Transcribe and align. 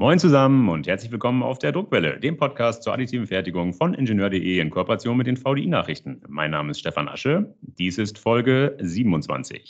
Moin 0.00 0.18
zusammen 0.18 0.70
und 0.70 0.86
herzlich 0.86 1.12
willkommen 1.12 1.42
auf 1.42 1.58
der 1.58 1.72
Druckwelle, 1.72 2.18
dem 2.18 2.38
Podcast 2.38 2.84
zur 2.84 2.94
additiven 2.94 3.26
Fertigung 3.26 3.74
von 3.74 3.92
Ingenieur.de 3.92 4.58
in 4.58 4.70
Kooperation 4.70 5.14
mit 5.14 5.26
den 5.26 5.36
VDI-Nachrichten. 5.36 6.22
Mein 6.26 6.52
Name 6.52 6.70
ist 6.70 6.80
Stefan 6.80 7.06
Asche. 7.06 7.54
Dies 7.60 7.98
ist 7.98 8.18
Folge 8.18 8.78
27. 8.80 9.62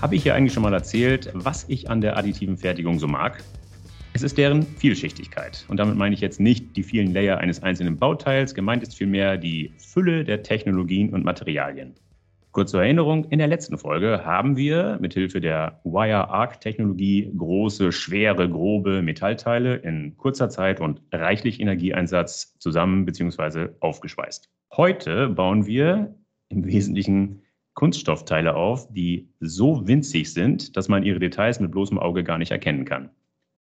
Habe 0.00 0.16
ich 0.16 0.24
hier 0.24 0.34
eigentlich 0.34 0.54
schon 0.54 0.64
mal 0.64 0.74
erzählt, 0.74 1.30
was 1.34 1.66
ich 1.68 1.88
an 1.88 2.00
der 2.00 2.16
additiven 2.16 2.56
Fertigung 2.56 2.98
so 2.98 3.06
mag? 3.06 3.44
Es 4.22 4.26
ist 4.26 4.38
deren 4.38 4.62
Vielschichtigkeit. 4.62 5.64
Und 5.66 5.78
damit 5.78 5.96
meine 5.96 6.14
ich 6.14 6.20
jetzt 6.20 6.38
nicht 6.38 6.76
die 6.76 6.84
vielen 6.84 7.12
Layer 7.12 7.38
eines 7.38 7.60
einzelnen 7.64 7.96
Bauteils, 7.96 8.54
gemeint 8.54 8.84
ist 8.84 8.96
vielmehr 8.96 9.36
die 9.36 9.72
Fülle 9.78 10.22
der 10.22 10.44
Technologien 10.44 11.12
und 11.12 11.24
Materialien. 11.24 11.94
Kurz 12.52 12.70
zur 12.70 12.84
Erinnerung, 12.84 13.24
in 13.30 13.40
der 13.40 13.48
letzten 13.48 13.78
Folge 13.78 14.24
haben 14.24 14.56
wir 14.56 14.96
mithilfe 15.00 15.40
der 15.40 15.80
Wire-Arc-Technologie 15.82 17.32
große, 17.36 17.90
schwere, 17.90 18.48
grobe 18.48 19.02
Metallteile 19.02 19.74
in 19.74 20.16
kurzer 20.16 20.48
Zeit 20.48 20.80
und 20.80 21.02
reichlich 21.10 21.58
Energieeinsatz 21.58 22.56
zusammen 22.60 23.04
bzw. 23.04 23.70
aufgeschweißt. 23.80 24.48
Heute 24.76 25.30
bauen 25.30 25.66
wir 25.66 26.14
im 26.48 26.64
Wesentlichen 26.64 27.42
Kunststoffteile 27.74 28.54
auf, 28.54 28.86
die 28.92 29.30
so 29.40 29.88
winzig 29.88 30.32
sind, 30.32 30.76
dass 30.76 30.88
man 30.88 31.02
ihre 31.02 31.18
Details 31.18 31.58
mit 31.58 31.72
bloßem 31.72 31.98
Auge 31.98 32.22
gar 32.22 32.38
nicht 32.38 32.52
erkennen 32.52 32.84
kann. 32.84 33.10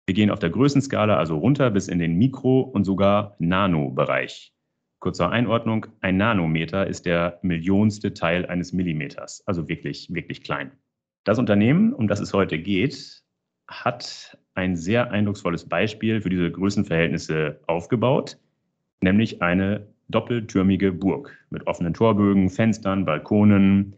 Wir 0.09 0.15
gehen 0.15 0.31
auf 0.31 0.39
der 0.39 0.49
Größenskala 0.49 1.19
also 1.19 1.37
runter 1.37 1.71
bis 1.71 1.87
in 1.87 1.99
den 1.99 2.15
Mikro- 2.15 2.63
und 2.63 2.85
sogar 2.85 3.37
Nano-Bereich. 3.41 4.55
Kurzer 5.01 5.31
Einordnung, 5.31 5.85
ein 6.01 6.17
Nanometer 6.17 6.87
ist 6.87 7.05
der 7.05 7.39
millionste 7.43 8.15
Teil 8.15 8.47
eines 8.47 8.73
Millimeters, 8.73 9.43
also 9.45 9.69
wirklich, 9.69 10.09
wirklich 10.11 10.43
klein. 10.43 10.73
Das 11.25 11.39
Unternehmen, 11.39 11.93
um 11.93 12.09
das 12.09 12.21
es 12.21 12.33
heute 12.33 12.59
geht, 12.59 13.23
hat 13.67 14.39
ein 14.55 14.77
sehr 14.77 15.11
eindrucksvolles 15.11 15.69
Beispiel 15.69 16.23
für 16.23 16.31
diese 16.31 16.51
Größenverhältnisse 16.53 17.61
aufgebaut, 17.67 18.39
nämlich 19.03 19.43
eine 19.43 19.89
doppeltürmige 20.09 20.91
Burg 20.91 21.37
mit 21.51 21.67
offenen 21.67 21.93
Torbögen, 21.93 22.49
Fenstern, 22.49 23.05
Balkonen. 23.05 23.95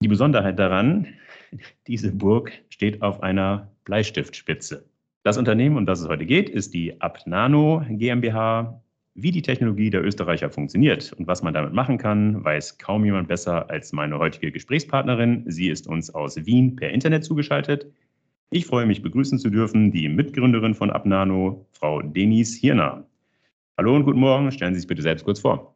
Die 0.00 0.08
Besonderheit 0.08 0.58
daran, 0.58 1.08
diese 1.86 2.10
Burg 2.10 2.52
steht 2.70 3.02
auf 3.02 3.22
einer 3.22 3.70
Bleistiftspitze. 3.84 4.88
Das 5.26 5.38
Unternehmen, 5.38 5.76
um 5.76 5.86
das 5.86 6.00
es 6.00 6.06
heute 6.06 6.24
geht, 6.24 6.48
ist 6.48 6.72
die 6.72 7.00
Abnano 7.00 7.84
GmbH. 7.90 8.80
Wie 9.16 9.32
die 9.32 9.42
Technologie 9.42 9.90
der 9.90 10.04
Österreicher 10.04 10.50
funktioniert 10.50 11.12
und 11.14 11.26
was 11.26 11.42
man 11.42 11.52
damit 11.52 11.72
machen 11.72 11.98
kann, 11.98 12.44
weiß 12.44 12.78
kaum 12.78 13.04
jemand 13.04 13.26
besser 13.26 13.68
als 13.68 13.92
meine 13.92 14.20
heutige 14.20 14.52
Gesprächspartnerin. 14.52 15.42
Sie 15.48 15.68
ist 15.68 15.88
uns 15.88 16.14
aus 16.14 16.36
Wien 16.46 16.76
per 16.76 16.90
Internet 16.90 17.24
zugeschaltet. 17.24 17.92
Ich 18.50 18.66
freue 18.66 18.86
mich, 18.86 19.02
begrüßen 19.02 19.40
zu 19.40 19.50
dürfen 19.50 19.90
die 19.90 20.08
Mitgründerin 20.08 20.74
von 20.74 20.92
Abnano, 20.92 21.66
Frau 21.72 22.02
Denise 22.02 22.60
Hirner. 22.60 23.04
Hallo 23.76 23.96
und 23.96 24.04
guten 24.04 24.20
Morgen. 24.20 24.52
Stellen 24.52 24.74
Sie 24.74 24.80
sich 24.80 24.88
bitte 24.88 25.02
selbst 25.02 25.24
kurz 25.24 25.40
vor. 25.40 25.75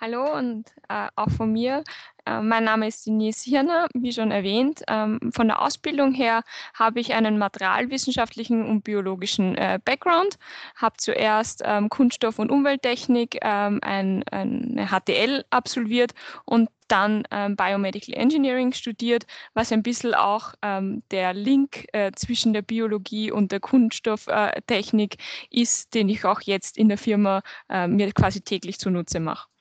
Hallo 0.00 0.36
und 0.36 0.68
äh, 0.88 1.06
auch 1.14 1.30
von 1.30 1.52
mir. 1.52 1.84
Äh, 2.26 2.40
mein 2.40 2.64
Name 2.64 2.88
ist 2.88 3.06
Denise 3.06 3.44
Hirner, 3.44 3.86
wie 3.94 4.12
schon 4.12 4.32
erwähnt. 4.32 4.82
Ähm, 4.88 5.20
von 5.32 5.46
der 5.46 5.62
Ausbildung 5.62 6.12
her 6.12 6.42
habe 6.74 6.98
ich 6.98 7.14
einen 7.14 7.38
materialwissenschaftlichen 7.38 8.66
und 8.66 8.82
biologischen 8.82 9.56
äh, 9.56 9.78
Background, 9.84 10.36
habe 10.74 10.96
zuerst 10.98 11.62
ähm, 11.64 11.88
Kunststoff- 11.90 12.40
und 12.40 12.50
Umwelttechnik, 12.50 13.38
ähm, 13.42 13.78
ein, 13.82 14.24
eine 14.32 14.88
HTL 14.88 15.44
absolviert 15.50 16.12
und 16.44 16.70
dann 16.88 17.22
ähm, 17.30 17.54
Biomedical 17.54 18.16
Engineering 18.16 18.72
studiert, 18.72 19.26
was 19.54 19.70
ein 19.70 19.84
bisschen 19.84 20.12
auch 20.12 20.54
ähm, 20.62 21.04
der 21.12 21.34
Link 21.34 21.86
äh, 21.92 22.10
zwischen 22.16 22.52
der 22.52 22.62
Biologie 22.62 23.30
und 23.30 23.52
der 23.52 23.60
Kunststofftechnik 23.60 25.16
ist, 25.50 25.94
den 25.94 26.08
ich 26.08 26.24
auch 26.24 26.40
jetzt 26.42 26.76
in 26.76 26.88
der 26.88 26.98
Firma 26.98 27.42
äh, 27.68 27.86
mir 27.86 28.12
quasi 28.12 28.40
täglich 28.40 28.78
zunutze 28.80 29.20
mache. 29.20 29.53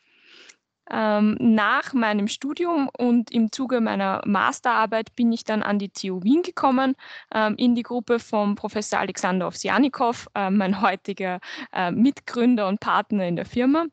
Ähm, 0.92 1.38
nach 1.40 1.94
meinem 1.94 2.28
Studium 2.28 2.90
und 2.98 3.32
im 3.32 3.52
Zuge 3.52 3.80
meiner 3.82 4.22
Masterarbeit 4.26 5.16
bin 5.16 5.32
ich 5.32 5.44
dann 5.44 5.64
an 5.64 5.80
die 5.80 5.90
TU 5.90 6.24
Wien 6.24 6.42
gekommen, 6.42 6.96
ähm, 7.34 7.56
in 7.58 7.76
die 7.76 7.84
Gruppe 7.84 8.20
von 8.20 8.56
Professor 8.56 9.00
Alexander 9.00 9.48
Ovsiannikov, 9.48 10.28
äh, 10.36 10.50
mein 10.50 10.82
heutiger 10.82 11.40
äh, 11.72 11.92
Mitgründer 11.92 12.68
und 12.68 12.80
Partner 12.80 13.28
in 13.28 13.36
der 13.36 13.46
Firma 13.46 13.86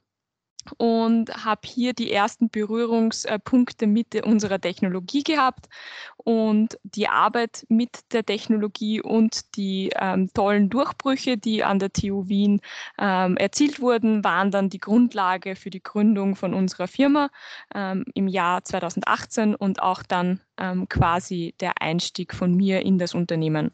und 0.76 1.30
habe 1.44 1.62
hier 1.64 1.92
die 1.92 2.12
ersten 2.12 2.50
Berührungspunkte 2.50 3.86
mit 3.86 4.14
unserer 4.24 4.60
Technologie 4.60 5.22
gehabt. 5.22 5.68
Und 6.16 6.78
die 6.82 7.08
Arbeit 7.08 7.64
mit 7.68 8.12
der 8.12 8.24
Technologie 8.24 9.00
und 9.00 9.56
die 9.56 9.90
ähm, 9.98 10.30
tollen 10.34 10.68
Durchbrüche, 10.68 11.38
die 11.38 11.64
an 11.64 11.78
der 11.78 11.92
TU 11.92 12.28
Wien 12.28 12.60
ähm, 12.98 13.36
erzielt 13.38 13.80
wurden, 13.80 14.22
waren 14.22 14.50
dann 14.50 14.68
die 14.68 14.80
Grundlage 14.80 15.56
für 15.56 15.70
die 15.70 15.82
Gründung 15.82 16.36
von 16.36 16.52
unserer 16.52 16.88
Firma 16.88 17.30
ähm, 17.74 18.04
im 18.14 18.28
Jahr 18.28 18.62
2018 18.62 19.54
und 19.54 19.80
auch 19.80 20.02
dann 20.02 20.40
ähm, 20.58 20.88
quasi 20.88 21.54
der 21.60 21.80
Einstieg 21.80 22.34
von 22.34 22.54
mir 22.54 22.82
in 22.82 22.98
das 22.98 23.14
Unternehmen. 23.14 23.72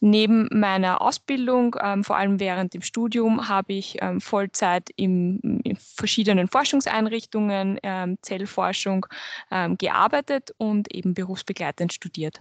Neben 0.00 0.48
meiner 0.52 1.00
Ausbildung, 1.00 1.76
ähm, 1.82 2.04
vor 2.04 2.16
allem 2.16 2.40
während 2.40 2.74
dem 2.74 2.82
Studium, 2.82 3.48
habe 3.48 3.74
ich 3.74 3.96
ähm, 4.00 4.20
Vollzeit 4.20 4.90
im, 4.96 5.40
in 5.64 5.76
verschiedenen 5.76 6.48
Forschungseinrichtungen, 6.48 7.78
ähm, 7.82 8.18
Zellforschung 8.22 9.06
ähm, 9.50 9.76
gearbeitet 9.78 10.52
und 10.58 10.92
eben 10.92 11.14
berufsbegleitend 11.14 11.92
studiert. 11.92 12.40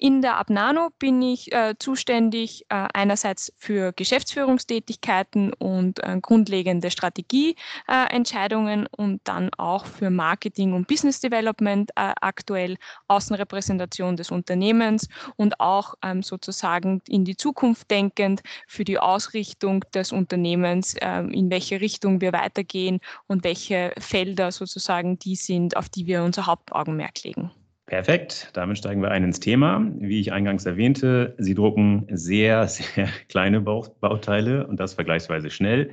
In 0.00 0.22
der 0.22 0.36
Abnano 0.36 0.90
bin 1.00 1.20
ich 1.22 1.52
äh, 1.52 1.74
zuständig 1.76 2.64
äh, 2.68 2.86
einerseits 2.94 3.52
für 3.58 3.92
Geschäftsführungstätigkeiten 3.92 5.52
und 5.54 5.98
äh, 6.04 6.20
grundlegende 6.22 6.92
Strategieentscheidungen 6.92 8.86
und 8.96 9.20
dann 9.24 9.50
auch 9.58 9.86
für 9.86 10.10
Marketing 10.10 10.72
und 10.74 10.86
Business 10.86 11.18
Development 11.18 11.90
äh, 11.96 12.12
aktuell 12.20 12.76
Außenrepräsentation 13.08 14.16
des 14.16 14.30
Unternehmens 14.30 15.08
und 15.34 15.58
auch 15.58 15.96
ähm, 16.04 16.22
sozusagen 16.22 17.02
in 17.08 17.24
die 17.24 17.36
Zukunft 17.36 17.90
denkend 17.90 18.42
für 18.68 18.84
die 18.84 19.00
Ausrichtung 19.00 19.84
des 19.92 20.12
Unternehmens, 20.12 20.94
ähm, 21.00 21.32
in 21.32 21.50
welche 21.50 21.80
Richtung 21.80 22.20
wir 22.20 22.32
weitergehen 22.32 23.00
und 23.26 23.42
welche 23.42 23.92
Felder 23.98 24.52
sozusagen 24.52 25.18
die 25.18 25.34
sind, 25.34 25.76
auf 25.76 25.88
die 25.88 26.06
wir 26.06 26.22
unser 26.22 26.46
Hauptaugenmerk 26.46 27.24
legen. 27.24 27.50
Perfekt, 27.88 28.50
damit 28.52 28.76
steigen 28.76 29.00
wir 29.00 29.10
ein 29.10 29.24
ins 29.24 29.40
Thema. 29.40 29.82
Wie 29.98 30.20
ich 30.20 30.30
eingangs 30.30 30.66
erwähnte, 30.66 31.34
Sie 31.38 31.54
drucken 31.54 32.06
sehr, 32.10 32.68
sehr 32.68 33.08
kleine 33.30 33.62
Bauteile 33.62 34.66
und 34.66 34.78
das 34.78 34.92
vergleichsweise 34.92 35.48
schnell. 35.48 35.90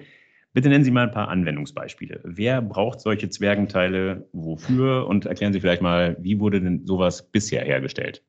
Bitte 0.54 0.68
nennen 0.68 0.84
Sie 0.84 0.92
mal 0.92 1.04
ein 1.08 1.12
paar 1.12 1.30
Anwendungsbeispiele. 1.30 2.20
Wer 2.26 2.62
braucht 2.62 3.00
solche 3.00 3.30
Zwergenteile 3.30 4.28
wofür 4.34 5.08
und 5.08 5.26
erklären 5.26 5.54
Sie 5.54 5.62
vielleicht 5.62 5.82
mal, 5.82 6.18
wie 6.20 6.38
wurde 6.42 6.60
denn 6.60 6.86
sowas 6.86 7.32
bisher 7.32 7.64
hergestellt? 7.64 8.22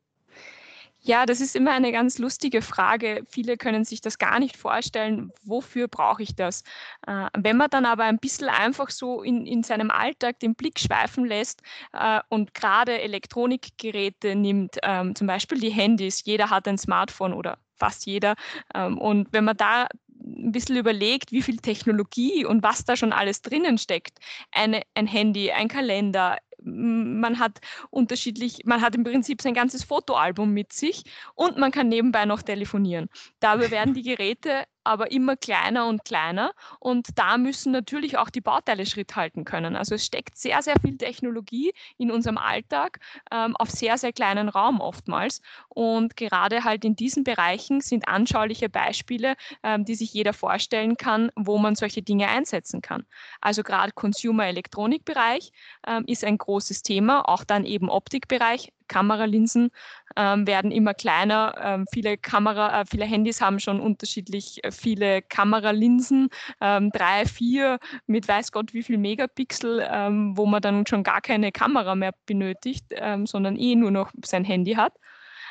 Ja, 1.06 1.24
das 1.24 1.40
ist 1.40 1.54
immer 1.54 1.70
eine 1.70 1.92
ganz 1.92 2.18
lustige 2.18 2.62
Frage. 2.62 3.22
Viele 3.28 3.56
können 3.56 3.84
sich 3.84 4.00
das 4.00 4.18
gar 4.18 4.40
nicht 4.40 4.56
vorstellen, 4.56 5.30
wofür 5.44 5.86
brauche 5.86 6.20
ich 6.24 6.34
das? 6.34 6.62
Äh, 7.06 7.28
wenn 7.38 7.56
man 7.56 7.70
dann 7.70 7.86
aber 7.86 8.02
ein 8.04 8.18
bisschen 8.18 8.48
einfach 8.48 8.90
so 8.90 9.22
in, 9.22 9.46
in 9.46 9.62
seinem 9.62 9.92
Alltag 9.92 10.40
den 10.40 10.56
Blick 10.56 10.80
schweifen 10.80 11.24
lässt 11.24 11.62
äh, 11.92 12.20
und 12.28 12.54
gerade 12.54 13.00
Elektronikgeräte 13.00 14.34
nimmt, 14.34 14.78
ähm, 14.82 15.14
zum 15.14 15.28
Beispiel 15.28 15.60
die 15.60 15.70
Handys, 15.70 16.24
jeder 16.24 16.50
hat 16.50 16.66
ein 16.66 16.76
Smartphone 16.76 17.34
oder 17.34 17.58
fast 17.76 18.04
jeder. 18.06 18.34
Ähm, 18.74 18.98
und 18.98 19.28
wenn 19.30 19.44
man 19.44 19.56
da 19.56 19.86
ein 20.26 20.50
bisschen 20.52 20.76
überlegt, 20.76 21.30
wie 21.32 21.42
viel 21.42 21.58
Technologie 21.58 22.44
und 22.44 22.62
was 22.62 22.84
da 22.84 22.96
schon 22.96 23.12
alles 23.12 23.42
drinnen 23.42 23.78
steckt. 23.78 24.18
Eine, 24.50 24.82
ein 24.94 25.06
Handy, 25.06 25.52
ein 25.52 25.68
Kalender, 25.68 26.38
man 26.66 27.38
hat 27.38 27.60
unterschiedlich, 27.90 28.62
man 28.64 28.82
hat 28.82 28.94
im 28.94 29.04
Prinzip 29.04 29.40
sein 29.40 29.54
ganzes 29.54 29.84
Fotoalbum 29.84 30.52
mit 30.52 30.72
sich 30.72 31.04
und 31.34 31.56
man 31.58 31.70
kann 31.70 31.88
nebenbei 31.88 32.24
noch 32.24 32.42
telefonieren. 32.42 33.08
Dabei 33.40 33.70
werden 33.70 33.94
die 33.94 34.02
Geräte 34.02 34.64
aber 34.86 35.10
immer 35.10 35.36
kleiner 35.36 35.86
und 35.86 36.04
kleiner. 36.04 36.52
Und 36.80 37.18
da 37.18 37.38
müssen 37.38 37.72
natürlich 37.72 38.18
auch 38.18 38.30
die 38.30 38.40
Bauteile 38.40 38.86
Schritt 38.86 39.16
halten 39.16 39.44
können. 39.44 39.76
Also 39.76 39.94
es 39.94 40.06
steckt 40.06 40.36
sehr, 40.38 40.62
sehr 40.62 40.76
viel 40.80 40.96
Technologie 40.96 41.72
in 41.98 42.10
unserem 42.10 42.38
Alltag 42.38 43.00
ähm, 43.30 43.56
auf 43.56 43.70
sehr, 43.70 43.98
sehr 43.98 44.12
kleinen 44.12 44.48
Raum 44.48 44.80
oftmals. 44.80 45.42
Und 45.68 46.16
gerade 46.16 46.64
halt 46.64 46.84
in 46.84 46.96
diesen 46.96 47.24
Bereichen 47.24 47.80
sind 47.80 48.08
anschauliche 48.08 48.68
Beispiele, 48.68 49.34
ähm, 49.62 49.84
die 49.84 49.94
sich 49.94 50.12
jeder 50.12 50.32
vorstellen 50.32 50.96
kann, 50.96 51.30
wo 51.36 51.58
man 51.58 51.74
solche 51.74 52.02
Dinge 52.02 52.28
einsetzen 52.28 52.80
kann. 52.80 53.04
Also 53.40 53.62
gerade 53.62 53.92
Consumer-Elektronik-Bereich 53.92 55.52
ähm, 55.86 56.04
ist 56.06 56.24
ein 56.24 56.38
großes 56.38 56.82
Thema, 56.82 57.28
auch 57.28 57.44
dann 57.44 57.64
eben 57.64 57.88
Optikbereich 57.88 58.72
Kameralinsen 58.88 59.70
ähm, 60.16 60.46
werden 60.46 60.70
immer 60.70 60.94
kleiner. 60.94 61.54
Ähm, 61.60 61.86
viele, 61.92 62.16
Kamera, 62.16 62.80
äh, 62.80 62.84
viele 62.86 63.04
Handys 63.04 63.40
haben 63.40 63.58
schon 63.60 63.80
unterschiedlich 63.80 64.62
äh, 64.64 64.70
viele 64.70 65.22
Kameralinsen, 65.22 66.28
ähm, 66.60 66.90
drei, 66.90 67.26
vier 67.26 67.78
mit 68.06 68.28
weiß 68.28 68.52
Gott 68.52 68.74
wie 68.74 68.82
viel 68.82 68.98
Megapixel, 68.98 69.86
ähm, 69.90 70.36
wo 70.36 70.46
man 70.46 70.62
dann 70.62 70.86
schon 70.86 71.02
gar 71.02 71.20
keine 71.20 71.52
Kamera 71.52 71.94
mehr 71.94 72.12
benötigt, 72.26 72.86
ähm, 72.90 73.26
sondern 73.26 73.56
eh 73.56 73.74
nur 73.74 73.90
noch 73.90 74.10
sein 74.24 74.44
Handy 74.44 74.74
hat 74.74 74.92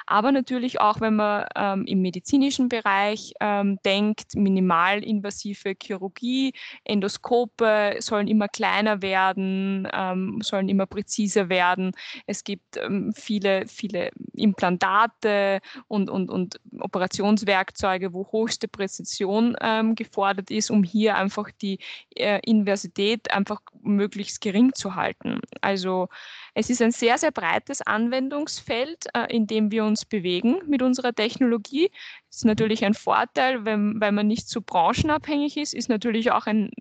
aber 0.08 0.32
natürlich 0.32 0.80
auch, 0.80 1.02
wenn 1.02 1.16
man 1.16 1.46
ähm, 1.56 1.86
im 1.86 2.02
medizinischen 2.02 2.70
Bereich 2.70 3.34
ähm, 3.40 3.80
denkt, 3.86 4.36
minimalinvasive 4.36 5.76
Chirurgie, 5.82 6.54
Endoskope 6.84 7.96
sollen 8.00 8.28
immer 8.28 8.48
kleiner 8.48 9.02
werden, 9.02 9.88
ähm, 9.94 10.40
sollen 10.42 10.70
immer 10.70 10.86
präziser 10.86 11.50
werden. 11.50 11.92
Es 12.28 12.44
gibt 12.44 12.78
ähm, 12.78 13.14
viele, 13.16 13.68
viele 13.68 14.12
Implantate 14.34 15.60
und, 15.88 16.10
und, 16.10 16.30
und 16.30 16.60
Operationswerkzeuge, 16.80 18.14
wo 18.14 18.28
höchste 18.32 18.68
Präzision 18.68 19.56
ähm, 19.62 19.96
gefordert 19.96 20.52
ist, 20.52 20.70
um 20.70 20.84
hier 20.84 21.16
einfach 21.16 21.50
die 21.62 21.80
äh, 22.16 22.40
Inversität 22.44 23.32
einfach 23.32 23.62
möglichst 23.82 24.42
gering 24.42 24.74
zu 24.74 24.96
halten. 24.96 25.40
Also 25.62 26.10
es 26.54 26.70
ist 26.70 26.82
ein 26.82 26.92
sehr, 26.92 27.18
sehr 27.18 27.32
breites 27.32 27.82
Anwendungsfeld, 27.82 29.08
äh, 29.14 29.34
in 29.36 29.48
dem 29.48 29.72
wir 29.72 29.84
uns 29.84 29.95
bewegen 30.04 30.58
mit 30.68 30.82
unserer 30.82 31.14
Technologie. 31.14 31.90
Das 32.30 32.38
ist 32.38 32.46
natürlich 32.46 32.84
ein 32.84 32.94
Vorteil, 32.94 33.64
wenn, 33.64 34.02
weil 34.02 34.12
man 34.12 34.28
nicht 34.28 34.50
so 34.50 34.60
branchenabhängig 34.62 35.56
ist, 35.56 35.74
ist 35.74 35.88
natürlich 35.88 36.32
auch 36.32 36.48
ein 36.48 36.72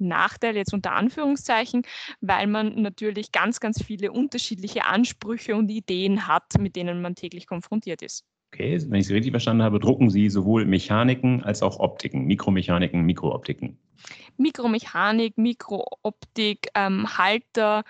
Nachteil 0.00 0.56
jetzt 0.56 0.74
unter 0.74 0.92
Anführungszeichen, 0.92 1.82
weil 2.20 2.46
man 2.46 2.82
natürlich 2.82 3.32
ganz, 3.32 3.60
ganz 3.60 3.82
viele 3.82 4.12
unterschiedliche 4.12 4.84
Ansprüche 4.84 5.56
und 5.56 5.70
Ideen 5.70 6.26
hat, 6.26 6.58
mit 6.58 6.76
denen 6.76 7.00
man 7.02 7.14
täglich 7.14 7.46
konfrontiert 7.46 8.02
ist. 8.02 8.24
Okay, 8.52 8.80
wenn 8.88 8.98
ich 8.98 9.06
Sie 9.06 9.14
richtig 9.14 9.30
verstanden 9.30 9.62
habe, 9.62 9.78
drucken 9.78 10.10
Sie 10.10 10.28
sowohl 10.28 10.64
Mechaniken 10.64 11.44
als 11.44 11.62
auch 11.62 11.78
Optiken, 11.78 12.24
Mikromechaniken, 12.24 13.02
Mikrooptiken. 13.02 13.78
Mikromechanik, 14.38 15.38
Mikrooptik, 15.38 16.68
ähm, 16.74 17.16
Halter, 17.16 17.84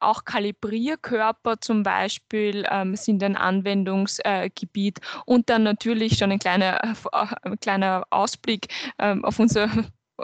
auch 0.00 0.24
Kalibrierkörper 0.24 1.60
zum 1.60 1.82
Beispiel 1.82 2.64
ähm, 2.70 2.96
sind 2.96 3.22
ein 3.22 3.36
Anwendungsgebiet 3.36 4.98
und 5.24 5.48
dann 5.48 5.62
natürlich 5.62 6.18
schon 6.18 6.32
ein 6.32 6.38
kleiner, 6.38 6.82
äh, 6.84 7.56
kleiner 7.60 8.04
Ausblick 8.10 8.68
ähm, 8.98 9.24
auf 9.24 9.38
unser 9.38 9.70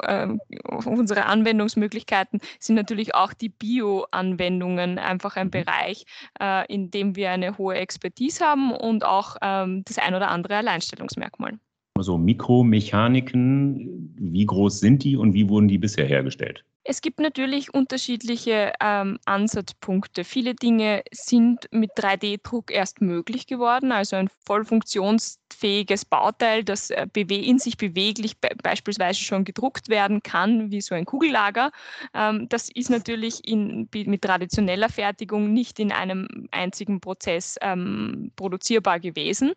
ähm, 0.06 0.40
unsere 0.86 1.26
Anwendungsmöglichkeiten 1.26 2.40
sind 2.58 2.76
natürlich 2.76 3.14
auch 3.14 3.32
die 3.32 3.50
Bio-Anwendungen 3.50 4.98
einfach 4.98 5.36
ein 5.36 5.48
mhm. 5.48 5.52
Bereich, 5.52 6.04
äh, 6.40 6.66
in 6.72 6.90
dem 6.90 7.16
wir 7.16 7.30
eine 7.30 7.58
hohe 7.58 7.75
Expertise 7.75 8.44
haben 8.44 8.72
und 8.72 9.04
auch 9.04 9.36
ähm, 9.42 9.82
das 9.84 9.98
ein 9.98 10.14
oder 10.14 10.30
andere 10.30 10.56
Alleinstellungsmerkmal. 10.56 11.58
Also 11.94 12.16
Mikromechaniken, 12.16 14.14
wie 14.18 14.46
groß 14.46 14.80
sind 14.80 15.04
die 15.04 15.16
und 15.16 15.34
wie 15.34 15.48
wurden 15.48 15.68
die 15.68 15.78
bisher 15.78 16.06
hergestellt? 16.06 16.64
Es 16.84 17.00
gibt 17.00 17.20
natürlich 17.20 17.73
unterschiedliche 17.73 18.73
ähm, 18.81 19.19
Ansatzpunkte. 19.25 20.25
Viele 20.25 20.55
Dinge 20.55 21.02
sind 21.12 21.69
mit 21.70 21.93
3D-Druck 21.93 22.73
erst 22.73 23.00
möglich 23.00 23.46
geworden, 23.46 23.93
also 23.93 24.17
ein 24.17 24.29
voll 24.44 24.64
funktionsfähiges 24.64 26.05
Bauteil, 26.05 26.64
das 26.64 26.90
äh, 26.90 27.06
in 27.14 27.61
sich 27.61 27.76
beweglich 27.76 28.38
be 28.38 28.49
beispielsweise 28.62 29.20
schon 29.20 29.44
gedruckt 29.44 29.88
werden 29.88 30.25
kann, 30.25 30.73
wie 30.73 30.81
so 30.81 30.96
ein 30.96 31.05
Kugellager. 31.05 31.70
Ähm, 32.14 32.49
das 32.49 32.69
ist 32.69 32.90
natürlich 32.90 33.46
in, 33.46 33.88
mit 33.93 34.23
traditioneller 34.23 34.88
Fertigung 34.88 35.52
nicht 35.52 35.78
in 35.78 35.93
einem 35.93 36.49
einzigen 36.50 37.00
Prozess 37.00 37.58
ähm, 37.61 38.32
produzierbar 38.35 38.99
gewesen. 38.99 39.52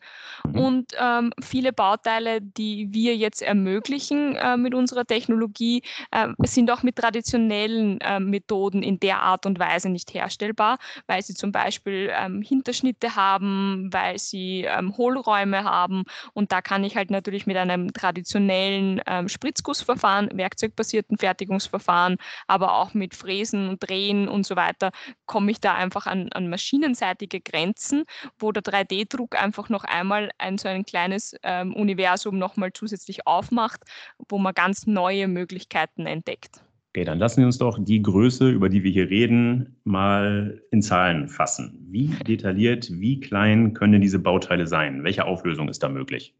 Mhm. 0.46 0.60
Und 0.60 0.92
ähm, 1.00 1.34
viele 1.42 1.74
Bauteile, 1.74 2.40
die 2.40 2.94
wir 2.94 3.16
jetzt 3.16 3.42
ermöglichen 3.42 4.36
äh, 4.36 4.58
mit 4.58 4.76
unserer 4.76 5.06
Technologie, 5.06 5.82
äh, 6.12 6.28
sind 6.44 6.70
auch 6.70 6.84
mit 6.84 6.96
traditioneller 6.96 7.15
traditionellen 7.16 8.02
äh, 8.02 8.20
Methoden 8.20 8.84
in 8.84 9.00
der 9.00 9.22
Art 9.22 9.46
und 9.46 9.58
Weise 9.58 9.88
nicht 9.90 10.14
herstellbar, 10.14 10.78
weil 11.08 11.22
sie 11.22 11.34
zum 11.34 11.54
Beispiel 11.54 12.12
ähm, 12.14 12.42
Hinterschnitte 12.42 13.16
haben, 13.16 13.90
weil 13.92 14.20
sie 14.20 14.66
ähm, 14.66 14.98
Hohlräume 14.98 15.64
haben. 15.64 16.04
Und 16.34 16.52
da 16.52 16.62
kann 16.62 16.84
ich 16.84 16.98
halt 16.98 17.12
natürlich 17.12 17.48
mit 17.48 17.56
einem 17.56 17.94
traditionellen 17.94 19.02
ähm, 19.08 19.30
Spritzgussverfahren, 19.30 20.30
werkzeugbasierten 20.38 21.18
Fertigungsverfahren, 21.18 22.18
aber 22.48 22.76
auch 22.76 22.94
mit 22.94 23.16
Fräsen 23.16 23.70
und 23.70 23.88
Drehen 23.88 24.28
und 24.28 24.46
so 24.46 24.58
weiter, 24.58 24.92
komme 25.26 25.52
ich 25.52 25.62
da 25.62 25.74
einfach 25.74 26.08
an, 26.08 26.30
an 26.34 26.50
maschinenseitige 26.50 27.40
Grenzen, 27.40 28.04
wo 28.38 28.52
der 28.52 28.64
3D-Druck 28.64 29.42
einfach 29.42 29.70
noch 29.70 29.86
einmal 29.86 30.32
ein 30.38 30.58
so 30.58 30.68
ein 30.68 30.84
kleines 30.84 31.34
ähm, 31.44 31.74
Universum 31.74 32.38
nochmal 32.38 32.74
zusätzlich 32.74 33.26
aufmacht, 33.26 33.84
wo 34.28 34.38
man 34.38 34.54
ganz 34.54 34.86
neue 34.86 35.30
Möglichkeiten 35.30 36.08
entdeckt. 36.08 36.65
Okay, 36.96 37.04
dann 37.04 37.20
lassen 37.20 37.42
Sie 37.42 37.46
uns 37.46 37.58
doch 37.58 37.78
die 37.78 38.02
Größe, 38.02 38.50
über 38.50 38.70
die 38.70 38.86
wir 38.86 38.90
hier 38.90 39.10
reden, 39.10 39.76
mal 39.84 40.62
in 40.72 40.82
Zahlen 40.82 41.28
fassen. 41.28 41.86
Wie 41.90 42.08
detailliert, 42.26 42.88
wie 42.90 43.20
klein 43.20 43.74
können 43.74 44.00
diese 44.00 44.18
Bauteile 44.18 44.66
sein? 44.66 45.04
Welche 45.04 45.26
Auflösung 45.26 45.68
ist 45.68 45.84
da 45.84 45.90
möglich? 45.90 46.34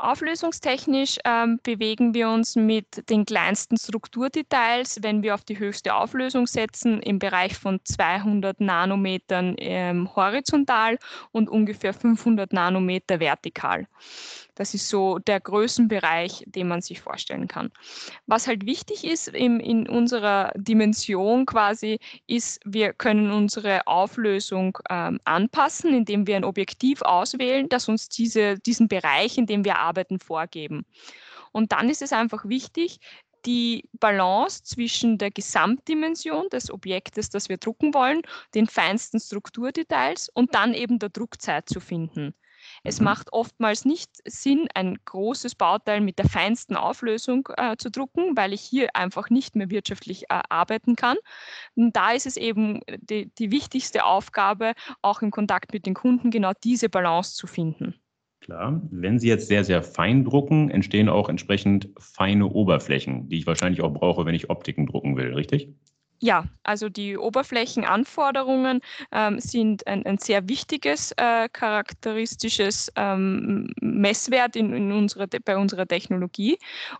Auflösungstechnisch 0.00 1.18
ähm, 1.24 1.60
bewegen 1.62 2.12
wir 2.12 2.28
uns 2.28 2.56
mit 2.56 3.08
den 3.08 3.24
kleinsten 3.24 3.76
Strukturdetails, 3.76 4.98
wenn 5.02 5.22
wir 5.22 5.34
auf 5.34 5.44
die 5.44 5.60
höchste 5.60 5.94
Auflösung 5.94 6.48
setzen, 6.48 7.00
im 7.02 7.20
Bereich 7.20 7.56
von 7.56 7.78
200 7.84 8.60
Nanometern 8.60 9.54
ähm, 9.58 10.08
horizontal 10.16 10.98
und 11.30 11.48
ungefähr 11.48 11.92
500 11.92 12.52
Nanometer 12.52 13.20
vertikal. 13.20 13.86
Das 14.60 14.74
ist 14.74 14.90
so 14.90 15.18
der 15.18 15.40
Größenbereich, 15.40 16.44
den 16.46 16.68
man 16.68 16.82
sich 16.82 17.00
vorstellen 17.00 17.48
kann. 17.48 17.72
Was 18.26 18.46
halt 18.46 18.66
wichtig 18.66 19.06
ist 19.06 19.28
in, 19.28 19.58
in 19.58 19.88
unserer 19.88 20.52
Dimension 20.54 21.46
quasi, 21.46 21.98
ist, 22.26 22.60
wir 22.66 22.92
können 22.92 23.30
unsere 23.30 23.86
Auflösung 23.86 24.76
ähm, 24.90 25.18
anpassen, 25.24 25.94
indem 25.94 26.26
wir 26.26 26.36
ein 26.36 26.44
Objektiv 26.44 27.00
auswählen, 27.00 27.70
das 27.70 27.88
uns 27.88 28.10
diese, 28.10 28.58
diesen 28.58 28.86
Bereich, 28.86 29.38
in 29.38 29.46
dem 29.46 29.64
wir 29.64 29.78
arbeiten, 29.78 30.18
vorgeben. 30.18 30.84
Und 31.52 31.72
dann 31.72 31.88
ist 31.88 32.02
es 32.02 32.12
einfach 32.12 32.44
wichtig, 32.44 33.00
die 33.46 33.88
Balance 33.98 34.62
zwischen 34.64 35.16
der 35.16 35.30
Gesamtdimension 35.30 36.50
des 36.50 36.70
Objektes, 36.70 37.30
das 37.30 37.48
wir 37.48 37.56
drucken 37.56 37.94
wollen, 37.94 38.20
den 38.54 38.66
feinsten 38.66 39.20
Strukturdetails 39.20 40.28
und 40.28 40.54
dann 40.54 40.74
eben 40.74 40.98
der 40.98 41.08
Druckzeit 41.08 41.66
zu 41.66 41.80
finden. 41.80 42.34
Es 42.82 42.98
mhm. 42.98 43.04
macht 43.04 43.32
oftmals 43.32 43.84
nicht 43.84 44.10
Sinn, 44.24 44.68
ein 44.74 44.98
großes 45.04 45.54
Bauteil 45.54 46.00
mit 46.00 46.18
der 46.18 46.28
feinsten 46.28 46.76
Auflösung 46.76 47.48
äh, 47.56 47.76
zu 47.76 47.90
drucken, 47.90 48.36
weil 48.36 48.52
ich 48.52 48.62
hier 48.62 48.88
einfach 48.94 49.30
nicht 49.30 49.56
mehr 49.56 49.70
wirtschaftlich 49.70 50.24
äh, 50.24 50.40
arbeiten 50.48 50.96
kann. 50.96 51.16
Und 51.74 51.94
da 51.96 52.12
ist 52.12 52.26
es 52.26 52.36
eben 52.36 52.80
die, 53.00 53.30
die 53.38 53.50
wichtigste 53.50 54.04
Aufgabe, 54.04 54.72
auch 55.02 55.22
im 55.22 55.30
Kontakt 55.30 55.72
mit 55.72 55.86
den 55.86 55.94
Kunden 55.94 56.30
genau 56.30 56.52
diese 56.64 56.88
Balance 56.88 57.34
zu 57.34 57.46
finden. 57.46 57.94
Klar, 58.40 58.80
wenn 58.90 59.18
Sie 59.18 59.28
jetzt 59.28 59.48
sehr, 59.48 59.64
sehr 59.64 59.82
fein 59.82 60.24
drucken, 60.24 60.70
entstehen 60.70 61.10
auch 61.10 61.28
entsprechend 61.28 61.90
feine 61.98 62.46
Oberflächen, 62.46 63.28
die 63.28 63.38
ich 63.38 63.46
wahrscheinlich 63.46 63.82
auch 63.82 63.92
brauche, 63.92 64.24
wenn 64.24 64.34
ich 64.34 64.48
Optiken 64.48 64.86
drucken 64.86 65.16
will, 65.16 65.34
richtig? 65.34 65.74
Ja, 66.22 66.44
also 66.64 66.90
die 66.90 67.16
Oberflächenanforderungen 67.16 68.80
ähm, 69.10 69.40
sind 69.40 69.86
ein, 69.86 70.04
ein, 70.04 70.18
sehr 70.18 70.46
wichtiges 70.50 71.12
äh, 71.12 71.48
charakteristisches 71.48 72.92
ähm, 72.96 73.72
Messwert 73.80 74.54
in, 74.54 74.74
in 74.74 74.92
unsere, 74.92 75.26
bei 75.28 75.56
unserer 75.56 75.86
Technologie. 75.86 76.58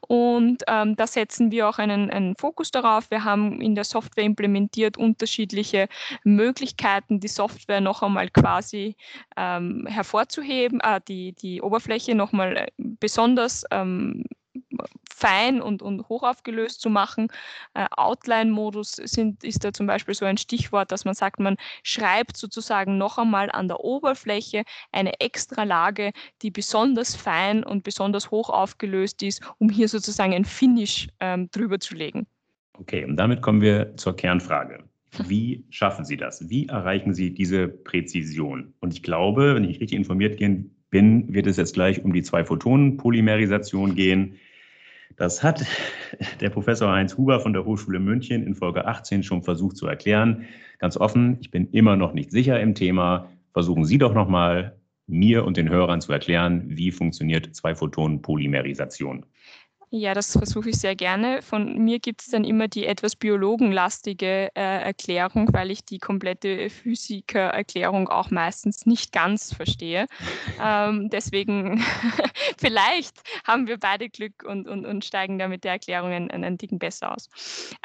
Und 0.08 0.62
ähm, 0.68 0.96
da 0.96 1.06
setzen 1.06 1.50
wir 1.50 1.68
auch 1.68 1.76
einen, 1.76 2.10
einen 2.10 2.34
Fokus 2.36 2.70
darauf. 2.70 3.10
Wir 3.10 3.22
haben 3.22 3.60
in 3.60 3.74
der 3.74 3.84
Software 3.84 4.24
implementiert 4.24 4.96
unterschiedliche 4.96 5.88
Möglichkeiten, 6.24 7.20
die 7.20 7.28
Software 7.28 7.82
noch 7.82 8.02
einmal 8.02 8.30
quasi 8.30 8.96
ähm, 9.36 9.86
hervorzuheben, 9.86 10.80
äh, 10.80 10.98
die, 11.06 11.32
die 11.32 11.60
Oberfläche 11.60 12.14
noch 12.14 12.32
mal 12.32 12.56
äh, 12.56 12.66
besonders 12.78 13.64
ähm, 13.70 14.24
fein 15.20 15.60
und, 15.60 15.82
und 15.82 16.08
hoch 16.08 16.22
aufgelöst 16.22 16.80
zu 16.80 16.90
machen. 16.90 17.28
Äh, 17.74 17.86
Outline-Modus 17.90 18.98
ist 18.98 19.64
da 19.64 19.72
zum 19.72 19.86
Beispiel 19.86 20.14
so 20.14 20.24
ein 20.24 20.38
Stichwort, 20.38 20.90
dass 20.90 21.04
man 21.04 21.14
sagt, 21.14 21.40
man 21.40 21.56
schreibt 21.82 22.36
sozusagen 22.36 22.98
noch 22.98 23.18
einmal 23.18 23.50
an 23.50 23.68
der 23.68 23.80
Oberfläche 23.80 24.62
eine 24.92 25.20
extra 25.20 25.64
Lage, 25.64 26.12
die 26.42 26.50
besonders 26.50 27.14
fein 27.14 27.62
und 27.64 27.84
besonders 27.84 28.30
hoch 28.30 28.50
aufgelöst 28.50 29.22
ist, 29.22 29.42
um 29.58 29.68
hier 29.68 29.88
sozusagen 29.88 30.32
ein 30.32 30.44
Finish 30.44 31.08
ähm, 31.20 31.50
drüber 31.50 31.78
zu 31.78 31.94
legen. 31.94 32.26
Okay, 32.74 33.04
und 33.04 33.16
damit 33.16 33.42
kommen 33.42 33.60
wir 33.60 33.96
zur 33.96 34.16
Kernfrage. 34.16 34.84
Wie 35.26 35.64
schaffen 35.70 36.04
Sie 36.04 36.16
das? 36.16 36.48
Wie 36.48 36.68
erreichen 36.68 37.14
Sie 37.14 37.34
diese 37.34 37.68
Präzision? 37.68 38.72
Und 38.80 38.94
ich 38.94 39.02
glaube, 39.02 39.54
wenn 39.54 39.64
ich 39.64 39.80
richtig 39.80 39.98
informiert 39.98 40.38
bin, 40.90 41.34
wird 41.34 41.46
es 41.46 41.56
jetzt 41.56 41.74
gleich 41.74 42.02
um 42.04 42.12
die 42.12 42.22
Zwei-Photonen-Polymerisation 42.22 43.94
gehen. 43.94 44.36
Das 45.16 45.42
hat 45.42 45.64
der 46.40 46.50
Professor 46.50 46.90
Heinz 46.90 47.16
Huber 47.16 47.40
von 47.40 47.52
der 47.52 47.64
Hochschule 47.64 48.00
München 48.00 48.46
in 48.46 48.54
Folge 48.54 48.86
18 48.86 49.22
schon 49.22 49.42
versucht 49.42 49.76
zu 49.76 49.86
erklären. 49.86 50.46
Ganz 50.78 50.96
offen, 50.96 51.38
ich 51.40 51.50
bin 51.50 51.68
immer 51.70 51.96
noch 51.96 52.12
nicht 52.12 52.30
sicher 52.30 52.60
im 52.60 52.74
Thema. 52.74 53.28
versuchen 53.52 53.84
Sie 53.84 53.98
doch 53.98 54.14
nochmal 54.14 54.76
mir 55.06 55.44
und 55.44 55.56
den 55.56 55.68
Hörern 55.68 56.00
zu 56.00 56.12
erklären, 56.12 56.64
wie 56.68 56.92
funktioniert 56.92 57.54
Zwei-Photonen-Polymerisation. 57.54 59.26
Ja, 59.92 60.14
das 60.14 60.30
versuche 60.30 60.70
ich 60.70 60.76
sehr 60.76 60.94
gerne. 60.94 61.42
Von 61.42 61.78
mir 61.78 61.98
gibt 61.98 62.22
es 62.22 62.28
dann 62.28 62.44
immer 62.44 62.68
die 62.68 62.86
etwas 62.86 63.16
biologenlastige 63.16 64.50
äh, 64.54 64.82
Erklärung, 64.84 65.52
weil 65.52 65.72
ich 65.72 65.84
die 65.84 65.98
komplette 65.98 66.70
Physikererklärung 66.70 68.08
auch 68.08 68.30
meistens 68.30 68.86
nicht 68.86 69.10
ganz 69.10 69.52
verstehe. 69.52 70.06
ähm, 70.62 71.10
deswegen 71.10 71.82
vielleicht 72.58 73.20
haben 73.44 73.66
wir 73.66 73.78
beide 73.78 74.08
Glück 74.08 74.44
und, 74.44 74.68
und, 74.68 74.86
und 74.86 75.04
steigen 75.04 75.40
da 75.40 75.48
mit 75.48 75.64
der 75.64 75.72
Erklärung 75.72 76.12
einen, 76.12 76.30
einen 76.30 76.56
Ticken 76.56 76.78
besser 76.78 77.12
aus. 77.12 77.28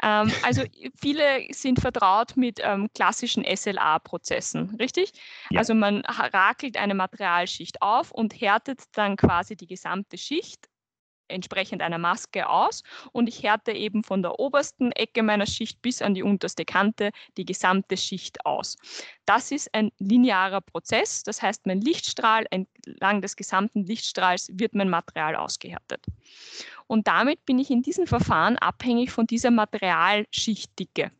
Ähm, 0.00 0.30
also 0.44 0.62
viele 1.00 1.48
sind 1.50 1.80
vertraut 1.80 2.36
mit 2.36 2.60
ähm, 2.62 2.88
klassischen 2.94 3.44
SLA-Prozessen, 3.44 4.76
richtig? 4.76 5.10
Ja. 5.50 5.58
Also 5.58 5.74
man 5.74 6.02
rakelt 6.06 6.76
eine 6.76 6.94
Materialschicht 6.94 7.82
auf 7.82 8.12
und 8.12 8.40
härtet 8.40 8.84
dann 8.92 9.16
quasi 9.16 9.56
die 9.56 9.66
gesamte 9.66 10.18
Schicht 10.18 10.68
entsprechend 11.28 11.82
einer 11.82 11.98
Maske 11.98 12.48
aus 12.48 12.82
und 13.12 13.28
ich 13.28 13.42
härte 13.42 13.72
eben 13.72 14.02
von 14.04 14.22
der 14.22 14.38
obersten 14.38 14.92
Ecke 14.92 15.22
meiner 15.22 15.46
Schicht 15.46 15.82
bis 15.82 16.02
an 16.02 16.14
die 16.14 16.22
unterste 16.22 16.64
Kante 16.64 17.10
die 17.36 17.44
gesamte 17.44 17.96
Schicht 17.96 18.44
aus. 18.44 18.76
Das 19.24 19.50
ist 19.50 19.72
ein 19.74 19.90
linearer 19.98 20.60
Prozess, 20.60 21.22
das 21.22 21.42
heißt, 21.42 21.66
mein 21.66 21.80
Lichtstrahl, 21.80 22.46
entlang 22.50 23.20
des 23.20 23.36
gesamten 23.36 23.84
Lichtstrahls 23.84 24.50
wird 24.52 24.74
mein 24.74 24.88
Material 24.88 25.36
ausgehärtet. 25.36 26.04
Und 26.86 27.06
damit 27.06 27.44
bin 27.44 27.58
ich 27.58 27.70
in 27.70 27.82
diesem 27.82 28.06
Verfahren 28.06 28.56
abhängig 28.58 29.10
von 29.10 29.26
dieser 29.26 29.50
Materialschichtdicke. 29.50 31.10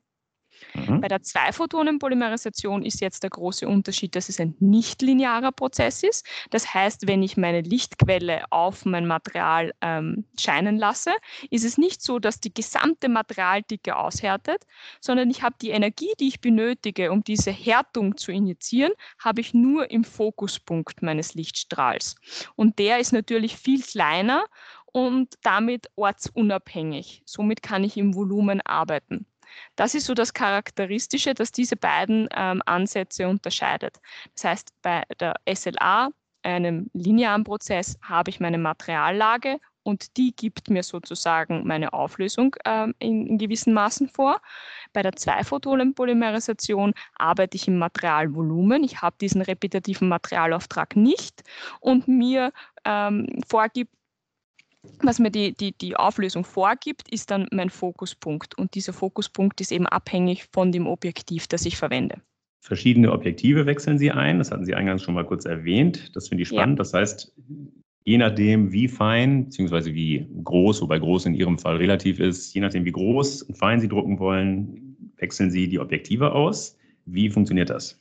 Mhm. 0.75 1.00
Bei 1.00 1.08
der 1.08 1.22
Zwei-Photonen-Polymerisation 1.22 2.84
ist 2.84 3.00
jetzt 3.00 3.22
der 3.22 3.30
große 3.30 3.66
Unterschied, 3.66 4.14
dass 4.16 4.28
es 4.28 4.40
ein 4.40 4.54
nicht-linearer 4.60 5.52
Prozess 5.52 6.02
ist. 6.02 6.26
Das 6.50 6.72
heißt, 6.72 7.06
wenn 7.06 7.22
ich 7.22 7.36
meine 7.36 7.60
Lichtquelle 7.60 8.44
auf 8.50 8.84
mein 8.84 9.06
Material 9.06 9.72
ähm, 9.80 10.25
scheinen 10.38 10.78
lasse, 10.78 11.12
ist 11.50 11.64
es 11.64 11.78
nicht 11.78 12.02
so, 12.02 12.18
dass 12.18 12.40
die 12.40 12.52
gesamte 12.52 13.08
Materialdicke 13.08 13.96
aushärtet, 13.96 14.64
sondern 15.00 15.30
ich 15.30 15.42
habe 15.42 15.56
die 15.60 15.70
Energie, 15.70 16.12
die 16.20 16.28
ich 16.28 16.40
benötige, 16.40 17.12
um 17.12 17.22
diese 17.22 17.50
Härtung 17.50 18.16
zu 18.16 18.32
injizieren, 18.32 18.92
habe 19.18 19.40
ich 19.40 19.54
nur 19.54 19.90
im 19.90 20.04
Fokuspunkt 20.04 21.02
meines 21.02 21.34
Lichtstrahls. 21.34 22.16
Und 22.54 22.78
der 22.78 22.98
ist 22.98 23.12
natürlich 23.12 23.56
viel 23.56 23.82
kleiner 23.82 24.44
und 24.92 25.34
damit 25.42 25.88
ortsunabhängig. 25.96 27.22
Somit 27.26 27.62
kann 27.62 27.84
ich 27.84 27.96
im 27.96 28.14
Volumen 28.14 28.60
arbeiten. 28.62 29.26
Das 29.76 29.94
ist 29.94 30.06
so 30.06 30.14
das 30.14 30.32
Charakteristische, 30.32 31.34
das 31.34 31.52
diese 31.52 31.76
beiden 31.76 32.28
ähm, 32.34 32.62
Ansätze 32.66 33.28
unterscheidet. 33.28 33.98
Das 34.34 34.44
heißt, 34.44 34.72
bei 34.82 35.02
der 35.20 35.34
SLA, 35.52 36.10
einem 36.42 36.90
linearen 36.92 37.44
Prozess, 37.44 37.98
habe 38.02 38.30
ich 38.30 38.40
meine 38.40 38.58
Materiallage 38.58 39.58
und 39.86 40.16
die 40.16 40.34
gibt 40.34 40.68
mir 40.68 40.82
sozusagen 40.82 41.64
meine 41.64 41.92
Auflösung 41.92 42.56
ähm, 42.64 42.92
in, 42.98 43.26
in, 43.26 43.38
gewissen 43.38 43.72
Maßen 43.72 44.08
vor. 44.08 44.40
Bei 44.92 45.02
der 45.02 45.14
Zwei-Photonen-Polymerisation 45.14 46.92
arbeite 47.14 47.56
ich 47.56 47.68
im 47.68 47.78
Materialvolumen. 47.78 48.82
Ich 48.82 49.00
habe 49.00 49.16
diesen 49.20 49.42
repetitiven 49.42 50.08
Materialauftrag 50.08 50.96
nicht 50.96 51.44
und 51.78 52.08
mir 52.08 52.52
ähm, 52.84 53.28
vorgibt 53.48 53.92
was 55.02 55.18
mir 55.18 55.30
die, 55.30 55.54
die, 55.54 55.72
die 55.72 55.96
Auflösung 55.96 56.44
vorgibt, 56.44 57.10
ist 57.10 57.30
dann 57.30 57.46
mein 57.52 57.70
Fokuspunkt. 57.70 58.56
Und 58.58 58.74
dieser 58.74 58.92
Fokuspunkt 58.92 59.60
ist 59.60 59.72
eben 59.72 59.86
abhängig 59.86 60.46
von 60.52 60.72
dem 60.72 60.86
Objektiv, 60.86 61.46
das 61.46 61.66
ich 61.66 61.76
verwende. 61.76 62.20
Verschiedene 62.60 63.12
Objektive 63.12 63.66
wechseln 63.66 63.98
Sie 63.98 64.10
ein. 64.10 64.38
Das 64.38 64.50
hatten 64.50 64.64
Sie 64.64 64.74
eingangs 64.74 65.02
schon 65.02 65.14
mal 65.14 65.24
kurz 65.24 65.44
erwähnt. 65.44 66.14
Das 66.16 66.28
finde 66.28 66.42
ich 66.42 66.48
spannend. 66.48 66.78
Ja. 66.78 66.82
Das 66.82 66.92
heißt, 66.94 67.32
je 68.04 68.18
nachdem, 68.18 68.72
wie 68.72 68.88
fein 68.88 69.44
bzw. 69.44 69.94
wie 69.94 70.26
groß, 70.42 70.82
wobei 70.82 70.98
groß 70.98 71.26
in 71.26 71.34
Ihrem 71.34 71.58
Fall 71.58 71.76
relativ 71.76 72.18
ist, 72.18 72.54
je 72.54 72.60
nachdem, 72.60 72.84
wie 72.84 72.92
groß 72.92 73.42
und 73.42 73.56
fein 73.56 73.80
Sie 73.80 73.88
drucken 73.88 74.18
wollen, 74.18 74.96
wechseln 75.16 75.50
Sie 75.50 75.68
die 75.68 75.78
Objektive 75.78 76.32
aus. 76.32 76.76
Wie 77.04 77.30
funktioniert 77.30 77.70
das? 77.70 78.00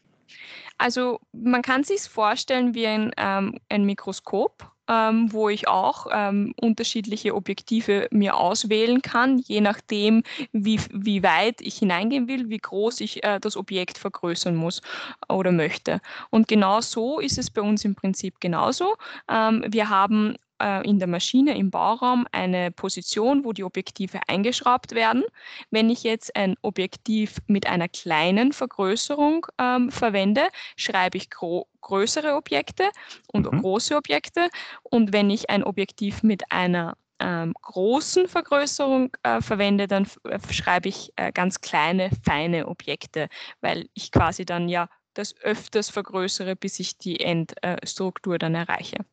Also 0.78 1.20
man 1.32 1.62
kann 1.62 1.84
sich 1.84 2.02
vorstellen 2.02 2.74
wie 2.74 2.88
ein, 2.88 3.12
ähm, 3.18 3.60
ein 3.70 3.86
Mikroskop 3.86 4.75
ähm, 4.88 5.32
wo 5.32 5.50
ich 5.50 5.68
auch 5.68 6.08
ähm, 6.12 6.54
unterschiedliche 6.60 7.36
Objektive 7.36 8.08
mir 8.12 8.38
auswählen 8.38 9.02
kann, 9.02 9.40
je 9.40 9.62
nachdem, 9.62 10.24
wie, 10.52 10.80
wie 10.92 11.24
weit 11.24 11.62
ich 11.62 11.78
hineingehen 11.78 12.28
will, 12.28 12.50
wie 12.50 12.58
groß 12.58 13.02
ich 13.02 13.24
äh, 13.24 13.40
das 13.40 13.58
Objekt 13.58 13.98
vergrößern 13.98 14.56
muss 14.56 14.82
oder 15.30 15.52
möchte. 15.52 16.02
Und 16.30 16.48
genau 16.48 16.82
so 16.82 17.20
ist 17.20 17.38
es 17.38 17.50
bei 17.50 17.62
uns 17.62 17.86
im 17.86 17.96
Prinzip 17.96 18.40
genauso. 18.40 18.96
Ähm, 19.30 19.66
wir 19.68 19.90
haben 19.90 20.36
äh, 20.62 20.88
in 20.88 21.00
der 21.00 21.08
Maschine 21.08 21.58
im 21.58 21.72
Bauraum 21.72 22.28
eine 22.32 22.72
Position, 22.72 23.44
wo 23.44 23.54
die 23.54 23.64
Objektive 23.64 24.20
eingeschraubt 24.28 24.94
werden. 24.94 25.24
Wenn 25.72 25.90
ich 25.90 26.04
jetzt 26.04 26.36
ein 26.36 26.56
Objektiv 26.62 27.38
mit 27.48 27.68
einer 27.68 27.88
kleinen 27.90 28.54
Vergrößerung 28.54 29.48
ähm, 29.58 29.92
verwende, 29.92 30.48
schreibe 30.78 31.18
ich 31.18 31.30
größere 31.30 32.36
Objekte 32.36 32.90
und 33.32 33.52
mhm. 33.52 33.62
große 33.62 33.96
Objekte. 33.96 34.50
Und 34.84 35.14
wenn 35.14 35.30
ich 35.30 35.50
ein 35.50 35.64
Objektiv 35.64 36.24
mit 36.24 36.52
einer 36.52 36.96
ähm, 37.20 37.54
großen 37.62 38.28
Vergrößerung 38.28 39.16
äh, 39.24 39.42
verwende, 39.42 39.88
dann 39.88 40.08
äh, 40.24 40.40
schreibe 40.52 40.90
ich 40.90 41.12
äh, 41.16 41.32
ganz 41.32 41.62
kleine, 41.62 42.10
feine 42.24 42.68
Objekte, 42.68 43.30
weil 43.62 43.90
ich 43.94 44.12
quasi 44.12 44.46
dann 44.46 44.70
ja 44.70 44.90
das 45.14 45.36
öfters 45.42 45.90
vergrößere, 45.90 46.56
bis 46.56 46.80
ich 46.80 46.98
die 46.98 47.22
Endstruktur 47.22 48.38
dann 48.38 48.54
erreiche. 48.54 49.06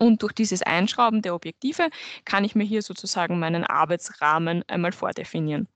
Und 0.00 0.22
durch 0.22 0.32
dieses 0.32 0.62
Einschrauben 0.62 1.22
der 1.22 1.34
Objektive 1.34 1.88
kann 2.24 2.44
ich 2.44 2.54
mir 2.54 2.64
hier 2.64 2.82
sozusagen 2.82 3.38
meinen 3.38 3.64
Arbeitsrahmen 3.64 4.62
einmal 4.68 4.92
vordefinieren. 4.92 5.68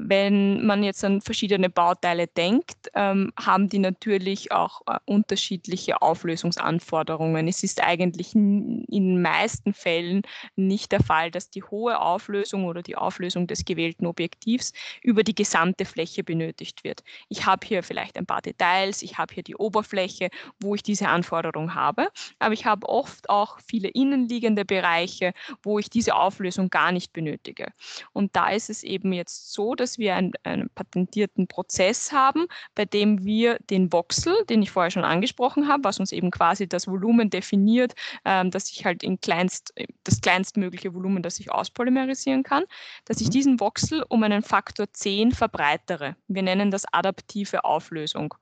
Wenn 0.00 0.64
man 0.64 0.84
jetzt 0.84 1.04
an 1.04 1.20
verschiedene 1.20 1.68
Bauteile 1.68 2.28
denkt, 2.28 2.90
ähm, 2.94 3.32
haben 3.38 3.68
die 3.68 3.80
natürlich 3.80 4.52
auch 4.52 4.82
äh, 4.86 4.98
unterschiedliche 5.06 6.00
Auflösungsanforderungen. 6.02 7.48
Es 7.48 7.64
ist 7.64 7.82
eigentlich 7.82 8.34
in 8.34 8.84
den 8.88 9.20
meisten 9.20 9.74
Fällen 9.74 10.22
nicht 10.54 10.92
der 10.92 11.02
Fall, 11.02 11.30
dass 11.30 11.50
die 11.50 11.62
hohe 11.62 12.00
Auflösung 12.00 12.64
oder 12.64 12.82
die 12.82 12.96
Auflösung 12.96 13.46
des 13.48 13.64
gewählten 13.64 14.06
Objektivs 14.06 14.72
über 15.02 15.24
die 15.24 15.34
gesamte 15.34 15.84
Fläche 15.84 16.22
benötigt 16.22 16.84
wird. 16.84 17.02
Ich 17.28 17.46
habe 17.46 17.66
hier 17.66 17.82
vielleicht 17.82 18.16
ein 18.16 18.26
paar 18.26 18.42
Details, 18.42 19.02
ich 19.02 19.18
habe 19.18 19.34
hier 19.34 19.42
die 19.42 19.56
Oberfläche, 19.56 20.30
wo 20.60 20.74
ich 20.74 20.82
diese 20.82 21.08
Anforderung 21.08 21.74
habe, 21.74 22.08
aber 22.38 22.54
ich 22.54 22.66
habe 22.66 22.88
oft 22.88 23.28
auch 23.30 23.58
viele 23.66 23.88
innenliegende 23.88 24.64
Bereiche, 24.64 25.32
wo 25.62 25.78
ich 25.78 25.90
diese 25.90 26.14
Auflösung 26.14 26.70
gar 26.70 26.92
nicht 26.92 27.12
benötige. 27.12 27.72
Und 28.12 28.36
da 28.36 28.50
ist 28.50 28.70
es 28.70 28.84
eben 28.84 29.12
jetzt 29.12 29.52
so, 29.52 29.74
dass 29.74 29.87
dass 29.88 29.98
wir 29.98 30.14
einen, 30.14 30.32
einen, 30.42 30.68
patentierten 30.68 31.46
Prozess 31.46 32.12
haben, 32.12 32.46
bei 32.74 32.84
dem 32.84 33.24
wir 33.24 33.58
den 33.70 33.90
Voxel, 33.90 34.34
den 34.50 34.62
ich 34.62 34.70
vorher 34.70 34.90
schon 34.90 35.04
angesprochen 35.04 35.66
habe, 35.66 35.84
was 35.84 35.98
uns 35.98 36.12
eben 36.12 36.30
quasi 36.30 36.68
das 36.68 36.86
Volumen 36.86 37.30
definiert, 37.30 37.94
ähm, 38.26 38.50
dass 38.50 38.70
ich 38.70 38.84
halt 38.84 39.02
in 39.02 39.18
kleinst, 39.18 39.72
das 40.04 40.20
kleinstmögliche 40.20 40.92
Volumen, 40.92 41.22
das 41.22 41.40
ich 41.40 41.50
auspolymerisieren 41.50 42.42
kann, 42.42 42.64
dass 43.06 43.22
ich 43.22 43.28
mhm. 43.28 43.32
diesen 43.32 43.60
Voxel 43.60 44.04
um 44.08 44.22
einen 44.22 44.42
Faktor 44.42 44.92
10 44.92 45.32
verbreitere. 45.32 46.16
Wir 46.28 46.42
nennen 46.42 46.70
das 46.70 46.84
adaptive 46.92 47.64
Auflösung. 47.64 48.34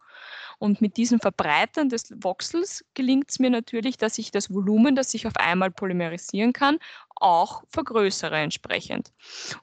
Und 0.58 0.80
mit 0.80 0.96
diesem 0.96 1.20
Verbreitern 1.20 1.90
des 1.90 2.14
Voxels 2.22 2.84
gelingt 2.94 3.30
es 3.30 3.38
mir 3.38 3.50
natürlich, 3.50 3.98
dass 3.98 4.18
ich 4.18 4.30
das 4.30 4.52
Volumen, 4.52 4.96
das 4.96 5.12
ich 5.12 5.26
auf 5.26 5.36
einmal 5.36 5.70
polymerisieren 5.70 6.54
kann, 6.54 6.78
auch 7.16 7.62
vergrößere 7.70 8.36
entsprechend. 8.36 9.12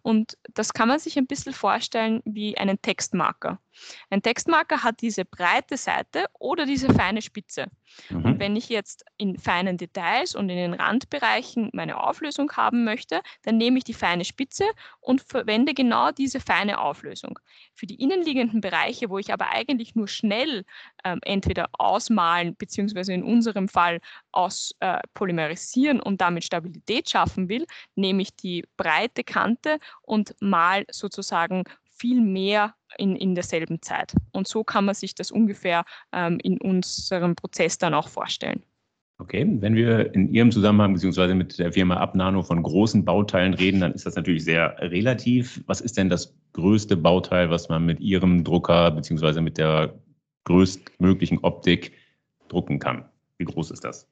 Und 0.01 0.37
das 0.53 0.73
kann 0.73 0.87
man 0.87 0.99
sich 0.99 1.17
ein 1.17 1.27
bisschen 1.27 1.53
vorstellen 1.53 2.21
wie 2.25 2.57
einen 2.57 2.81
Textmarker. 2.81 3.59
Ein 4.09 4.21
Textmarker 4.21 4.83
hat 4.83 5.01
diese 5.01 5.25
breite 5.25 5.77
Seite 5.77 6.25
oder 6.39 6.65
diese 6.65 6.93
feine 6.93 7.21
Spitze. 7.21 7.67
Mhm. 8.09 8.25
Und 8.25 8.39
wenn 8.39 8.55
ich 8.55 8.69
jetzt 8.69 9.05
in 9.17 9.37
feinen 9.37 9.77
Details 9.77 10.35
und 10.35 10.49
in 10.49 10.57
den 10.57 10.73
Randbereichen 10.73 11.69
meine 11.73 12.01
Auflösung 12.01 12.51
haben 12.53 12.83
möchte, 12.83 13.21
dann 13.43 13.57
nehme 13.57 13.77
ich 13.77 13.83
die 13.83 13.93
feine 13.93 14.25
Spitze 14.25 14.65
und 14.99 15.21
verwende 15.21 15.73
genau 15.73 16.11
diese 16.11 16.39
feine 16.39 16.79
Auflösung. 16.79 17.39
Für 17.73 17.85
die 17.87 18.01
innenliegenden 18.01 18.61
Bereiche, 18.61 19.09
wo 19.09 19.17
ich 19.17 19.33
aber 19.33 19.49
eigentlich 19.49 19.95
nur 19.95 20.07
schnell 20.07 20.65
ähm, 21.03 21.19
entweder 21.23 21.69
ausmalen 21.73 22.55
beziehungsweise 22.55 23.13
in 23.13 23.23
unserem 23.23 23.67
Fall 23.67 23.99
aus 24.31 24.73
äh, 24.79 24.99
polymerisieren 25.13 25.99
und 25.99 26.21
damit 26.21 26.43
Stabilität 26.43 27.09
schaffen 27.09 27.42
will, 27.49 27.65
nehme 27.95 28.21
ich 28.21 28.35
die 28.35 28.65
breite 28.77 29.23
Kante 29.23 29.79
und 30.01 30.35
mal 30.39 30.85
sozusagen 30.91 31.63
viel 31.83 32.21
mehr 32.21 32.75
in, 32.97 33.15
in 33.15 33.35
derselben 33.35 33.81
Zeit. 33.81 34.13
Und 34.31 34.47
so 34.47 34.63
kann 34.63 34.85
man 34.85 34.95
sich 34.95 35.15
das 35.15 35.31
ungefähr 35.31 35.85
ähm, 36.11 36.39
in 36.43 36.59
unserem 36.59 37.35
Prozess 37.35 37.77
dann 37.77 37.93
auch 37.93 38.07
vorstellen. 38.07 38.63
Okay, 39.19 39.47
wenn 39.59 39.75
wir 39.75 40.13
in 40.15 40.33
Ihrem 40.33 40.51
Zusammenhang 40.51 40.93
beziehungsweise 40.93 41.35
mit 41.35 41.59
der 41.59 41.71
Firma 41.71 41.97
Abnano 41.97 42.41
von 42.41 42.61
großen 42.61 43.05
Bauteilen 43.05 43.53
reden, 43.53 43.79
dann 43.79 43.93
ist 43.93 44.05
das 44.05 44.15
natürlich 44.15 44.43
sehr 44.43 44.75
relativ. 44.79 45.63
Was 45.67 45.81
ist 45.81 45.97
denn 45.97 46.09
das 46.09 46.35
größte 46.53 46.97
Bauteil, 46.97 47.49
was 47.49 47.69
man 47.69 47.85
mit 47.85 47.99
Ihrem 47.99 48.43
Drucker 48.43 48.91
beziehungsweise 48.91 49.41
mit 49.41 49.57
der 49.57 49.93
größtmöglichen 50.45 51.39
Optik 51.39 51.93
drucken 52.47 52.79
kann. 52.79 53.05
Wie 53.37 53.45
groß 53.45 53.71
ist 53.71 53.83
das? 53.83 54.07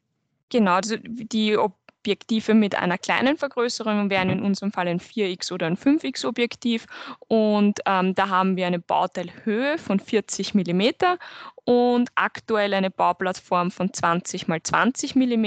Genau, 0.50 0.74
also 0.74 0.98
die 0.98 1.58
Objektive 2.02 2.56
mit 2.56 2.76
einer 2.76 2.98
kleinen 2.98 3.38
Vergrößerung 3.38 4.10
wären 4.10 4.30
in 4.30 4.40
mhm. 4.40 4.46
unserem 4.48 4.72
Fall 4.72 4.88
ein 4.88 5.00
4x 5.00 5.54
oder 5.54 5.68
ein 5.68 5.78
5x 5.78 6.26
Objektiv 6.26 6.88
und 7.28 7.80
ähm, 7.86 8.16
da 8.16 8.30
haben 8.30 8.58
wir 8.58 8.66
eine 8.66 8.80
Bauteilhöhe 8.80 9.78
von 9.78 10.00
40 10.00 10.56
mm 10.56 10.82
und 11.66 12.10
aktuell 12.16 12.74
eine 12.74 12.90
Bauplattform 12.90 13.70
von 13.70 13.94
20 13.94 14.48
x 14.50 14.70
20 14.70 15.16
mm, 15.16 15.46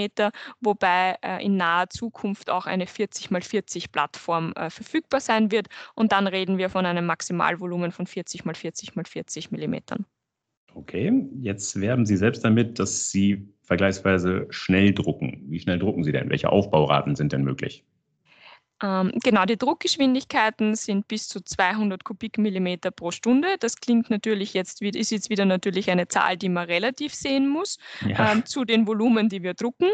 wobei 0.61 1.16
äh, 1.23 1.44
in 1.44 1.56
naher 1.56 1.90
Zukunft 1.90 2.50
auch 2.50 2.66
eine 2.66 2.87
40 2.87 3.32
x 3.32 3.49
40 3.49 3.90
Plattform 3.90 4.52
äh, 4.52 4.70
verfügbar 4.70 5.20
sein 5.20 5.50
wird 5.50 5.66
und 5.96 6.12
dann 6.12 6.28
reden 6.28 6.56
wir 6.56 6.70
von 6.70 6.87
einem 6.87 7.06
Maximalvolumen 7.06 7.90
von 7.90 8.06
40 8.06 8.46
x 8.46 8.58
40 8.58 8.96
x 8.96 9.11
40 9.11 9.50
mm. 9.50 9.75
Okay, 10.76 11.28
jetzt 11.40 11.80
werben 11.80 12.06
Sie 12.06 12.16
selbst 12.16 12.44
damit, 12.44 12.78
dass 12.78 13.11
Sie 13.11 13.53
vergleichsweise 13.64 14.47
schnell 14.50 14.92
drucken. 14.92 15.44
Wie 15.49 15.61
schnell 15.61 15.78
drucken 15.78 16.04
Sie 16.04 16.12
denn? 16.12 16.30
Welche 16.30 16.50
Aufbauraten 16.50 17.16
sind 17.16 17.33
denn 17.33 17.42
möglich? 17.42 17.85
Ähm, 18.83 19.12
genau, 19.23 19.44
die 19.44 19.56
Druckgeschwindigkeiten 19.56 20.75
sind 20.75 21.06
bis 21.06 21.28
zu 21.28 21.40
200 21.40 22.04
Kubikmillimeter 22.04 22.90
pro 22.90 23.12
Stunde. 23.12 23.56
Das 23.61 23.76
klingt 23.76 24.11
natürlich 24.11 24.52
jetzt, 24.52 24.83
ist 24.83 25.11
jetzt 25.11 25.30
wieder 25.30 25.44
natürlich 25.44 25.90
eine 25.90 26.09
Zahl, 26.09 26.37
die 26.37 26.49
man 26.49 26.66
relativ 26.66 27.14
sehen 27.14 27.49
muss 27.49 27.78
ja. 28.06 28.33
ähm, 28.33 28.44
zu 28.44 28.64
den 28.64 28.87
Volumen, 28.87 29.28
die 29.28 29.42
wir 29.42 29.54
drucken. 29.54 29.90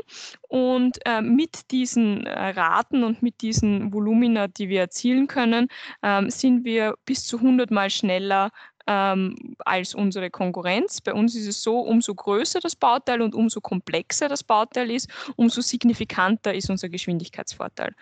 Und 0.49 0.99
äh, 1.05 1.21
mit 1.21 1.71
diesen 1.71 2.27
äh, 2.27 2.51
Raten 2.51 3.05
und 3.05 3.23
mit 3.23 3.43
diesen 3.43 3.93
Volumina, 3.93 4.49
die 4.49 4.69
wir 4.69 4.81
erzielen 4.81 5.27
können, 5.27 5.69
ähm, 6.03 6.31
sind 6.31 6.65
wir 6.65 6.95
bis 7.05 7.27
zu 7.27 7.37
100 7.37 7.71
Mal 7.71 7.91
schneller 7.91 8.51
ähm, 8.87 9.57
als 9.61 9.95
unsere 9.95 10.31
Konkurrenz. 10.31 11.01
Bei 11.01 11.13
uns 11.15 11.35
ist 11.35 11.47
es 11.47 11.63
so, 11.63 11.81
umso 11.81 12.15
größer 12.15 12.61
das 12.61 12.77
Bauteil 12.77 13.23
und 13.23 13.35
umso 13.35 13.61
komplexer 13.61 14.29
das 14.29 14.43
Bauteil 14.43 14.91
ist, 14.91 15.09
umso 15.37 15.61
signifikanter 15.61 16.55
ist 16.55 16.71
unser 16.71 16.89
Geschwindigkeitsvorteil. 16.89 17.95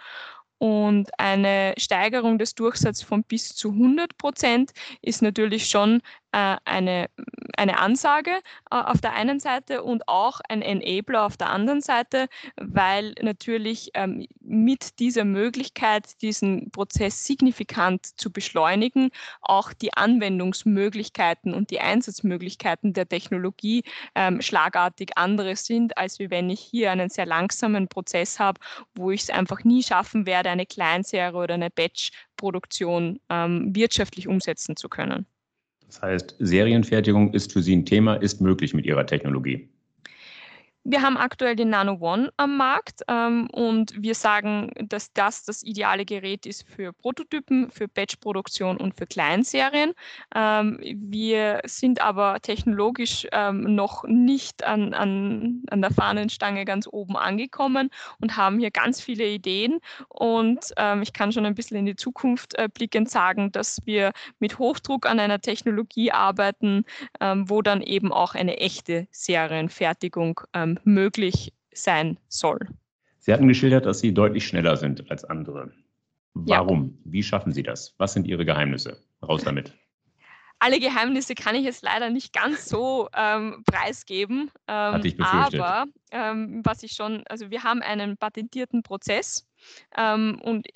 Und 0.58 1.08
eine 1.18 1.74
Steigerung 1.78 2.38
des 2.38 2.54
Durchsatzes 2.54 3.04
von 3.04 3.22
bis 3.22 3.54
zu 3.54 3.70
100 3.70 4.18
Prozent 4.18 4.72
ist 5.02 5.22
natürlich 5.22 5.68
schon 5.68 6.02
eine, 6.32 7.08
eine 7.56 7.78
Ansage 7.78 8.30
äh, 8.70 8.76
auf 8.76 9.00
der 9.00 9.14
einen 9.14 9.40
Seite 9.40 9.82
und 9.82 10.08
auch 10.08 10.40
ein 10.48 10.62
Enabler 10.62 11.24
auf 11.24 11.36
der 11.36 11.50
anderen 11.50 11.80
Seite, 11.80 12.26
weil 12.56 13.14
natürlich 13.22 13.90
ähm, 13.94 14.26
mit 14.40 14.98
dieser 14.98 15.24
Möglichkeit, 15.24 16.20
diesen 16.22 16.70
Prozess 16.70 17.24
signifikant 17.24 18.18
zu 18.18 18.30
beschleunigen, 18.30 19.10
auch 19.40 19.72
die 19.72 19.94
Anwendungsmöglichkeiten 19.94 21.54
und 21.54 21.70
die 21.70 21.80
Einsatzmöglichkeiten 21.80 22.92
der 22.92 23.08
Technologie 23.08 23.82
ähm, 24.14 24.40
schlagartig 24.42 25.12
andere 25.16 25.56
sind, 25.56 25.96
als 25.96 26.18
wenn 26.18 26.50
ich 26.50 26.60
hier 26.60 26.92
einen 26.92 27.08
sehr 27.08 27.26
langsamen 27.26 27.88
Prozess 27.88 28.38
habe, 28.38 28.60
wo 28.94 29.10
ich 29.10 29.22
es 29.22 29.30
einfach 29.30 29.64
nie 29.64 29.82
schaffen 29.82 30.26
werde, 30.26 30.50
eine 30.50 30.66
Kleinserie 30.66 31.38
oder 31.38 31.54
eine 31.54 31.70
Batch-Produktion 31.70 33.20
ähm, 33.28 33.74
wirtschaftlich 33.74 34.28
umsetzen 34.28 34.76
zu 34.76 34.88
können. 34.88 35.26
Das 35.88 36.02
heißt, 36.02 36.36
Serienfertigung 36.38 37.32
ist 37.32 37.52
für 37.52 37.62
Sie 37.62 37.74
ein 37.74 37.86
Thema, 37.86 38.14
ist 38.14 38.40
möglich 38.40 38.74
mit 38.74 38.86
Ihrer 38.86 39.06
Technologie. 39.06 39.68
Wir 40.90 41.02
haben 41.02 41.18
aktuell 41.18 41.54
den 41.54 41.68
Nano 41.68 41.98
One 42.00 42.32
am 42.38 42.56
Markt 42.56 43.02
ähm, 43.08 43.50
und 43.52 44.02
wir 44.02 44.14
sagen, 44.14 44.72
dass 44.80 45.12
das 45.12 45.44
das 45.44 45.62
ideale 45.62 46.06
Gerät 46.06 46.46
ist 46.46 46.66
für 46.66 46.94
Prototypen, 46.94 47.70
für 47.70 47.88
Batch-Produktion 47.88 48.78
und 48.78 48.94
für 48.94 49.06
Kleinserien. 49.06 49.92
Ähm, 50.34 50.80
wir 50.82 51.60
sind 51.66 52.00
aber 52.00 52.40
technologisch 52.40 53.26
ähm, 53.32 53.74
noch 53.74 54.04
nicht 54.04 54.64
an, 54.64 54.94
an, 54.94 55.62
an 55.70 55.82
der 55.82 55.90
Fahnenstange 55.90 56.64
ganz 56.64 56.88
oben 56.90 57.18
angekommen 57.18 57.90
und 58.22 58.38
haben 58.38 58.58
hier 58.58 58.70
ganz 58.70 59.02
viele 59.02 59.26
Ideen. 59.28 59.80
Und 60.08 60.72
ähm, 60.78 61.02
ich 61.02 61.12
kann 61.12 61.32
schon 61.32 61.44
ein 61.44 61.54
bisschen 61.54 61.76
in 61.76 61.84
die 61.84 61.96
Zukunft 61.96 62.54
äh, 62.54 62.66
blickend 62.72 63.10
sagen, 63.10 63.52
dass 63.52 63.78
wir 63.84 64.12
mit 64.38 64.58
Hochdruck 64.58 65.04
an 65.04 65.20
einer 65.20 65.42
Technologie 65.42 66.12
arbeiten, 66.12 66.86
ähm, 67.20 67.50
wo 67.50 67.60
dann 67.60 67.82
eben 67.82 68.10
auch 68.10 68.34
eine 68.34 68.56
echte 68.56 69.06
Serienfertigung 69.10 70.40
ähm, 70.54 70.77
möglich 70.84 71.52
sein 71.72 72.18
soll. 72.28 72.58
Sie 73.18 73.32
hatten 73.32 73.48
geschildert, 73.48 73.86
dass 73.86 74.00
Sie 74.00 74.14
deutlich 74.14 74.46
schneller 74.46 74.76
sind 74.76 75.10
als 75.10 75.24
andere. 75.24 75.72
Warum? 76.34 76.98
Ja. 77.04 77.12
Wie 77.12 77.22
schaffen 77.22 77.52
Sie 77.52 77.62
das? 77.62 77.94
Was 77.98 78.12
sind 78.12 78.26
Ihre 78.26 78.44
Geheimnisse? 78.44 79.02
Raus 79.22 79.42
damit. 79.42 79.74
Alle 80.60 80.80
Geheimnisse 80.80 81.34
kann 81.34 81.54
ich 81.54 81.64
jetzt 81.64 81.84
leider 81.84 82.10
nicht 82.10 82.32
ganz 82.32 82.68
so 82.68 83.08
ähm, 83.14 83.62
preisgeben. 83.64 84.50
Ähm, 84.66 84.94
Hatte 84.94 85.08
ich 85.08 85.16
befürchtet. 85.16 85.60
Aber 85.60 85.86
ähm, 86.10 86.62
was 86.64 86.82
ich 86.82 86.92
schon, 86.92 87.22
also 87.28 87.50
wir 87.50 87.62
haben 87.62 87.80
einen 87.80 88.16
patentierten 88.16 88.82
Prozess 88.82 89.46
ähm, 89.96 90.40
und 90.42 90.66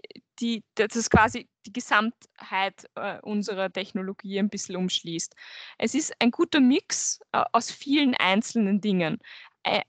die, 0.41 0.63
das 0.77 0.95
ist 0.95 1.11
quasi 1.11 1.49
die 1.67 1.73
Gesamtheit 1.73 2.87
äh, 2.95 3.21
unserer 3.23 3.73
Technologie 3.73 4.39
ein 4.39 4.49
bisschen 4.49 4.77
umschließt. 4.77 5.35
Es 5.79 5.95
ist 5.95 6.13
ein 6.21 6.31
guter 6.31 6.61
Mix 6.61 7.21
äh, 7.33 7.43
aus 7.53 7.71
vielen 7.71 8.15
einzelnen 8.15 8.81
Dingen 8.81 9.19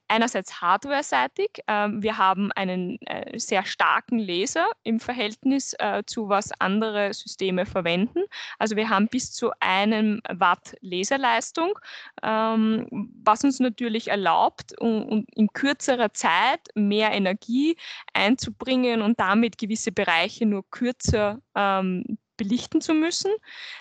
einerseits 0.07 0.61
hardware-seitig. 0.61 1.63
Ähm, 1.67 2.03
wir 2.03 2.17
haben 2.17 2.51
einen 2.51 2.99
äh, 3.01 3.37
sehr 3.39 3.65
starken 3.65 4.19
Laser 4.19 4.67
im 4.83 4.99
Verhältnis 4.99 5.73
äh, 5.79 6.03
zu 6.05 6.29
was 6.29 6.51
andere 6.59 7.13
Systeme 7.13 7.65
verwenden. 7.65 8.23
Also 8.59 8.75
wir 8.75 8.89
haben 8.89 9.07
bis 9.07 9.31
zu 9.31 9.51
einem 9.59 10.21
Watt 10.29 10.75
Laserleistung, 10.81 11.77
ähm, 12.21 12.87
was 13.23 13.43
uns 13.43 13.59
natürlich 13.59 14.09
erlaubt, 14.09 14.73
in 14.79 15.49
kürzerer 15.53 16.13
Zeit 16.13 16.61
mehr 16.75 17.11
Energie 17.11 17.75
einzubringen 18.13 19.01
und 19.01 19.19
damit 19.19 19.57
gewisse 19.57 19.91
Bereiche 19.91 20.45
nur 20.45 20.69
kürzer 20.69 21.39
ähm, 21.55 22.17
belichten 22.37 22.81
zu 22.81 22.93
müssen. 22.93 23.31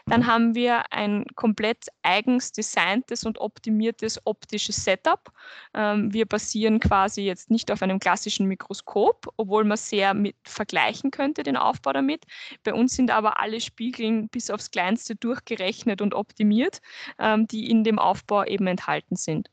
Dann 0.07 0.27
haben 0.27 0.55
wir 0.55 0.93
ein 0.93 1.27
komplett 1.35 1.87
eigens 2.03 2.53
designtes 2.53 3.25
und 3.25 3.38
optimiertes 3.38 4.21
optisches 4.25 4.85
Setup. 4.85 5.33
Ähm, 5.75 6.12
wir 6.12 6.27
basieren 6.27 6.81
quasi 6.81 7.23
jetzt 7.23 7.51
nicht 7.51 7.71
auf 7.71 7.83
einem 7.83 7.99
klassischen 7.99 8.47
Mikroskop, 8.47 9.33
obwohl 9.37 9.65
man 9.65 9.77
sehr 9.77 10.15
mit 10.15 10.37
vergleichen 10.45 11.11
könnte, 11.11 11.43
den 11.43 11.57
Aufbau 11.57 11.93
damit. 11.93 12.25
Bei 12.65 12.75
uns 12.75 12.97
sind 12.97 13.11
aber 13.11 13.41
alle 13.41 13.61
Spiegeln 13.61 14.29
bis 14.29 14.51
aufs 14.51 14.71
Kleinste 14.71 15.17
durchgerechnet 15.17 16.01
und 16.01 16.15
optimiert, 16.15 16.81
ähm, 17.19 17.47
die 17.47 17.71
in 17.71 17.85
dem 17.85 17.99
Aufbau 17.99 18.45
eben 18.45 18.67
enthalten 18.67 19.17
sind. 19.17 19.52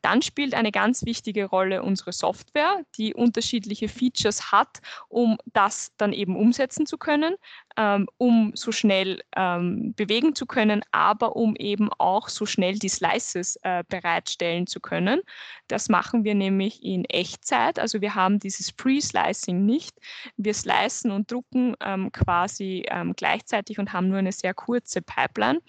Dann 0.00 0.22
spielt 0.22 0.54
eine 0.54 0.72
ganz 0.72 1.04
wichtige 1.04 1.46
Rolle 1.46 1.82
unsere 1.82 2.12
Software, 2.12 2.82
die 2.96 3.14
unterschiedliche 3.14 3.88
Features 3.88 4.52
hat, 4.52 4.80
um 5.08 5.38
das 5.52 5.92
dann 5.96 6.12
eben 6.12 6.36
umsetzen 6.36 6.86
zu 6.86 6.98
können, 6.98 7.36
ähm, 7.76 8.08
um 8.18 8.52
so 8.54 8.72
schnell 8.72 9.22
ähm, 9.36 9.94
bewegen 9.94 10.34
zu 10.34 10.46
können, 10.46 10.82
aber 10.90 11.36
um 11.36 11.56
eben 11.56 11.90
auch 11.98 12.28
so 12.28 12.46
schnell 12.46 12.78
die 12.78 12.88
Slices 12.88 13.56
äh, 13.62 13.84
bereitstellen 13.88 14.66
zu 14.66 14.80
können. 14.80 15.20
Das 15.68 15.88
machen 15.88 16.24
wir 16.24 16.34
nämlich 16.34 16.82
in 16.82 17.04
Echtzeit. 17.06 17.78
Also 17.78 18.00
wir 18.00 18.14
haben 18.14 18.38
dieses 18.38 18.72
Pre-Slicing 18.72 19.64
nicht. 19.64 19.96
Wir 20.36 20.54
slicen 20.54 21.10
und 21.10 21.30
drucken 21.30 21.74
ähm, 21.80 22.12
quasi 22.12 22.84
ähm, 22.88 23.14
gleichzeitig 23.16 23.78
und 23.78 23.92
haben 23.92 24.08
nur 24.08 24.18
eine 24.18 24.32
sehr 24.32 24.54
kurze 24.54 25.02
Pipeline. 25.02 25.60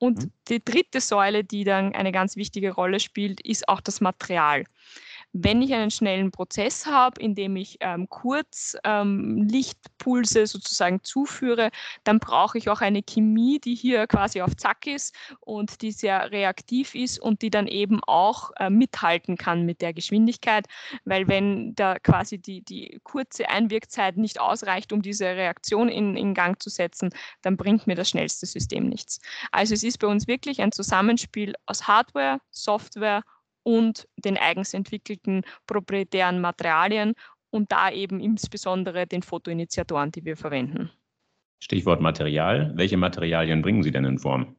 Und 0.00 0.24
mhm. 0.24 0.32
die 0.48 0.64
dritte 0.64 1.00
Säule, 1.00 1.44
die 1.44 1.62
dann 1.62 1.94
eine 1.94 2.10
ganz 2.10 2.34
wichtige 2.34 2.72
Rolle 2.72 3.00
spielt, 3.00 3.40
ist 3.46 3.68
auch 3.68 3.82
das 3.82 4.00
Material. 4.00 4.64
Wenn 5.32 5.62
ich 5.62 5.72
einen 5.74 5.90
schnellen 5.90 6.30
Prozess 6.32 6.86
habe, 6.86 7.20
in 7.20 7.34
dem 7.34 7.54
ich 7.56 7.76
ähm, 7.80 8.08
kurz 8.08 8.76
ähm, 8.84 9.46
Lichtpulse 9.48 10.46
sozusagen 10.46 11.04
zuführe, 11.04 11.70
dann 12.02 12.18
brauche 12.18 12.58
ich 12.58 12.68
auch 12.68 12.80
eine 12.80 13.02
Chemie, 13.02 13.60
die 13.60 13.74
hier 13.74 14.06
quasi 14.06 14.42
auf 14.42 14.56
Zack 14.56 14.86
ist 14.86 15.14
und 15.40 15.82
die 15.82 15.92
sehr 15.92 16.32
reaktiv 16.32 16.94
ist 16.94 17.20
und 17.20 17.42
die 17.42 17.50
dann 17.50 17.68
eben 17.68 18.00
auch 18.04 18.50
äh, 18.58 18.70
mithalten 18.70 19.36
kann 19.36 19.64
mit 19.64 19.80
der 19.82 19.92
Geschwindigkeit, 19.92 20.66
weil 21.04 21.28
wenn 21.28 21.74
da 21.74 21.98
quasi 21.98 22.38
die, 22.38 22.62
die 22.62 22.98
kurze 23.04 23.48
Einwirkzeit 23.48 24.16
nicht 24.16 24.40
ausreicht, 24.40 24.92
um 24.92 25.00
diese 25.00 25.26
Reaktion 25.26 25.88
in, 25.88 26.16
in 26.16 26.34
Gang 26.34 26.60
zu 26.60 26.70
setzen, 26.70 27.10
dann 27.42 27.56
bringt 27.56 27.86
mir 27.86 27.94
das 27.94 28.10
schnellste 28.10 28.46
System 28.46 28.88
nichts. 28.88 29.20
Also 29.52 29.74
es 29.74 29.84
ist 29.84 29.98
bei 29.98 30.06
uns 30.06 30.26
wirklich 30.26 30.60
ein 30.60 30.72
Zusammenspiel 30.72 31.54
aus 31.66 31.86
Hardware, 31.86 32.40
Software 32.50 33.22
und 33.62 34.08
den 34.16 34.36
eigens 34.36 34.74
entwickelten 34.74 35.42
proprietären 35.66 36.40
Materialien 36.40 37.14
und 37.50 37.72
da 37.72 37.90
eben 37.90 38.20
insbesondere 38.20 39.06
den 39.06 39.22
Fotoinitiatoren, 39.22 40.12
die 40.12 40.24
wir 40.24 40.36
verwenden. 40.36 40.90
Stichwort 41.62 42.00
Material. 42.00 42.72
Welche 42.74 42.96
Materialien 42.96 43.62
bringen 43.62 43.82
Sie 43.82 43.90
denn 43.90 44.04
in 44.04 44.18
Form? 44.18 44.56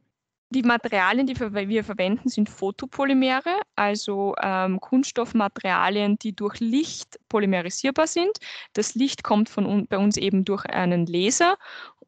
Die 0.50 0.62
Materialien, 0.62 1.26
die 1.26 1.40
wir 1.40 1.82
verwenden, 1.82 2.28
sind 2.28 2.50
Photopolymere, 2.50 3.62
also 3.74 4.34
ähm, 4.42 4.80
Kunststoffmaterialien, 4.80 6.18
die 6.18 6.36
durch 6.36 6.60
Licht 6.60 7.18
polymerisierbar 7.30 8.06
sind. 8.06 8.32
Das 8.74 8.94
Licht 8.94 9.24
kommt 9.24 9.48
von 9.48 9.86
bei 9.86 9.96
uns 9.96 10.18
eben 10.18 10.44
durch 10.44 10.66
einen 10.66 11.06
Laser 11.06 11.56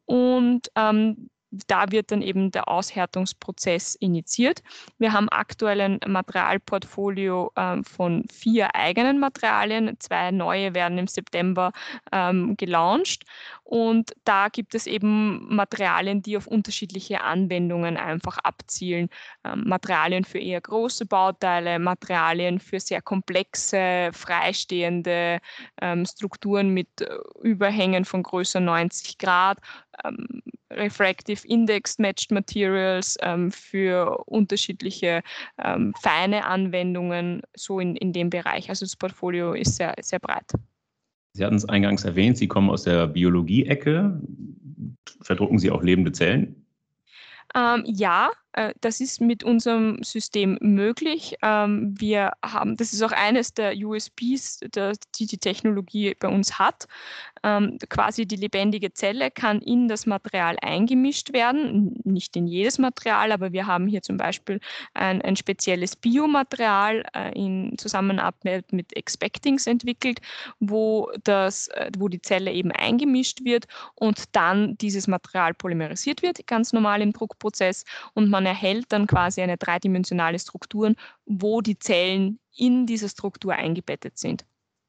und 0.05 0.69
ähm, 0.75 1.31
da 1.67 1.91
wird 1.91 2.11
dann 2.11 2.21
eben 2.21 2.51
der 2.51 2.67
Aushärtungsprozess 2.67 3.95
initiiert. 3.95 4.61
Wir 4.97 5.13
haben 5.13 5.29
aktuell 5.29 5.81
ein 5.81 5.99
Materialportfolio 6.05 7.51
ähm, 7.55 7.83
von 7.83 8.25
vier 8.31 8.75
eigenen 8.75 9.19
Materialien. 9.19 9.95
Zwei 9.99 10.31
neue 10.31 10.73
werden 10.73 10.97
im 10.97 11.07
September 11.07 11.71
ähm, 12.11 12.55
gelauncht. 12.57 13.25
Und 13.63 14.13
da 14.25 14.49
gibt 14.49 14.75
es 14.75 14.85
eben 14.85 15.53
Materialien, 15.55 16.21
die 16.21 16.37
auf 16.37 16.45
unterschiedliche 16.45 17.21
Anwendungen 17.21 17.97
einfach 17.97 18.37
abzielen. 18.39 19.09
Ähm, 19.43 19.63
Materialien 19.65 20.23
für 20.23 20.39
eher 20.39 20.61
große 20.61 21.05
Bauteile, 21.05 21.79
Materialien 21.79 22.59
für 22.59 22.79
sehr 22.79 23.01
komplexe, 23.01 24.11
freistehende 24.13 25.39
ähm, 25.81 26.05
Strukturen 26.05 26.69
mit 26.69 27.01
äh, 27.01 27.17
Überhängen 27.41 28.05
von 28.05 28.23
größer 28.23 28.59
90 28.59 29.17
Grad, 29.17 29.57
ähm, 30.03 30.41
Refractive 30.75 31.47
Index 31.47 31.97
Matched 31.97 32.31
Materials 32.31 33.17
ähm, 33.21 33.51
für 33.51 34.23
unterschiedliche 34.25 35.21
ähm, 35.63 35.93
feine 36.01 36.45
Anwendungen, 36.45 37.41
so 37.55 37.79
in, 37.79 37.95
in 37.95 38.13
dem 38.13 38.29
Bereich. 38.29 38.69
Also 38.69 38.85
das 38.85 38.95
Portfolio 38.95 39.53
ist 39.53 39.75
sehr, 39.75 39.93
sehr 40.01 40.19
breit. 40.19 40.51
Sie 41.33 41.43
hatten 41.43 41.55
es 41.55 41.67
eingangs 41.67 42.05
erwähnt, 42.05 42.37
Sie 42.37 42.47
kommen 42.47 42.69
aus 42.69 42.83
der 42.83 43.07
Biologie-Ecke. 43.07 44.21
Verdrucken 45.21 45.59
Sie 45.59 45.69
auch 45.69 45.83
lebende 45.83 46.11
Zellen? 46.11 46.65
Ähm, 47.53 47.83
ja, 47.85 48.31
das 48.81 49.01
ist 49.01 49.21
mit 49.21 49.43
unserem 49.43 50.01
System 50.03 50.57
möglich. 50.61 51.35
Ähm, 51.41 51.93
wir 51.97 52.31
haben, 52.43 52.77
das 52.77 52.93
ist 52.93 53.01
auch 53.01 53.11
eines 53.11 53.53
der 53.53 53.75
USPs, 53.75 54.59
die 55.19 55.25
die 55.25 55.37
Technologie 55.37 56.15
bei 56.19 56.27
uns 56.27 56.57
hat. 56.57 56.87
Ähm, 57.43 57.77
quasi 57.89 58.25
die 58.25 58.37
lebendige 58.37 58.93
Zelle 58.93 59.29
kann 59.29 59.61
in 59.61 59.87
das 59.87 60.05
Material 60.05 60.57
eingemischt 60.61 61.33
werden, 61.33 61.99
nicht 62.03 62.35
in 62.35 62.47
jedes 62.47 62.79
Material, 62.79 63.31
aber 63.31 63.51
wir 63.51 63.67
haben 63.67 63.87
hier 63.87 64.01
zum 64.01 64.17
Beispiel 64.17 64.59
ein, 64.93 65.21
ein 65.21 65.35
spezielles 65.35 65.95
Biomaterial 65.95 67.03
äh, 67.13 67.37
in 67.37 67.77
Zusammenarbeit 67.77 68.71
mit 68.71 68.95
Expectings 68.95 69.67
entwickelt, 69.67 70.21
wo, 70.59 71.11
das, 71.23 71.67
äh, 71.69 71.91
wo 71.97 72.07
die 72.07 72.21
Zelle 72.21 72.51
eben 72.51 72.71
eingemischt 72.71 73.43
wird 73.43 73.67
und 73.95 74.23
dann 74.31 74.77
dieses 74.77 75.07
Material 75.07 75.53
polymerisiert 75.53 76.21
wird, 76.21 76.47
ganz 76.47 76.73
normal 76.73 77.01
im 77.01 77.13
Druckprozess 77.13 77.85
und 78.13 78.29
man 78.29 78.44
erhält 78.45 78.85
dann 78.89 79.07
quasi 79.07 79.41
eine 79.41 79.57
dreidimensionale 79.57 80.39
Struktur, 80.39 80.93
wo 81.25 81.61
die 81.61 81.77
Zellen 81.77 82.39
in 82.55 82.85
dieser 82.85 83.09
Struktur 83.09 83.53
eingebettet 83.53 84.17
sind. 84.17 84.45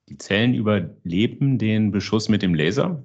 Die 0.09 0.19
Zellen 0.19 0.55
überleben 0.55 1.59
den 1.59 1.90
Beschuss 1.90 2.29
mit 2.29 2.42
dem 2.42 2.55
Laser? 2.55 3.05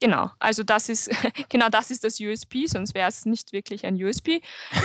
Genau, 0.00 0.30
also 0.38 0.62
das 0.62 0.88
ist 0.88 1.10
genau 1.50 1.68
das 1.68 1.90
ist 1.90 2.04
das 2.04 2.18
USP, 2.20 2.66
sonst 2.66 2.94
wäre 2.94 3.08
es 3.08 3.26
nicht 3.26 3.52
wirklich 3.52 3.84
ein 3.84 4.02
USP. 4.02 4.40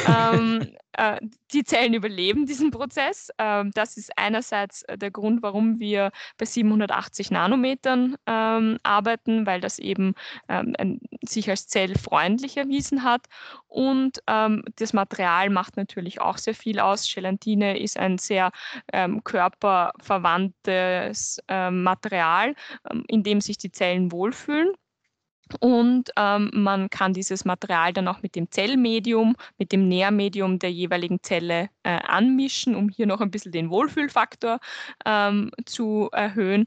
ähm, 0.07 0.75
äh, 0.91 1.21
die 1.53 1.63
Zellen 1.63 1.93
überleben 1.93 2.45
diesen 2.45 2.69
Prozess. 2.69 3.29
Ähm, 3.37 3.71
das 3.73 3.95
ist 3.95 4.11
einerseits 4.17 4.83
äh, 4.83 4.97
der 4.97 5.11
Grund, 5.11 5.41
warum 5.41 5.79
wir 5.79 6.11
bei 6.37 6.45
780 6.45 7.31
Nanometern 7.31 8.17
ähm, 8.25 8.77
arbeiten, 8.83 9.45
weil 9.45 9.61
das 9.61 9.79
eben 9.79 10.15
ähm, 10.49 10.75
ein, 10.77 10.99
sich 11.23 11.49
als 11.49 11.67
zellfreundlich 11.67 12.57
erwiesen 12.57 13.03
hat. 13.03 13.27
Und 13.67 14.19
ähm, 14.27 14.63
das 14.75 14.91
Material 14.91 15.49
macht 15.49 15.77
natürlich 15.77 16.19
auch 16.19 16.37
sehr 16.37 16.55
viel 16.55 16.81
aus. 16.81 17.09
Gelatine 17.13 17.79
ist 17.79 17.97
ein 17.97 18.17
sehr 18.17 18.51
ähm, 18.91 19.23
körperverwandtes 19.23 21.39
Material, 21.47 22.55
in 23.07 23.23
dem 23.23 23.41
sich 23.41 23.57
die 23.57 23.71
Zellen 23.71 24.11
wohlfühlen. 24.11 24.73
Und 25.59 26.11
ähm, 26.17 26.49
man 26.53 26.89
kann 26.89 27.13
dieses 27.13 27.45
Material 27.45 27.93
dann 27.93 28.07
auch 28.07 28.21
mit 28.21 28.35
dem 28.35 28.49
Zellmedium, 28.49 29.35
mit 29.57 29.71
dem 29.71 29.87
Nährmedium 29.87 30.59
der 30.59 30.71
jeweiligen 30.71 31.21
Zelle 31.21 31.69
äh, 31.83 31.99
anmischen, 32.07 32.75
um 32.75 32.89
hier 32.89 33.05
noch 33.05 33.21
ein 33.21 33.31
bisschen 33.31 33.51
den 33.51 33.69
Wohlfühlfaktor 33.69 34.59
ähm, 35.05 35.51
zu 35.65 36.09
erhöhen. 36.11 36.65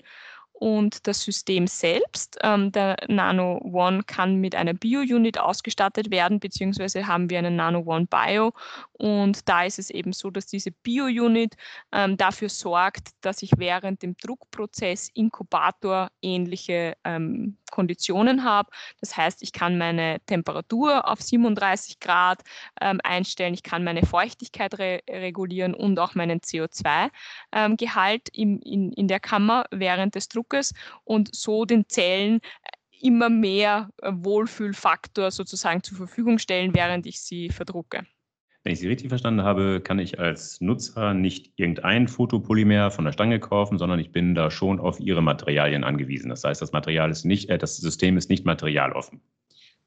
Und 0.61 1.07
das 1.07 1.23
System 1.23 1.69
selbst, 1.69 2.37
ähm, 2.43 2.73
der 2.73 2.97
Nano 3.07 3.61
One, 3.63 4.03
kann 4.05 4.37
mit 4.37 4.57
einer 4.57 4.75
Bio-Unit 4.75 5.39
ausgestattet 5.39 6.11
werden, 6.11 6.41
beziehungsweise 6.41 7.07
haben 7.07 7.31
wir 7.31 7.39
einen 7.39 7.55
Nano 7.55 7.85
One 7.87 8.07
Bio. 8.07 8.53
Und 8.93 9.49
da 9.49 9.63
ist 9.63 9.79
es 9.79 9.89
eben 9.91 10.13
so, 10.13 10.31
dass 10.31 10.47
diese 10.47 10.73
Bio-Unit 10.73 11.55
ähm, 11.93 12.17
dafür 12.17 12.49
sorgt, 12.49 13.11
dass 13.21 13.43
ich 13.43 13.53
während 13.57 14.03
dem 14.03 14.17
Druckprozess 14.17 15.11
Inkubator 15.15 16.11
ähnliche 16.23 16.97
ähm, 17.05 17.57
Konditionen 17.71 18.45
habe. 18.45 18.71
Das 19.01 19.17
heißt, 19.17 19.43
ich 19.43 19.53
kann 19.53 19.79
meine 19.79 20.21
Temperatur 20.27 21.09
auf 21.09 21.21
37 21.21 22.01
Grad 22.01 22.43
ähm, 22.81 23.01
einstellen, 23.05 23.55
ich 23.55 23.63
kann 23.63 23.85
meine 23.85 24.05
Feuchtigkeit 24.05 24.79
re 24.79 25.01
regulieren 25.09 25.75
und 25.75 25.99
auch 25.99 26.15
meinen 26.15 26.41
CO2-Gehalt 26.41 28.29
ähm, 28.35 28.61
in, 28.63 28.93
in 28.93 29.09
der 29.09 29.21
Kammer 29.21 29.65
während 29.71 30.15
des 30.15 30.29
Druckes 30.29 30.75
und 31.05 31.35
so 31.35 31.65
den 31.65 31.89
Zellen 31.89 32.41
äh, 32.41 33.07
immer 33.07 33.29
mehr 33.29 33.91
äh, 34.03 34.11
Wohlfühlfaktor 34.13 35.31
sozusagen 35.31 35.83
zur 35.83 35.97
Verfügung 35.97 36.39
stellen, 36.39 36.75
während 36.75 37.07
ich 37.07 37.21
sie 37.21 37.51
verdrucke. 37.51 38.07
Wenn 38.69 38.75
ich 38.75 38.81
Sie 38.81 38.89
richtig 38.89 39.09
verstanden 39.09 39.45
habe, 39.45 39.81
kann 39.81 39.99
ich 39.99 40.19
als 40.19 40.61
Nutzer 40.61 41.15
nicht 41.15 41.55
irgendein 41.57 42.07
Fotopolymer 42.07 42.91
von 42.91 43.07
der 43.07 43.13
Stange 43.13 43.41
kaufen, 43.41 43.79
sondern 43.79 43.99
ich 43.99 44.13
bin 44.13 44.35
da 44.35 44.51
schon 44.51 44.79
auf 44.79 45.01
Ihre 45.01 45.23
Materialien 45.23 45.85
angewiesen. 45.85 46.29
Das 46.29 46.45
heißt, 46.45 46.61
das 46.61 46.73
Material 46.73 47.11
ist 47.11 47.25
nicht, 47.25 47.49
äh, 47.49 47.57
das 47.57 47.79
System 47.79 48.19
ist 48.19 48.29
nicht 48.29 48.45
materialoffen. 48.45 49.23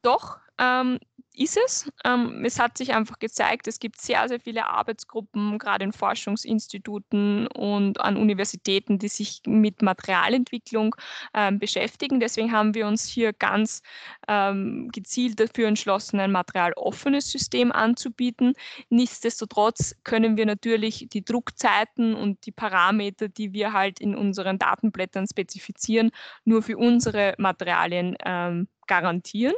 Doch, 0.02 0.38
ähm, 0.58 0.98
ist 1.34 1.58
es. 1.64 1.90
Ähm, 2.04 2.44
es 2.44 2.58
hat 2.58 2.76
sich 2.76 2.92
einfach 2.92 3.18
gezeigt, 3.18 3.66
es 3.66 3.80
gibt 3.80 4.00
sehr, 4.00 4.28
sehr 4.28 4.40
viele 4.40 4.68
Arbeitsgruppen, 4.68 5.58
gerade 5.58 5.84
in 5.84 5.92
Forschungsinstituten 5.92 7.46
und 7.48 8.00
an 8.00 8.16
Universitäten, 8.16 8.98
die 8.98 9.08
sich 9.08 9.40
mit 9.46 9.82
Materialentwicklung 9.82 10.94
ähm, 11.34 11.58
beschäftigen. 11.58 12.20
Deswegen 12.20 12.52
haben 12.52 12.74
wir 12.74 12.86
uns 12.86 13.06
hier 13.06 13.32
ganz 13.32 13.82
ähm, 14.28 14.90
gezielt 14.92 15.40
dafür 15.40 15.68
entschlossen, 15.68 16.20
ein 16.20 16.32
materialoffenes 16.32 17.30
System 17.30 17.72
anzubieten. 17.72 18.52
Nichtsdestotrotz 18.90 19.94
können 20.04 20.36
wir 20.36 20.46
natürlich 20.46 21.08
die 21.10 21.24
Druckzeiten 21.24 22.14
und 22.14 22.44
die 22.46 22.52
Parameter, 22.52 23.28
die 23.28 23.52
wir 23.52 23.72
halt 23.72 24.00
in 24.00 24.14
unseren 24.14 24.58
Datenblättern 24.58 25.26
spezifizieren, 25.26 26.10
nur 26.44 26.62
für 26.62 26.76
unsere 26.76 27.34
Materialien 27.38 28.16
ähm, 28.24 28.68
garantieren. 28.86 29.54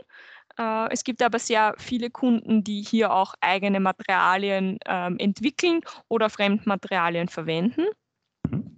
Äh, 0.59 0.88
es 0.93 1.05
gibt 1.05 1.23
aber 1.23 1.38
sehr 1.38 1.75
viele 1.79 2.11
Kunden, 2.11 2.64
die 2.64 2.83
hier 2.83 3.12
auch 3.12 3.35
eigene 3.40 3.81
Materialien 3.81 4.79
ähm, 4.87 5.19
entwickeln 5.19 5.81
oder 6.09 6.31
Fremdmaterialien 6.31 7.29
verwenden. 7.29 7.87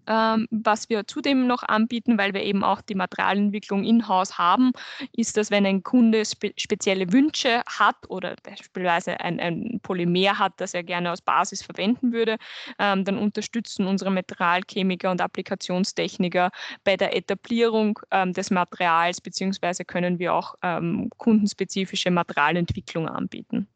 Ähm, 0.06 0.46
was 0.50 0.88
wir 0.88 1.06
zudem 1.06 1.46
noch 1.46 1.62
anbieten, 1.62 2.18
weil 2.18 2.34
wir 2.34 2.42
eben 2.42 2.64
auch 2.64 2.80
die 2.80 2.94
Materialentwicklung 2.94 3.84
in-house 3.84 4.38
haben, 4.38 4.72
ist, 5.12 5.36
dass 5.36 5.50
wenn 5.50 5.66
ein 5.66 5.82
Kunde 5.82 6.24
spe 6.24 6.52
spezielle 6.56 7.12
Wünsche 7.12 7.62
hat 7.66 7.96
oder 8.08 8.36
beispielsweise 8.42 9.20
ein, 9.20 9.40
ein, 9.40 9.80
Polymer 9.82 10.38
hat, 10.38 10.54
das 10.58 10.74
er 10.74 10.82
gerne 10.82 11.10
als 11.10 11.22
Basis 11.22 11.62
verwenden 11.62 12.12
würde, 12.12 12.36
ähm, 12.78 13.04
dann 13.04 13.18
unterstützen 13.18 13.86
unsere 13.86 14.10
Materialchemiker 14.10 15.10
und 15.10 15.20
Applikationstechniker 15.20 16.50
bei 16.84 16.96
der 16.96 17.16
Etablierung 17.16 17.98
ähm, 18.10 18.32
des 18.32 18.50
Materials, 18.50 19.20
beziehungsweise 19.20 19.84
können 19.84 20.18
wir 20.18 20.34
auch 20.34 20.54
ähm, 20.62 21.10
kundenspezifische 21.16 22.10
Materialentwicklung 22.10 23.08
anbieten. 23.08 23.68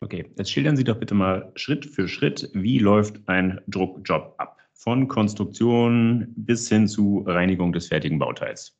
Okay, 0.00 0.30
jetzt 0.36 0.52
schildern 0.52 0.76
Sie 0.76 0.84
doch 0.84 0.98
bitte 0.98 1.14
mal 1.14 1.50
Schritt 1.56 1.84
für 1.84 2.06
Schritt, 2.06 2.50
wie 2.54 2.78
läuft 2.78 3.28
ein 3.28 3.60
Druckjob 3.66 4.34
ab? 4.38 4.57
Von 4.78 5.08
Konstruktion 5.08 6.32
bis 6.36 6.68
hin 6.68 6.86
zu 6.86 7.24
Reinigung 7.26 7.72
des 7.72 7.88
fertigen 7.88 8.18
Bauteils? 8.18 8.76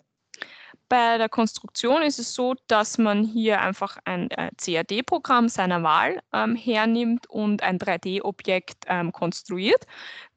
Bei 0.88 1.18
der 1.18 1.28
Konstruktion 1.28 2.02
ist 2.02 2.18
es 2.18 2.32
so, 2.32 2.54
dass 2.66 2.96
man 2.96 3.22
hier 3.22 3.60
einfach 3.60 3.98
ein 4.04 4.30
äh, 4.30 4.50
CAD-Programm 4.56 5.50
seiner 5.50 5.82
Wahl 5.82 6.20
ähm, 6.32 6.56
hernimmt 6.56 7.28
und 7.28 7.62
ein 7.62 7.78
3D-Objekt 7.78 8.84
ähm, 8.86 9.12
konstruiert. 9.12 9.86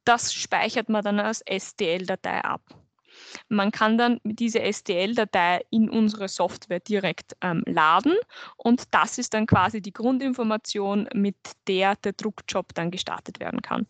Das 0.03 0.33
speichert 0.33 0.89
man 0.89 1.03
dann 1.03 1.19
als 1.21 1.41
STL-Datei 1.47 2.43
ab. 2.43 2.61
Man 3.49 3.71
kann 3.71 3.97
dann 3.97 4.19
diese 4.23 4.59
STL-Datei 4.59 5.61
in 5.69 5.89
unsere 5.89 6.27
Software 6.27 6.79
direkt 6.79 7.35
ähm, 7.41 7.63
laden 7.65 8.15
und 8.57 8.83
das 8.91 9.17
ist 9.17 9.33
dann 9.33 9.45
quasi 9.45 9.81
die 9.81 9.93
Grundinformation, 9.93 11.07
mit 11.13 11.37
der 11.67 11.95
der 11.97 12.13
Druckjob 12.13 12.73
dann 12.73 12.91
gestartet 12.91 13.39
werden 13.39 13.61
kann. 13.61 13.87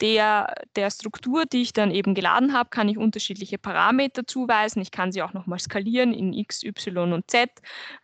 Der, 0.00 0.54
der 0.76 0.90
Struktur, 0.90 1.44
die 1.44 1.62
ich 1.62 1.72
dann 1.72 1.90
eben 1.90 2.14
geladen 2.14 2.52
habe, 2.52 2.70
kann 2.70 2.88
ich 2.88 2.98
unterschiedliche 2.98 3.58
Parameter 3.58 4.26
zuweisen. 4.26 4.80
Ich 4.80 4.90
kann 4.90 5.10
sie 5.10 5.22
auch 5.22 5.32
nochmal 5.32 5.58
skalieren 5.58 6.14
in 6.14 6.32
X, 6.32 6.62
Y 6.62 7.12
und 7.12 7.30
Z 7.30 7.50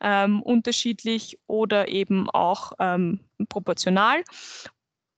ähm, 0.00 0.42
unterschiedlich 0.42 1.38
oder 1.46 1.88
eben 1.88 2.28
auch 2.30 2.72
ähm, 2.80 3.20
proportional. 3.48 4.24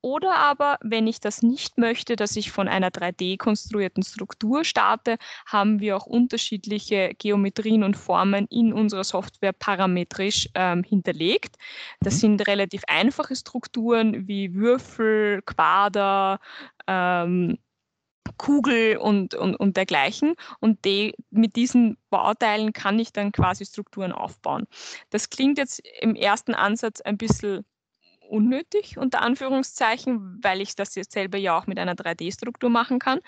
Oder 0.02 0.36
aber, 0.36 0.78
wenn 0.82 1.06
ich 1.06 1.20
das 1.20 1.42
nicht 1.42 1.78
möchte, 1.78 2.16
dass 2.16 2.36
ich 2.36 2.52
von 2.52 2.68
einer 2.68 2.90
3D-konstruierten 2.90 4.04
Struktur 4.04 4.64
starte, 4.64 5.16
haben 5.46 5.80
wir 5.80 5.96
auch 5.96 6.06
unterschiedliche 6.06 7.12
Geometrien 7.18 7.82
und 7.82 7.96
Formen 7.96 8.46
in 8.48 8.72
unserer 8.72 9.04
Software 9.04 9.52
parametrisch 9.52 10.48
ähm, 10.54 10.84
hinterlegt. 10.84 11.56
Das 12.00 12.14
mhm. 12.14 12.18
sind 12.18 12.46
relativ 12.46 12.82
einfache 12.86 13.34
Strukturen 13.34 14.28
wie 14.28 14.54
Würfel, 14.54 15.42
Quader, 15.42 16.38
ähm, 16.86 17.58
Kugel 18.36 18.98
und, 18.98 19.34
und, 19.34 19.56
und 19.56 19.76
dergleichen. 19.76 20.34
Und 20.60 20.84
die, 20.84 21.14
mit 21.30 21.56
diesen 21.56 21.96
Bauteilen 22.10 22.72
kann 22.72 22.98
ich 22.98 23.12
dann 23.12 23.32
quasi 23.32 23.64
Strukturen 23.64 24.12
aufbauen. 24.12 24.66
Das 25.10 25.30
klingt 25.30 25.58
jetzt 25.58 25.82
im 26.00 26.14
ersten 26.14 26.54
Ansatz 26.54 27.00
ein 27.00 27.16
bisschen 27.16 27.64
unnötig, 28.28 28.98
unter 28.98 29.22
Anführungszeichen, 29.22 30.40
weil 30.42 30.60
ich 30.60 30.74
das 30.74 30.94
jetzt 30.94 31.12
selber 31.12 31.38
ja 31.38 31.58
auch 31.58 31.66
mit 31.66 31.78
einer 31.78 31.94
3D-Struktur 31.94 32.70
machen 32.70 32.98
kann. 32.98 33.20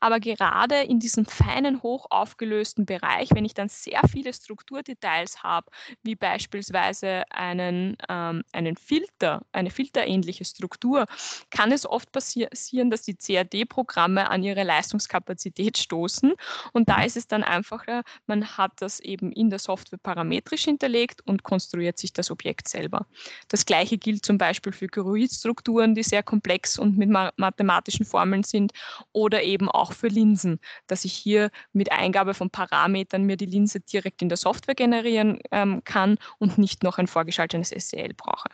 Aber 0.00 0.18
gerade 0.18 0.82
in 0.82 0.98
diesem 0.98 1.26
feinen, 1.26 1.82
hoch 1.82 2.06
aufgelösten 2.10 2.86
Bereich, 2.86 3.30
wenn 3.34 3.44
ich 3.44 3.54
dann 3.54 3.68
sehr 3.68 4.00
viele 4.10 4.32
Strukturdetails 4.32 5.42
habe, 5.42 5.70
wie 6.02 6.16
beispielsweise 6.16 7.24
einen, 7.30 7.96
ähm, 8.08 8.42
einen 8.52 8.76
Filter, 8.76 9.42
eine 9.52 9.70
filterähnliche 9.70 10.44
Struktur, 10.44 11.06
kann 11.50 11.70
es 11.72 11.86
oft 11.86 12.10
passieren, 12.12 12.90
dass 12.90 13.02
die 13.02 13.14
CAD-Programme 13.14 14.30
an 14.30 14.42
ihre 14.42 14.64
Leistungskapazität 14.64 15.78
stoßen. 15.78 16.32
Und 16.72 16.88
da 16.88 17.02
ist 17.02 17.16
es 17.16 17.28
dann 17.28 17.44
einfacher, 17.44 18.02
man 18.26 18.56
hat 18.56 18.72
das 18.80 19.00
eben 19.00 19.32
in 19.32 19.50
der 19.50 19.58
Software 19.58 19.98
parametrisch 20.02 20.64
hinterlegt 20.64 21.20
und 21.26 21.42
konstruiert 21.42 21.98
sich 21.98 22.12
das 22.12 22.30
Objekt 22.30 22.68
selber. 22.68 23.06
Das 23.48 23.66
gleiche 23.66 23.98
gilt 23.98 24.24
zum 24.24 24.38
Beispiel 24.38 24.72
für 24.72 24.86
Gyroidstrukturen, 24.86 25.94
die 25.94 26.02
sehr 26.02 26.22
komplex 26.22 26.78
und 26.78 26.96
mit 26.96 27.10
mathematischen 27.10 28.06
Formeln 28.06 28.44
sind 28.44 28.72
oder 29.12 29.42
eben 29.42 29.68
auch 29.68 29.89
auch 29.90 29.94
für 29.94 30.08
Linsen, 30.08 30.60
dass 30.86 31.04
ich 31.04 31.12
hier 31.12 31.50
mit 31.72 31.92
Eingabe 31.92 32.34
von 32.34 32.50
Parametern 32.50 33.24
mir 33.24 33.36
die 33.36 33.46
Linse 33.46 33.80
direkt 33.80 34.22
in 34.22 34.28
der 34.28 34.38
Software 34.38 34.74
generieren 34.74 35.38
ähm, 35.50 35.82
kann 35.84 36.16
und 36.38 36.58
nicht 36.58 36.82
noch 36.82 36.98
ein 36.98 37.06
vorgeschaltetes 37.06 37.70
SCL 37.70 38.14
brauche. 38.16 38.48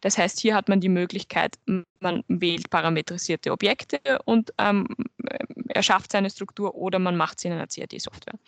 Das 0.00 0.16
heißt, 0.16 0.38
hier 0.38 0.54
hat 0.54 0.68
man 0.68 0.80
die 0.80 0.88
Möglichkeit, 0.88 1.58
man 1.98 2.22
wählt 2.28 2.70
parametrisierte 2.70 3.50
Objekte 3.50 3.98
und 4.24 4.52
ähm, 4.58 4.86
erschafft 5.68 6.12
seine 6.12 6.30
Struktur 6.30 6.76
oder 6.76 7.00
man 7.00 7.16
macht 7.16 7.40
sie 7.40 7.48
in 7.48 7.54
einer 7.54 7.66
CAD-Software. 7.66 8.38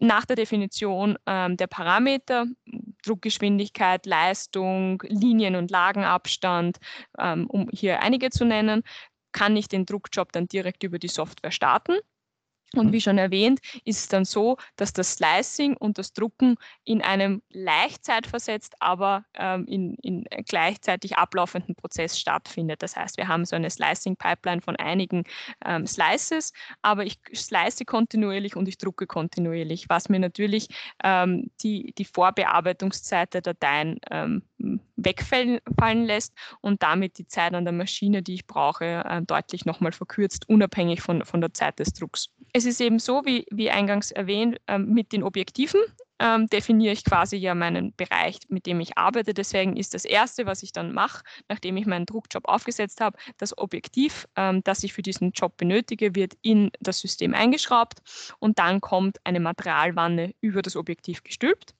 Nach 0.00 0.24
der 0.24 0.36
Definition 0.36 1.16
ähm, 1.26 1.56
der 1.56 1.66
Parameter, 1.66 2.46
Druckgeschwindigkeit, 3.04 4.06
Leistung, 4.06 5.02
Linien- 5.06 5.56
und 5.56 5.70
Lagenabstand, 5.70 6.78
ähm, 7.18 7.46
um 7.48 7.68
hier 7.70 8.00
einige 8.00 8.30
zu 8.30 8.44
nennen, 8.44 8.82
kann 9.34 9.54
ich 9.56 9.68
den 9.68 9.84
Druckjob 9.84 10.32
dann 10.32 10.48
direkt 10.48 10.82
über 10.82 10.98
die 10.98 11.08
Software 11.08 11.50
starten. 11.50 11.98
Und 12.76 12.92
wie 12.92 13.00
schon 13.00 13.18
erwähnt, 13.18 13.60
ist 13.84 14.00
es 14.00 14.08
dann 14.08 14.24
so, 14.24 14.56
dass 14.76 14.92
das 14.92 15.14
Slicing 15.14 15.76
und 15.76 15.98
das 15.98 16.12
Drucken 16.12 16.56
in 16.84 17.02
einem 17.02 17.42
leicht 17.50 18.04
zeitversetzt, 18.04 18.74
aber 18.80 19.24
ähm, 19.34 19.64
in, 19.66 19.94
in 20.02 20.24
gleichzeitig 20.46 21.16
ablaufenden 21.16 21.76
Prozess 21.76 22.18
stattfindet. 22.18 22.82
Das 22.82 22.96
heißt, 22.96 23.16
wir 23.16 23.28
haben 23.28 23.44
so 23.44 23.54
eine 23.54 23.70
Slicing-Pipeline 23.70 24.60
von 24.60 24.76
einigen 24.76 25.24
ähm, 25.64 25.86
Slices, 25.86 26.52
aber 26.82 27.04
ich 27.04 27.18
slice 27.32 27.84
kontinuierlich 27.84 28.56
und 28.56 28.66
ich 28.66 28.78
drucke 28.78 29.06
kontinuierlich, 29.06 29.88
was 29.88 30.08
mir 30.08 30.18
natürlich 30.18 30.68
ähm, 31.04 31.50
die, 31.62 31.94
die 31.96 32.04
Vorbearbeitungszeit 32.04 33.34
der 33.34 33.42
Dateien 33.42 34.00
ähm, 34.10 34.42
wegfallen 34.96 35.60
lässt 36.06 36.32
und 36.60 36.82
damit 36.82 37.18
die 37.18 37.26
Zeit 37.26 37.54
an 37.54 37.64
der 37.64 37.72
Maschine, 37.72 38.22
die 38.22 38.34
ich 38.34 38.46
brauche, 38.46 39.04
äh, 39.04 39.22
deutlich 39.22 39.64
nochmal 39.64 39.92
verkürzt, 39.92 40.48
unabhängig 40.48 41.02
von, 41.02 41.24
von 41.24 41.40
der 41.40 41.52
Zeit 41.52 41.78
des 41.78 41.92
Drucks. 41.92 42.30
Es 42.52 42.64
ist 42.64 42.80
eben 42.80 42.98
so, 42.98 43.22
wie, 43.24 43.46
wie 43.50 43.70
eingangs 43.70 44.10
erwähnt, 44.10 44.58
ähm, 44.68 44.90
mit 44.90 45.12
den 45.12 45.22
Objektiven 45.22 45.80
ähm, 46.20 46.46
definiere 46.46 46.92
ich 46.92 47.04
quasi 47.04 47.36
ja 47.36 47.54
meinen 47.54 47.94
Bereich, 47.96 48.38
mit 48.48 48.66
dem 48.66 48.80
ich 48.80 48.96
arbeite. 48.96 49.34
Deswegen 49.34 49.76
ist 49.76 49.94
das 49.94 50.04
Erste, 50.04 50.46
was 50.46 50.62
ich 50.62 50.72
dann 50.72 50.92
mache, 50.92 51.24
nachdem 51.48 51.76
ich 51.76 51.86
meinen 51.86 52.06
Druckjob 52.06 52.46
aufgesetzt 52.46 53.00
habe, 53.00 53.18
das 53.38 53.56
Objektiv, 53.58 54.26
ähm, 54.36 54.62
das 54.64 54.82
ich 54.84 54.92
für 54.92 55.02
diesen 55.02 55.32
Job 55.32 55.56
benötige, 55.56 56.14
wird 56.14 56.34
in 56.42 56.70
das 56.80 57.00
System 57.00 57.34
eingeschraubt 57.34 58.00
und 58.38 58.58
dann 58.58 58.80
kommt 58.80 59.18
eine 59.24 59.40
Materialwanne 59.40 60.34
über 60.40 60.62
das 60.62 60.76
Objektiv 60.76 61.24
gestülpt. 61.24 61.74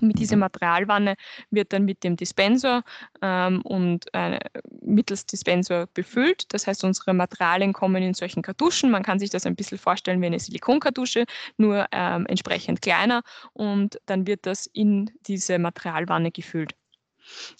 Mit 0.00 0.18
dieser 0.18 0.36
mhm. 0.36 0.40
Materialwanne 0.40 1.14
wird 1.50 1.72
dann 1.72 1.84
mit 1.84 2.04
dem 2.04 2.16
Dispenser 2.16 2.82
ähm, 3.22 3.62
und 3.62 4.06
äh, 4.14 4.38
mittels 4.82 5.26
Dispenser 5.26 5.86
befüllt. 5.94 6.52
Das 6.52 6.66
heißt, 6.66 6.84
unsere 6.84 7.14
Materialien 7.14 7.72
kommen 7.72 8.02
in 8.02 8.14
solchen 8.14 8.42
Kartuschen. 8.42 8.90
Man 8.90 9.02
kann 9.02 9.18
sich 9.18 9.30
das 9.30 9.46
ein 9.46 9.56
bisschen 9.56 9.78
vorstellen 9.78 10.20
wie 10.20 10.26
eine 10.26 10.38
Silikonkartusche, 10.38 11.24
nur 11.56 11.86
ähm, 11.92 12.26
entsprechend 12.26 12.82
kleiner. 12.82 13.22
Und 13.52 13.98
dann 14.06 14.26
wird 14.26 14.46
das 14.46 14.66
in 14.66 15.10
diese 15.26 15.58
Materialwanne 15.58 16.30
gefüllt. 16.30 16.74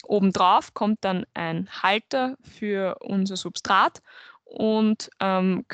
Obendrauf 0.05 0.73
kommt 0.75 0.99
dann 1.05 1.27
ein 1.35 1.69
Halter 1.71 2.37
für 2.43 2.97
unser 3.01 3.37
Substrat 3.37 4.01
und 4.45 5.11
ähm, 5.21 5.67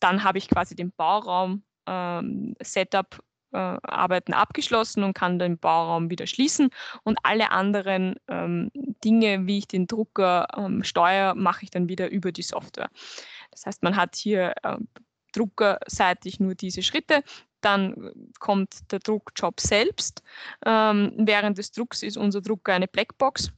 dann 0.00 0.24
habe 0.24 0.38
ich 0.38 0.48
quasi 0.48 0.74
den 0.74 0.92
Bauraum 0.92 1.62
ähm, 1.86 2.54
Setup 2.60 3.22
äh, 3.54 3.78
Arbeiten 3.82 4.34
abgeschlossen 4.34 5.04
und 5.04 5.14
kann 5.14 5.38
den 5.38 5.58
Bauraum 5.58 6.10
wieder 6.10 6.26
schließen. 6.26 6.70
Und 7.04 7.18
alle 7.22 7.52
anderen 7.52 8.16
ähm, 8.28 8.70
Dinge, 8.74 9.46
wie 9.46 9.58
ich 9.58 9.68
den 9.68 9.86
Drucker 9.86 10.48
ähm, 10.56 10.82
steuere, 10.84 11.34
mache 11.34 11.64
ich 11.64 11.70
dann 11.70 11.88
wieder 11.88 12.10
über 12.10 12.32
die 12.32 12.42
Software. 12.42 12.90
Das 13.50 13.64
heißt, 13.66 13.82
man 13.82 13.96
hat 13.96 14.16
hier 14.16 14.54
äh, 14.62 14.76
druckerseitig 15.32 16.40
nur 16.40 16.54
diese 16.54 16.82
Schritte. 16.82 17.22
Dann 17.60 18.12
kommt 18.40 18.90
der 18.92 18.98
Druckjob 18.98 19.60
selbst. 19.60 20.22
Ähm, 20.66 21.12
während 21.16 21.56
des 21.56 21.72
Drucks 21.72 22.02
ist 22.02 22.16
unser 22.16 22.40
Drucker 22.40 22.74
eine 22.74 22.88
Blackbox. 22.88 23.52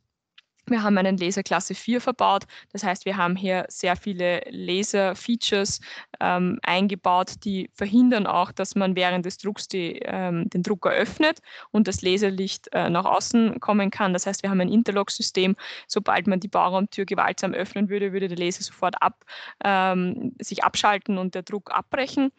Wir 0.69 0.83
haben 0.83 0.99
einen 0.99 1.17
Laserklasse 1.17 1.75
4 1.75 2.01
verbaut. 2.01 2.45
Das 2.73 2.83
heißt, 2.83 3.05
wir 3.05 3.17
haben 3.17 3.37
hier 3.37 3.67
sehr 3.69 3.97
viele 3.97 4.43
Laser-Features 4.51 5.81
ähm, 6.21 6.59
eingebaut, 6.63 7.35
die 7.45 7.71
verhindern 7.73 8.27
auch, 8.27 8.51
dass 8.51 8.75
man 8.75 8.97
während 8.97 9.25
des 9.27 9.39
Drucks 9.39 9.69
die, 9.69 10.01
ähm, 10.03 10.51
den 10.51 10.63
Drucker 10.63 10.91
öffnet 10.91 11.41
und 11.71 11.87
das 11.87 12.03
Laserlicht 12.03 12.69
äh, 12.73 12.91
nach 12.91 13.05
außen 13.05 13.61
kommen 13.61 13.91
kann. 13.91 14.13
Das 14.13 14.27
heißt, 14.27 14.43
wir 14.43 14.51
haben 14.51 14.61
ein 14.61 14.73
Interlock-System. 14.73 15.55
Sobald 15.87 16.27
man 16.27 16.41
die 16.41 16.49
Bauraumtür 16.49 17.05
gewaltsam 17.05 17.55
öffnen 17.55 17.89
würde, 17.89 18.13
würde 18.13 18.29
der 18.29 18.39
Laser 18.39 18.63
sofort 18.63 19.01
ab, 19.01 19.25
ähm, 19.65 20.35
sich 20.41 20.65
abschalten 20.65 21.19
und 21.19 21.35
der 21.37 21.43
Druck 21.43 21.71
abbrechen. 21.71 22.33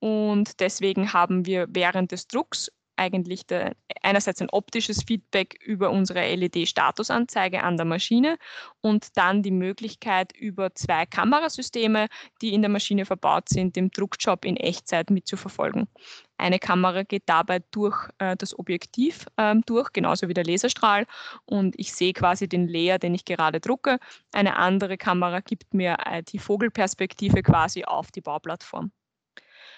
Und 0.00 0.60
deswegen 0.60 1.12
haben 1.12 1.46
wir 1.46 1.66
während 1.70 2.10
des 2.10 2.26
Drucks 2.26 2.72
eigentlich 3.00 3.46
der, 3.46 3.74
einerseits 4.02 4.42
ein 4.42 4.50
optisches 4.50 5.02
Feedback 5.02 5.58
über 5.64 5.90
unsere 5.90 6.20
LED-Statusanzeige 6.20 7.62
an 7.62 7.78
der 7.78 7.86
Maschine 7.86 8.36
und 8.82 9.16
dann 9.16 9.42
die 9.42 9.50
Möglichkeit 9.50 10.32
über 10.36 10.74
zwei 10.74 11.06
Kamerasysteme, 11.06 12.08
die 12.42 12.52
in 12.52 12.60
der 12.60 12.70
Maschine 12.70 13.06
verbaut 13.06 13.48
sind, 13.48 13.74
den 13.74 13.90
Druckjob 13.90 14.44
in 14.44 14.56
Echtzeit 14.56 15.10
mitzuverfolgen. 15.10 15.88
Eine 16.36 16.58
Kamera 16.58 17.02
geht 17.02 17.24
dabei 17.26 17.60
durch 17.70 18.08
äh, 18.18 18.36
das 18.36 18.58
Objektiv 18.58 19.26
äh, 19.36 19.54
durch, 19.66 19.92
genauso 19.92 20.28
wie 20.28 20.34
der 20.34 20.44
Laserstrahl. 20.44 21.06
Und 21.46 21.78
ich 21.78 21.92
sehe 21.92 22.12
quasi 22.12 22.48
den 22.48 22.68
Layer, 22.68 22.98
den 22.98 23.14
ich 23.14 23.24
gerade 23.24 23.60
drucke. 23.60 23.98
Eine 24.32 24.56
andere 24.56 24.96
Kamera 24.96 25.40
gibt 25.40 25.72
mir 25.74 25.96
äh, 26.04 26.22
die 26.22 26.38
Vogelperspektive 26.38 27.42
quasi 27.42 27.84
auf 27.84 28.10
die 28.10 28.20
Bauplattform. 28.20 28.92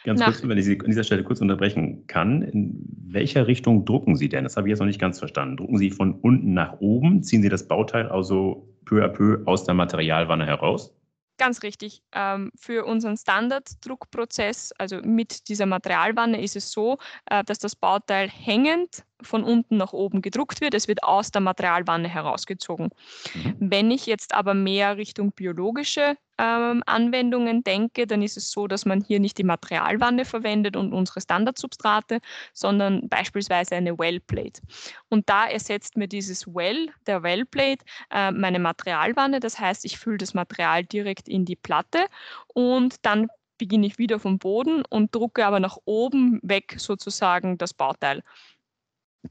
Ganz 0.05 0.21
Nach 0.21 0.27
kurz, 0.27 0.47
wenn 0.47 0.59
ich 0.59 0.65
Sie 0.65 0.81
an 0.81 0.87
dieser 0.87 1.05
Stelle 1.05 1.23
kurz 1.23 1.41
unterbrechen 1.41 2.07
kann. 2.07 2.43
In 2.43 2.85
welcher 3.07 3.47
Richtung 3.47 3.85
drucken 3.85 4.17
Sie 4.17 4.29
denn? 4.29 4.45
Das 4.45 4.57
habe 4.57 4.67
ich 4.67 4.71
jetzt 4.71 4.81
noch 4.81 4.87
nicht 4.87 5.01
ganz 5.01 5.19
verstanden. 5.19 5.57
Drucken 5.57 5.79
Sie 5.79 5.91
von 5.91 6.15
unten 6.15 6.55
nach 6.55 6.81
oben? 6.81 7.23
Ziehen 7.23 7.43
Sie 7.43 7.49
das 7.49 7.69
Bauteil 7.69 8.09
also 8.09 8.69
peu 8.85 9.05
à 9.05 9.09
peu 9.09 9.43
aus 9.47 9.65
der 9.65 9.75
Materialwanne 9.75 10.45
heraus? 10.47 10.93
Ganz 11.39 11.63
richtig. 11.63 12.03
Ähm, 12.13 12.53
für 12.57 12.85
unseren 12.85 13.17
Standarddruckprozess, 13.17 14.73
also 14.79 15.01
mit 15.03 15.49
dieser 15.49 15.67
Materialwanne, 15.67 16.41
ist 16.43 16.57
es 16.57 16.71
so, 16.71 16.99
äh, 17.27 17.43
dass 17.45 17.59
das 17.59 17.75
Bauteil 17.75 18.29
hängend 18.29 19.05
von 19.25 19.45
unten 19.45 19.77
nach 19.77 19.93
oben 19.93 20.23
gedruckt 20.23 20.61
wird. 20.61 20.75
Es 20.75 20.89
wird 20.89 21.03
aus 21.03 21.31
der 21.31 21.41
Materialwanne 21.41 22.09
herausgezogen. 22.09 22.91
Mhm. 23.35 23.57
Wenn 23.59 23.91
ich 23.91 24.07
jetzt 24.07 24.35
aber 24.35 24.55
mehr 24.55 24.97
Richtung 24.97 25.33
biologische 25.33 26.17
ähm, 26.39 26.83
Anwendungen 26.87 27.63
denke, 27.63 28.07
dann 28.07 28.23
ist 28.23 28.37
es 28.37 28.51
so, 28.51 28.67
dass 28.67 28.85
man 28.85 29.01
hier 29.01 29.21
nicht 29.21 29.39
die 29.39 29.45
Materialwanne 29.45 30.25
verwendet 30.25 30.77
und 30.77 30.93
unsere 30.93 31.21
Standardsubstrate, 31.21 32.21
sondern 32.53 33.09
beispielsweise 33.09 33.77
eine 33.77 33.99
Wellplate. 33.99 34.63
Und 35.09 35.29
da 35.29 35.47
ersetzt 35.47 35.97
mir 35.97 36.09
dieses 36.09 36.47
Well, 36.47 36.89
der 37.07 37.23
Wellplate, 37.23 37.85
äh, 38.11 38.31
meine 38.31 38.59
Materialwanne. 38.59 39.41
Das 39.41 39.59
heißt, 39.59 39.85
ich 39.85 39.99
fülle 39.99 40.19
das 40.19 40.35
Material 40.35 40.85
direkt 40.85 41.29
in 41.29 41.45
die 41.45 41.57
Platte 41.57 42.07
und 42.55 42.97
dann 43.03 43.29
beginne 43.63 43.87
ich 43.87 43.99
wieder 43.99 44.19
vom 44.19 44.39
Boden 44.39 44.83
und 44.91 45.15
drucke 45.15 45.47
aber 45.47 45.61
nach 45.61 45.77
oben 45.85 46.41
weg 46.43 46.75
sozusagen 46.79 47.59
das 47.59 47.73
Bauteil. 47.73 48.25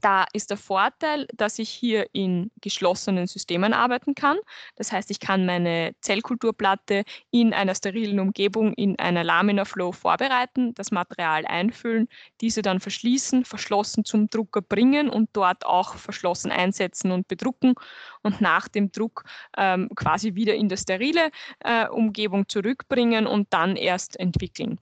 Da 0.00 0.24
ist 0.32 0.48
der 0.48 0.56
Vorteil, 0.56 1.26
dass 1.34 1.58
ich 1.58 1.68
hier 1.68 2.06
in 2.12 2.50
geschlossenen 2.62 3.26
Systemen 3.26 3.74
arbeiten 3.74 4.14
kann. 4.14 4.38
Das 4.76 4.90
heißt, 4.90 5.10
ich 5.10 5.20
kann 5.20 5.44
meine 5.44 5.94
Zellkulturplatte 6.00 7.04
in 7.30 7.52
einer 7.52 7.74
sterilen 7.74 8.18
Umgebung 8.18 8.72
in 8.72 8.98
einer 8.98 9.22
Laminar 9.22 9.66
Flow 9.66 9.92
vorbereiten, 9.92 10.72
das 10.74 10.92
Material 10.92 11.44
einfüllen, 11.44 12.08
diese 12.40 12.62
dann 12.62 12.80
verschließen, 12.80 13.44
verschlossen 13.44 14.06
zum 14.06 14.28
Drucker 14.30 14.62
bringen 14.62 15.10
und 15.10 15.28
dort 15.34 15.66
auch 15.66 15.96
verschlossen 15.96 16.50
einsetzen 16.50 17.12
und 17.12 17.28
bedrucken 17.28 17.74
und 18.22 18.40
nach 18.40 18.68
dem 18.68 18.92
Druck 18.92 19.24
ähm, 19.58 19.90
quasi 19.94 20.34
wieder 20.34 20.54
in 20.54 20.70
der 20.70 20.78
sterile 20.78 21.30
äh, 21.60 21.86
Umgebung 21.88 22.48
zurückbringen 22.48 23.26
und 23.26 23.52
dann 23.52 23.76
erst 23.76 24.18
entwickeln. 24.18 24.80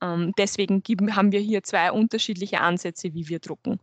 Ähm, 0.00 0.32
deswegen 0.38 0.84
haben 1.16 1.32
wir 1.32 1.40
hier 1.40 1.64
zwei 1.64 1.90
unterschiedliche 1.90 2.60
Ansätze, 2.60 3.12
wie 3.12 3.28
wir 3.28 3.40
drucken 3.40 3.80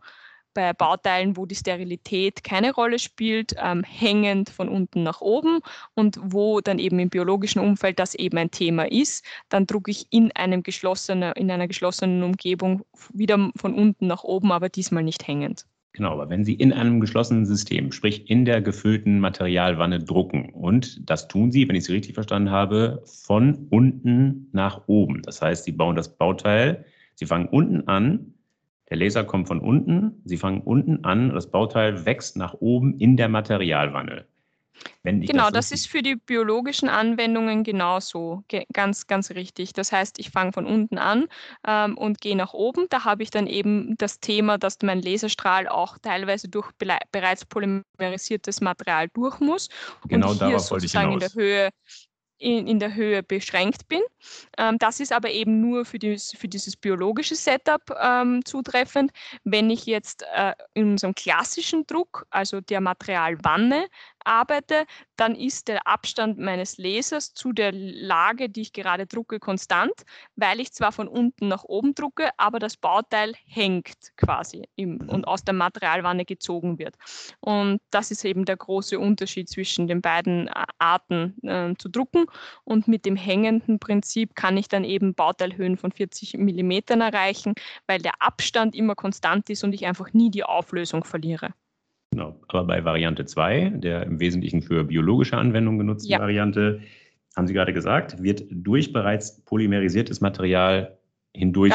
bei 0.60 0.74
Bauteilen, 0.74 1.38
wo 1.38 1.46
die 1.46 1.56
Sterilität 1.56 2.44
keine 2.44 2.74
Rolle 2.74 3.00
spielt, 3.00 3.56
ähm, 3.64 3.82
hängend 3.84 4.50
von 4.50 4.68
unten 4.68 5.04
nach 5.04 5.22
oben 5.22 5.60
und 5.96 6.20
wo 6.22 6.60
dann 6.60 6.80
eben 6.80 7.00
im 7.00 7.10
biologischen 7.10 7.60
Umfeld 7.60 7.98
das 7.98 8.14
eben 8.14 8.38
ein 8.38 8.52
Thema 8.52 8.92
ist, 8.92 9.24
dann 9.48 9.66
drucke 9.66 9.90
ich 9.90 10.08
in, 10.10 10.34
einem 10.34 10.62
geschlossenen, 10.62 11.32
in 11.34 11.50
einer 11.50 11.70
geschlossenen 11.70 12.24
Umgebung 12.24 12.82
wieder 13.14 13.52
von 13.56 13.74
unten 13.74 14.08
nach 14.08 14.26
oben, 14.26 14.52
aber 14.52 14.68
diesmal 14.68 15.04
nicht 15.04 15.26
hängend. 15.26 15.66
Genau, 15.94 16.12
aber 16.12 16.30
wenn 16.30 16.44
Sie 16.44 16.56
in 16.56 16.74
einem 16.74 17.00
geschlossenen 17.00 17.46
System, 17.46 17.94
sprich 17.94 18.30
in 18.30 18.44
der 18.44 18.62
gefüllten 18.62 19.22
Materialwanne 19.22 20.00
drucken, 20.00 20.50
und 20.50 21.10
das 21.10 21.30
tun 21.30 21.52
Sie, 21.52 21.70
wenn 21.70 21.78
ich 21.78 21.86
Sie 21.86 21.94
richtig 21.94 22.16
verstanden 22.16 22.52
habe, 22.52 23.02
von 23.06 23.68
unten 23.70 24.50
nach 24.52 24.88
oben. 24.88 25.22
Das 25.22 25.42
heißt, 25.42 25.64
Sie 25.64 25.72
bauen 25.72 25.96
das 25.96 26.18
Bauteil, 26.18 26.84
Sie 27.16 27.26
fangen 27.26 27.48
unten 27.48 27.88
an, 27.88 28.34
der 28.90 28.98
Laser 28.98 29.24
kommt 29.24 29.48
von 29.48 29.60
unten, 29.60 30.22
Sie 30.26 30.38
fangen 30.38 30.62
unten 30.62 31.04
an, 31.06 31.30
das 31.34 31.52
Bauteil 31.52 32.06
wächst 32.06 32.38
nach 32.38 32.56
oben 32.56 32.98
in 33.00 33.18
der 33.18 33.30
Materialwanne. 33.30 34.26
genau, 35.04 35.50
das, 35.52 35.70
das 35.70 35.72
ist 35.72 35.88
für 35.88 36.02
die 36.02 36.16
biologischen 36.16 36.90
Anwendungen 36.90 37.64
genauso, 37.64 38.44
ganz, 38.74 39.06
ganz 39.06 39.32
richtig. 39.32 39.74
Das 39.74 39.92
heißt, 39.92 40.18
ich 40.20 40.32
fange 40.32 40.54
von 40.54 40.66
unten 40.66 40.98
an 40.98 41.28
ähm, 41.68 41.98
und 41.98 42.22
gehe 42.22 42.36
nach 42.36 42.54
oben. 42.54 42.88
Da 42.90 43.06
habe 43.06 43.22
ich 43.22 43.30
dann 43.30 43.46
eben 43.46 43.96
das 43.98 44.20
Thema, 44.20 44.58
dass 44.58 44.78
mein 44.82 45.02
Laserstrahl 45.02 45.68
auch 45.68 45.98
teilweise 46.00 46.50
durch 46.50 46.72
bereits 47.12 47.46
polymerisiertes 47.46 48.62
Material 48.62 49.08
durch 49.14 49.40
muss. 49.40 49.70
Genau 50.08 50.32
und 50.32 50.42
darauf 50.42 50.72
wollte 50.72 50.86
ich 50.88 50.94
hinaus. 50.94 51.14
in 51.14 51.20
der 51.20 51.34
Höhe 51.34 51.70
in, 52.40 52.68
in 52.68 52.80
der 52.80 52.96
Höhe 52.96 53.22
beschränkt 53.22 53.88
bin. 53.88 54.02
Ähm, 54.58 54.78
das 54.80 55.00
ist 55.00 55.12
aber 55.12 55.30
eben 55.32 55.62
nur 55.62 55.86
für, 55.86 56.00
dieses, 56.00 56.32
für 56.32 56.48
dieses 56.48 56.76
biologische 56.76 57.36
Setup 57.36 57.82
ähm, 58.02 58.44
zutreffend. 58.46 59.12
Wenn 59.44 59.70
ich 59.70 59.86
jetzt 59.86 60.26
äh, 60.34 60.54
in 60.74 60.92
unserem 60.92 61.14
klassischen 61.14 61.86
Druck, 61.86 62.26
also 62.30 62.62
der 62.62 62.82
Materialwanne, 62.82 63.86
arbeite, 64.30 64.86
dann 65.18 65.36
ist 65.36 65.68
der 65.68 65.88
Abstand 65.88 66.38
meines 66.38 66.78
Lasers 66.78 67.34
zu 67.34 67.52
der 67.52 67.72
Lage, 67.74 68.48
die 68.50 68.62
ich 68.62 68.74
gerade 68.74 69.08
drucke, 69.08 69.40
konstant, 69.40 69.94
weil 70.36 70.60
ich 70.60 70.72
zwar 70.72 70.92
von 70.92 71.08
unten 71.08 71.48
nach 71.48 71.64
oben 71.64 71.96
drucke, 71.96 72.30
aber 72.38 72.60
das 72.60 72.78
Bauteil 72.78 73.34
hängt 73.46 73.96
quasi 74.18 74.70
im, 74.76 74.98
mhm. 74.98 75.10
und 75.10 75.28
aus 75.28 75.44
der 75.44 75.56
Materialwanne 75.56 76.26
gezogen 76.26 76.78
wird. 76.78 76.96
Und 77.40 77.82
das 77.90 78.12
ist 78.12 78.24
eben 78.24 78.46
der 78.46 78.58
große 78.58 79.00
Unterschied 79.00 79.50
zwischen 79.50 79.88
den 79.88 80.02
beiden 80.02 80.48
äh, 80.48 80.64
Arten 80.78 81.36
äh, 81.44 81.74
zu 81.78 81.90
drucken. 81.90 82.26
Und 82.64 82.88
mit 82.88 83.06
dem 83.06 83.16
hängenden 83.16 83.80
Prinzip 83.80 84.36
kann 84.36 84.58
ich 84.58 84.68
dann 84.68 84.84
eben 84.84 85.16
Bauteilhöhen 85.16 85.78
von 85.78 85.92
40 85.92 86.38
mm 86.38 87.02
erreichen, 87.02 87.56
weil 87.88 88.00
der 88.00 88.22
Abstand 88.22 88.76
immer 88.76 88.96
konstant 88.96 89.50
ist 89.50 89.64
und 89.64 89.74
ich 89.74 89.88
einfach 89.88 90.14
nie 90.14 90.30
die 90.30 90.44
Auflösung 90.44 91.04
verliere. 91.04 91.54
Genau. 92.20 92.38
Aber 92.50 92.66
bei 92.66 92.84
Variante 92.84 93.24
2, 93.24 93.70
der 93.76 94.04
im 94.04 94.20
Wesentlichen 94.20 94.62
für 94.62 94.84
biologische 94.84 95.38
Anwendungen 95.38 95.80
genutzten 95.80 96.12
ja. 96.12 96.20
Variante, 96.20 96.82
haben 97.38 97.48
Sie 97.48 97.54
gerade 97.54 97.72
gesagt, 97.72 98.22
wird 98.22 98.44
durch 98.52 98.92
bereits 98.92 99.42
polymerisiertes 99.46 100.20
Material 100.20 101.00
hindurch 101.34 101.74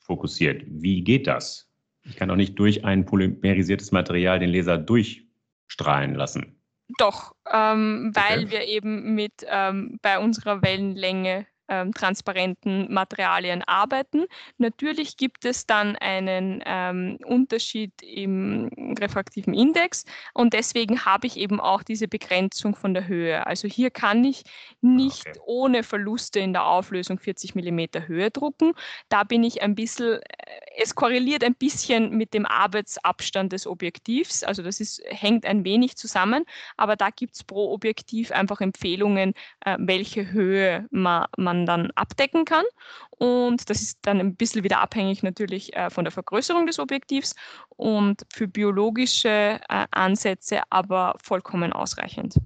fokussiert. 0.00 0.64
Wie 0.66 1.02
geht 1.02 1.26
das? 1.26 1.66
Ich 2.02 2.16
kann 2.16 2.28
doch 2.28 2.36
nicht 2.36 2.58
durch 2.58 2.84
ein 2.84 3.06
polymerisiertes 3.06 3.90
Material 3.90 4.38
den 4.38 4.50
Laser 4.50 4.76
durchstrahlen 4.76 6.14
lassen. 6.14 6.60
Doch, 6.98 7.32
ähm, 7.50 8.12
weil 8.14 8.44
okay. 8.44 8.50
wir 8.50 8.64
eben 8.64 9.14
mit 9.14 9.32
ähm, 9.46 9.98
bei 10.02 10.18
unserer 10.18 10.60
Wellenlänge 10.60 11.46
ähm, 11.68 11.92
transparenten 11.92 12.92
Materialien 12.92 13.62
arbeiten. 13.62 14.26
Natürlich 14.58 15.16
gibt 15.16 15.44
es 15.44 15.66
dann 15.66 15.96
einen 15.96 16.62
ähm, 16.66 17.18
Unterschied 17.24 17.92
im 18.02 18.68
refraktiven 19.00 19.54
Index 19.54 20.04
und 20.34 20.52
deswegen 20.52 21.04
habe 21.04 21.26
ich 21.26 21.36
eben 21.36 21.60
auch 21.60 21.82
diese 21.82 22.08
Begrenzung 22.08 22.74
von 22.74 22.92
der 22.94 23.06
Höhe. 23.06 23.46
Also 23.46 23.68
hier 23.68 23.90
kann 23.90 24.24
ich 24.24 24.42
nicht 24.80 25.26
okay. 25.26 25.40
ohne 25.46 25.82
Verluste 25.82 26.40
in 26.40 26.52
der 26.52 26.66
Auflösung 26.66 27.18
40 27.18 27.54
mm 27.54 28.06
Höhe 28.06 28.30
drucken. 28.30 28.72
Da 29.08 29.24
bin 29.24 29.42
ich 29.42 29.62
ein 29.62 29.74
bisschen, 29.74 30.20
äh, 30.20 30.22
es 30.82 30.94
korreliert 30.94 31.44
ein 31.44 31.54
bisschen 31.54 32.10
mit 32.10 32.34
dem 32.34 32.46
Arbeitsabstand 32.46 33.52
des 33.52 33.66
Objektivs. 33.66 34.42
Also 34.42 34.62
das 34.62 34.80
ist, 34.80 35.02
hängt 35.06 35.46
ein 35.46 35.64
wenig 35.64 35.96
zusammen, 35.96 36.44
aber 36.76 36.96
da 36.96 37.10
gibt 37.10 37.36
es 37.36 37.44
pro 37.44 37.72
Objektiv 37.72 38.32
einfach 38.32 38.60
Empfehlungen, 38.60 39.34
äh, 39.64 39.76
welche 39.78 40.30
Höhe 40.30 40.86
man, 40.90 41.26
man 41.36 41.53
man 41.54 41.66
dann 41.66 41.90
abdecken 41.94 42.44
kann. 42.44 42.64
Und 43.10 43.70
das 43.70 43.80
ist 43.80 43.98
dann 44.02 44.20
ein 44.20 44.36
bisschen 44.36 44.64
wieder 44.64 44.80
abhängig 44.80 45.22
natürlich 45.22 45.74
äh, 45.76 45.90
von 45.90 46.04
der 46.04 46.12
Vergrößerung 46.12 46.66
des 46.66 46.78
Objektivs 46.78 47.34
und 47.68 48.22
für 48.32 48.48
biologische 48.48 49.60
äh, 49.68 49.86
Ansätze 49.90 50.60
aber 50.70 51.14
vollkommen 51.22 51.72
ausreichend. 51.72 52.36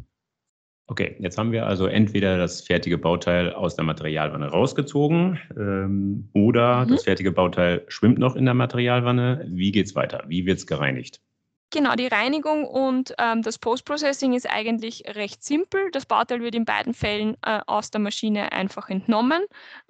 Okay, 0.91 1.17
jetzt 1.19 1.37
haben 1.37 1.53
wir 1.53 1.67
also 1.67 1.87
entweder 1.87 2.39
das 2.39 2.63
fertige 2.63 2.97
Bauteil 2.97 3.53
aus 3.53 3.77
der 3.77 3.85
Materialwanne 3.85 4.47
rausgezogen 4.47 5.39
ähm, 5.55 6.31
oder 6.33 6.87
mhm. 6.87 6.89
das 6.89 7.05
fertige 7.05 7.31
Bauteil 7.31 7.85
schwimmt 7.89 8.19
noch 8.19 8.37
in 8.37 8.47
der 8.47 8.55
Materialwanne. 8.55 9.45
Wie 9.49 9.71
geht 9.71 9.87
es 9.87 9.95
weiter? 9.95 10.25
Wie 10.29 10.47
wird 10.47 10.59
es 10.59 10.67
gereinigt? 10.67 11.21
Genau, 11.71 11.95
die 11.97 12.07
Reinigung 12.07 12.65
und 12.65 13.13
ähm, 13.19 13.43
das 13.43 13.59
Post-Processing 13.59 14.33
ist 14.33 14.49
eigentlich 14.49 15.03
recht 15.07 15.45
simpel. 15.45 15.91
Das 15.91 16.07
Bauteil 16.07 16.41
wird 16.41 16.55
in 16.55 16.65
beiden 16.65 16.95
Fällen 16.95 17.37
äh, 17.45 17.61
aus 17.67 17.91
der 17.91 18.01
Maschine 18.01 18.53
einfach 18.53 18.89
entnommen. 18.89 19.43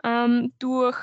Ähm, 0.02 0.52
durch, 0.58 0.98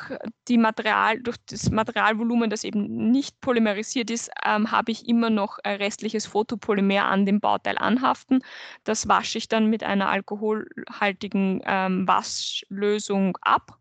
die 0.50 0.58
Material, 0.58 1.22
durch 1.22 1.38
das 1.50 1.72
Materialvolumen, 1.72 2.50
das 2.50 2.66
eben 2.66 3.10
nicht 3.10 3.40
polymerisiert 3.40 4.10
ist, 4.10 4.30
ähm, 4.46 4.70
habe 4.70 4.92
ich 4.92 5.08
immer 5.08 5.30
noch 5.30 5.60
äh, 5.64 5.70
restliches 5.76 6.26
Photopolymer 6.26 7.06
an 7.06 7.26
dem 7.26 7.40
Bauteil 7.40 7.78
anhaften. 7.78 8.44
Das 8.84 9.08
wasche 9.08 9.38
ich 9.38 9.48
dann 9.48 9.68
mit 9.68 9.82
einer 9.84 10.10
alkoholhaltigen 10.10 11.62
ähm, 11.66 12.06
Waschlösung 12.06 13.38
ab 13.40 13.80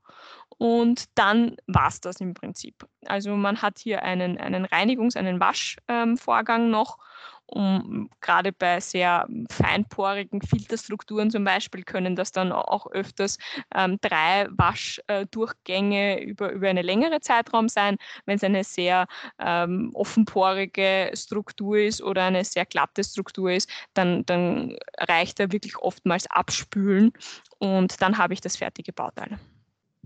und 0.59 1.05
dann 1.15 1.57
war 1.67 1.89
es 1.89 2.01
das 2.01 2.21
im 2.21 2.35
Prinzip. 2.35 2.87
Also 3.07 3.37
man 3.37 3.63
hat 3.63 3.79
hier 3.79 4.03
einen, 4.03 4.39
einen 4.39 4.67
Reinigungs-, 4.67 5.17
einen 5.17 5.41
Waschvorgang 5.41 6.65
ähm, 6.65 6.71
noch. 6.71 6.99
Um, 7.47 8.09
gerade 8.23 8.53
bei 8.53 8.81
sehr 8.81 9.29
feinporigen 9.51 10.41
Filterstrukturen 10.41 11.31
zum 11.31 11.45
Beispiel 11.45 11.85
können 11.85 12.17
das 12.17 12.33
dann 12.33 12.53
auch 12.53 12.91
öfters 12.91 13.37
ähm, 13.75 13.99
drei 14.01 14.49
Waschdurchgänge 14.51 16.23
über, 16.23 16.53
über 16.53 16.71
eine 16.71 16.81
längere 16.81 17.21
Zeitraum 17.21 17.69
sein. 17.69 17.99
Wenn 18.25 18.37
es 18.37 18.45
eine 18.45 18.65
sehr 18.65 19.07
ähm, 19.39 19.91
offenporige 19.93 21.11
Struktur 21.15 21.77
ist 21.77 22.01
oder 22.03 22.25
eine 22.25 22.45
sehr 22.45 22.65
glatte 22.65 23.05
Struktur 23.05 23.53
ist, 23.53 23.69
dann, 23.93 24.25
dann 24.25 24.79
reicht 24.97 25.39
da 25.39 25.53
wirklich 25.53 25.77
oftmals 25.77 26.27
abspülen 26.31 27.13
und 27.59 28.01
dann 28.01 28.17
habe 28.17 28.33
ich 28.33 28.41
das 28.41 28.57
fertige 28.57 28.95
Bauteil 28.95 29.39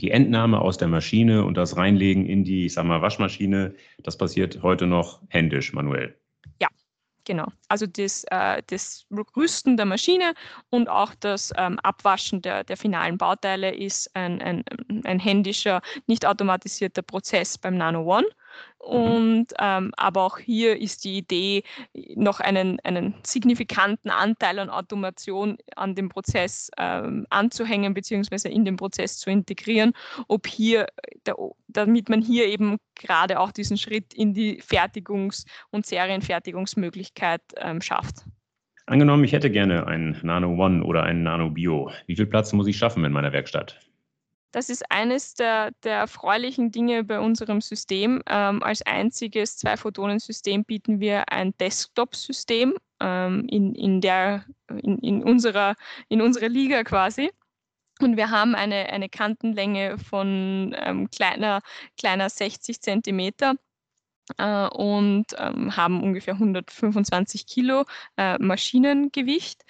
die 0.01 0.11
Entnahme 0.11 0.61
aus 0.61 0.79
der 0.79 0.89
Maschine 0.89 1.45
und 1.45 1.57
das 1.57 1.77
Reinlegen 1.77 2.27
in 2.27 2.45
die, 2.45 2.67
ich 2.67 2.75
sag 2.75 2.85
mal, 2.85 3.03
Waschmaschine, 3.03 3.75
das 4.03 4.17
passiert 4.17 4.63
heute 4.63 4.87
noch 4.87 5.21
händisch, 5.29 5.73
manuell. 5.73 6.17
Ja, 6.61 6.69
genau. 7.25 7.47
Also 7.69 7.87
das, 7.87 8.25
äh, 8.31 8.63
das 8.67 9.07
Rüsten 9.37 9.77
der 9.77 9.87
Maschine 9.87 10.35
und 10.71 10.89
auch 10.89 11.15
das 11.21 11.53
ähm, 11.57 11.79
Abwaschen 11.81 12.43
der, 12.43 12.65
der 12.65 12.77
finalen 12.77 13.19
Bauteile 13.19 13.75
ist 13.75 14.15
ein, 14.15 14.41
ein, 14.41 14.65
ein 15.05 15.19
händischer, 15.19 15.83
nicht 16.07 16.25
automatisierter 16.27 17.03
Prozess 17.03 17.59
beim 17.59 17.77
Nano 17.77 18.03
One. 18.03 18.27
Mhm. 18.81 18.95
Und 18.95 19.47
ähm, 19.59 19.93
aber 19.97 20.23
auch 20.23 20.39
hier 20.39 20.81
ist 20.81 21.05
die 21.05 21.19
Idee, 21.19 21.63
noch 22.15 22.41
einen, 22.41 22.81
einen 22.81 23.15
signifikanten 23.23 24.11
Anteil 24.11 24.59
an 24.59 24.71
Automation 24.71 25.59
an 25.77 25.95
dem 25.95 26.09
Prozess 26.09 26.71
ähm, 26.79 27.27
anzuhängen, 27.31 27.95
beziehungsweise 27.95 28.49
in 28.49 28.65
den 28.65 28.77
Prozess 28.77 29.19
zu 29.19 29.31
integrieren, 29.31 29.93
ob 30.29 30.47
hier, 30.47 30.87
der, 31.27 31.37
damit 31.69 32.09
man 32.09 32.23
hier 32.23 32.47
eben 32.47 32.79
gerade 32.95 33.41
auch 33.41 33.53
diesen 33.53 33.77
Schritt 33.77 34.15
in 34.15 34.35
die 34.35 34.61
Fertigungs- 34.61 35.45
und 35.71 35.87
Serienfertigungsmöglichkeit 35.87 37.43
ähm, 37.57 37.81
schafft. 37.81 38.25
Angenommen, 38.87 39.25
ich 39.25 39.33
hätte 39.33 39.51
gerne 39.51 39.87
einen 39.87 40.19
Nano 40.23 40.55
One 40.55 40.83
oder 40.83 41.03
einen 41.03 41.23
Nano 41.23 41.51
Bio. 41.51 41.91
Wie 42.07 42.17
viel 42.17 42.25
Platz 42.25 42.55
muss 42.55 42.67
ich 42.67 42.79
schaffen 42.79 43.05
in 43.05 43.13
meiner 43.13 43.33
Werkstatt? 43.33 43.79
Das 44.51 44.71
ist 44.71 44.91
eines 44.91 45.35
der, 45.35 45.73
der 45.85 45.99
erfreulichen 45.99 46.71
Dinge 46.71 47.05
bei 47.05 47.21
unserem 47.21 47.61
System. 47.61 48.23
Ähm, 48.27 48.63
als 48.63 48.83
einziges 48.83 49.59
Zwei-Photonen-System 49.59 50.65
bieten 50.65 51.01
wir 51.01 51.31
ein 51.31 51.53
Desktop-System 51.59 52.75
ähm, 53.01 53.47
in, 53.49 53.75
in, 53.75 54.01
in, 54.03 54.99
in, 54.99 55.23
unserer, 55.23 55.75
in 56.09 56.23
unserer 56.23 56.49
Liga 56.49 56.83
quasi. 56.85 57.31
Und 58.01 58.17
wir 58.17 58.31
haben 58.31 58.55
eine, 58.55 58.91
eine 58.91 59.09
Kantenlänge 59.09 59.99
von 59.99 60.75
ähm, 60.79 61.11
kleiner, 61.11 61.61
kleiner 61.99 62.31
60 62.31 62.81
Zentimeter 62.81 63.55
äh, 64.39 64.69
und 64.69 65.27
ähm, 65.37 65.77
haben 65.77 66.03
ungefähr 66.03 66.35
125 66.35 67.47
Kilo 67.47 67.85
äh, 68.17 68.39
Maschinengewicht. 68.39 69.65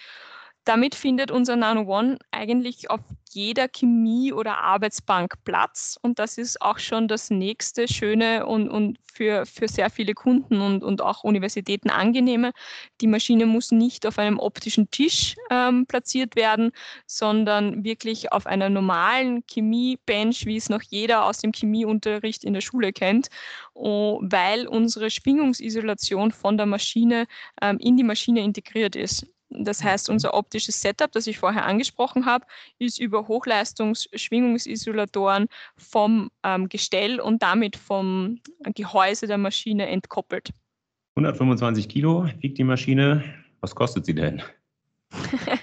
Damit 0.68 0.94
findet 0.94 1.30
unser 1.30 1.56
Nano 1.56 1.84
One 1.84 2.18
eigentlich 2.30 2.90
auf 2.90 3.00
jeder 3.30 3.68
Chemie- 3.68 4.34
oder 4.34 4.58
Arbeitsbank 4.58 5.42
Platz. 5.42 5.98
Und 6.02 6.18
das 6.18 6.36
ist 6.36 6.60
auch 6.60 6.78
schon 6.78 7.08
das 7.08 7.30
nächste 7.30 7.88
Schöne 7.88 8.44
und, 8.44 8.68
und 8.68 8.98
für, 9.10 9.46
für 9.46 9.66
sehr 9.66 9.88
viele 9.88 10.12
Kunden 10.12 10.60
und, 10.60 10.84
und 10.84 11.00
auch 11.00 11.24
Universitäten 11.24 11.88
angenehme. 11.88 12.52
Die 13.00 13.06
Maschine 13.06 13.46
muss 13.46 13.70
nicht 13.70 14.04
auf 14.04 14.18
einem 14.18 14.38
optischen 14.38 14.90
Tisch 14.90 15.36
ähm, 15.50 15.86
platziert 15.86 16.36
werden, 16.36 16.72
sondern 17.06 17.82
wirklich 17.82 18.30
auf 18.32 18.46
einer 18.46 18.68
normalen 18.68 19.46
Chemie-Bench, 19.46 20.44
wie 20.44 20.58
es 20.58 20.68
noch 20.68 20.82
jeder 20.82 21.24
aus 21.24 21.38
dem 21.38 21.52
Chemieunterricht 21.52 22.44
in 22.44 22.52
der 22.52 22.60
Schule 22.60 22.92
kennt, 22.92 23.28
oh, 23.72 24.20
weil 24.22 24.68
unsere 24.68 25.08
Schwingungsisolation 25.08 26.30
von 26.30 26.58
der 26.58 26.66
Maschine 26.66 27.26
ähm, 27.62 27.78
in 27.78 27.96
die 27.96 28.04
Maschine 28.04 28.42
integriert 28.42 28.94
ist. 28.94 29.26
Das 29.50 29.82
heißt, 29.82 30.10
unser 30.10 30.34
optisches 30.34 30.80
Setup, 30.80 31.10
das 31.12 31.26
ich 31.26 31.38
vorher 31.38 31.64
angesprochen 31.64 32.26
habe, 32.26 32.44
ist 32.78 33.00
über 33.00 33.26
Hochleistungsschwingungsisolatoren 33.28 35.48
vom 35.76 36.30
ähm, 36.42 36.68
Gestell 36.68 37.20
und 37.20 37.42
damit 37.42 37.76
vom 37.76 38.40
Gehäuse 38.74 39.26
der 39.26 39.38
Maschine 39.38 39.88
entkoppelt. 39.88 40.50
125 41.16 41.88
Kilo 41.88 42.28
wiegt 42.40 42.58
die 42.58 42.64
Maschine. 42.64 43.24
Was 43.60 43.74
kostet 43.74 44.06
sie 44.06 44.14
denn? 44.14 44.40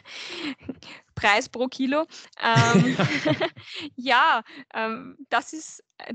Preis 1.15 1.47
pro 1.47 1.67
Kilo. 1.67 2.05
Ähm, 2.43 2.97
ja, 3.95 4.43
ähm, 4.73 5.15
das 5.29 5.53
ist 5.53 5.83
äh, 5.99 6.13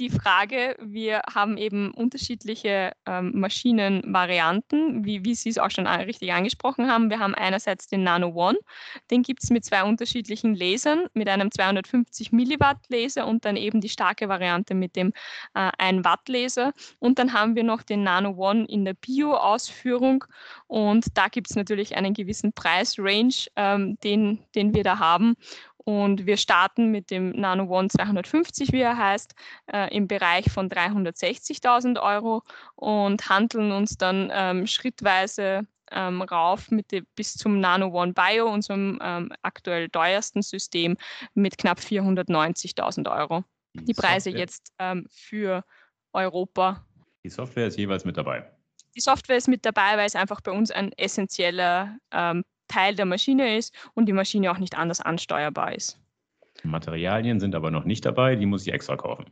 die 0.00 0.08
Frage, 0.08 0.76
wir 0.80 1.20
haben 1.32 1.58
eben 1.58 1.92
unterschiedliche 1.92 2.92
ähm, 3.04 3.32
Maschinenvarianten, 3.34 5.04
wie, 5.04 5.24
wie 5.24 5.34
Sie 5.34 5.50
es 5.50 5.58
auch 5.58 5.70
schon 5.70 5.86
richtig 5.86 6.32
angesprochen 6.32 6.90
haben. 6.90 7.10
Wir 7.10 7.18
haben 7.18 7.34
einerseits 7.34 7.86
den 7.86 8.02
Nano 8.02 8.28
One, 8.34 8.58
den 9.10 9.22
gibt 9.22 9.44
es 9.44 9.50
mit 9.50 9.64
zwei 9.64 9.84
unterschiedlichen 9.84 10.54
Lasern, 10.54 11.06
mit 11.12 11.28
einem 11.28 11.50
250 11.50 12.32
Milliwatt 12.32 12.78
Laser 12.88 13.26
und 13.26 13.44
dann 13.44 13.56
eben 13.56 13.82
die 13.82 13.90
starke 13.90 14.28
Variante 14.30 14.74
mit 14.74 14.96
dem 14.96 15.12
äh, 15.54 15.70
1 15.76 16.02
Watt 16.02 16.28
Laser. 16.28 16.72
Und 16.98 17.18
dann 17.18 17.34
haben 17.34 17.54
wir 17.54 17.64
noch 17.64 17.82
den 17.82 18.02
Nano 18.02 18.30
One 18.30 18.64
in 18.64 18.86
der 18.86 18.94
Bio-Ausführung 18.94 20.24
und 20.66 21.06
da 21.14 21.28
gibt 21.28 21.50
es 21.50 21.56
natürlich 21.56 21.96
einen 21.96 22.14
gewissen 22.14 22.54
Preisrange, 22.54 23.48
ähm, 23.56 23.98
den, 24.02 24.38
den 24.54 24.74
wir 24.74 24.82
da 24.82 24.98
haben. 24.98 25.36
Und 25.90 26.24
wir 26.24 26.36
starten 26.36 26.92
mit 26.92 27.10
dem 27.10 27.30
Nano 27.32 27.64
One 27.64 27.88
250, 27.88 28.70
wie 28.70 28.80
er 28.80 28.96
heißt, 28.96 29.34
äh, 29.72 29.92
im 29.92 30.06
Bereich 30.06 30.48
von 30.48 30.70
360.000 30.70 32.00
Euro 32.00 32.44
und 32.76 33.28
handeln 33.28 33.72
uns 33.72 33.98
dann 33.98 34.30
ähm, 34.32 34.68
schrittweise 34.68 35.66
ähm, 35.90 36.22
rauf 36.22 36.70
mit 36.70 36.92
de, 36.92 37.02
bis 37.16 37.34
zum 37.34 37.58
Nano 37.58 37.88
One 37.88 38.12
Bio, 38.12 38.48
unserem 38.48 39.00
ähm, 39.02 39.32
aktuell 39.42 39.88
teuersten 39.88 40.42
System, 40.42 40.96
mit 41.34 41.58
knapp 41.58 41.80
490.000 41.80 43.10
Euro. 43.10 43.42
Die 43.74 43.92
Preise 43.92 44.30
Software. 44.30 44.40
jetzt 44.40 44.72
ähm, 44.78 45.08
für 45.10 45.64
Europa. 46.12 46.86
Die 47.24 47.30
Software 47.30 47.66
ist 47.66 47.76
jeweils 47.76 48.04
mit 48.04 48.16
dabei. 48.16 48.48
Die 48.94 49.00
Software 49.00 49.38
ist 49.38 49.48
mit 49.48 49.66
dabei, 49.66 49.96
weil 49.96 50.06
es 50.06 50.14
einfach 50.14 50.40
bei 50.40 50.52
uns 50.52 50.70
ein 50.70 50.92
essentieller 50.92 51.98
ähm, 52.12 52.44
Teil 52.70 52.94
der 52.94 53.06
Maschine 53.06 53.56
ist 53.56 53.74
und 53.94 54.06
die 54.06 54.12
Maschine 54.12 54.50
auch 54.50 54.58
nicht 54.58 54.76
anders 54.76 55.00
ansteuerbar 55.00 55.74
ist. 55.74 55.98
Materialien 56.62 57.40
sind 57.40 57.54
aber 57.54 57.70
noch 57.70 57.84
nicht 57.84 58.04
dabei, 58.04 58.36
die 58.36 58.46
muss 58.46 58.66
ich 58.66 58.72
extra 58.72 58.96
kaufen 58.96 59.26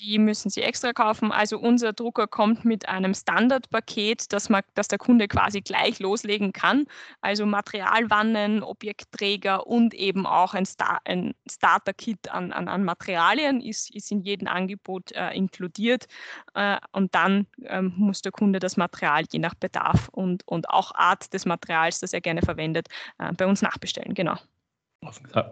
die 0.00 0.18
müssen 0.18 0.50
Sie 0.50 0.62
extra 0.62 0.92
kaufen. 0.92 1.30
Also 1.32 1.58
unser 1.58 1.92
Drucker 1.92 2.26
kommt 2.26 2.64
mit 2.64 2.88
einem 2.88 3.14
Standardpaket, 3.14 4.32
das, 4.32 4.48
man, 4.48 4.62
das 4.74 4.88
der 4.88 4.98
Kunde 4.98 5.28
quasi 5.28 5.60
gleich 5.60 5.98
loslegen 5.98 6.52
kann. 6.52 6.86
Also 7.20 7.46
Materialwannen, 7.46 8.62
Objektträger 8.62 9.66
und 9.66 9.94
eben 9.94 10.26
auch 10.26 10.54
ein, 10.54 10.66
Star, 10.66 11.00
ein 11.04 11.34
Starter-Kit 11.50 12.30
an, 12.30 12.52
an, 12.52 12.68
an, 12.68 12.84
Materialien 12.84 13.60
ist, 13.60 13.94
ist 13.94 14.10
in 14.10 14.22
jedem 14.22 14.48
Angebot 14.48 15.12
äh, 15.12 15.30
inkludiert. 15.32 16.06
Äh, 16.54 16.78
und 16.92 17.14
dann 17.14 17.46
ähm, 17.64 17.92
muss 17.96 18.22
der 18.22 18.32
Kunde 18.32 18.58
das 18.58 18.76
Material 18.76 19.24
je 19.30 19.38
nach 19.38 19.54
Bedarf 19.54 20.08
und, 20.08 20.46
und 20.46 20.68
auch 20.70 20.94
Art 20.94 21.32
des 21.32 21.44
Materials, 21.46 22.00
das 22.00 22.12
er 22.12 22.20
gerne 22.20 22.42
verwendet, 22.42 22.88
äh, 23.18 23.32
bei 23.32 23.46
uns 23.46 23.62
nachbestellen. 23.62 24.14
Genau. 24.14 24.36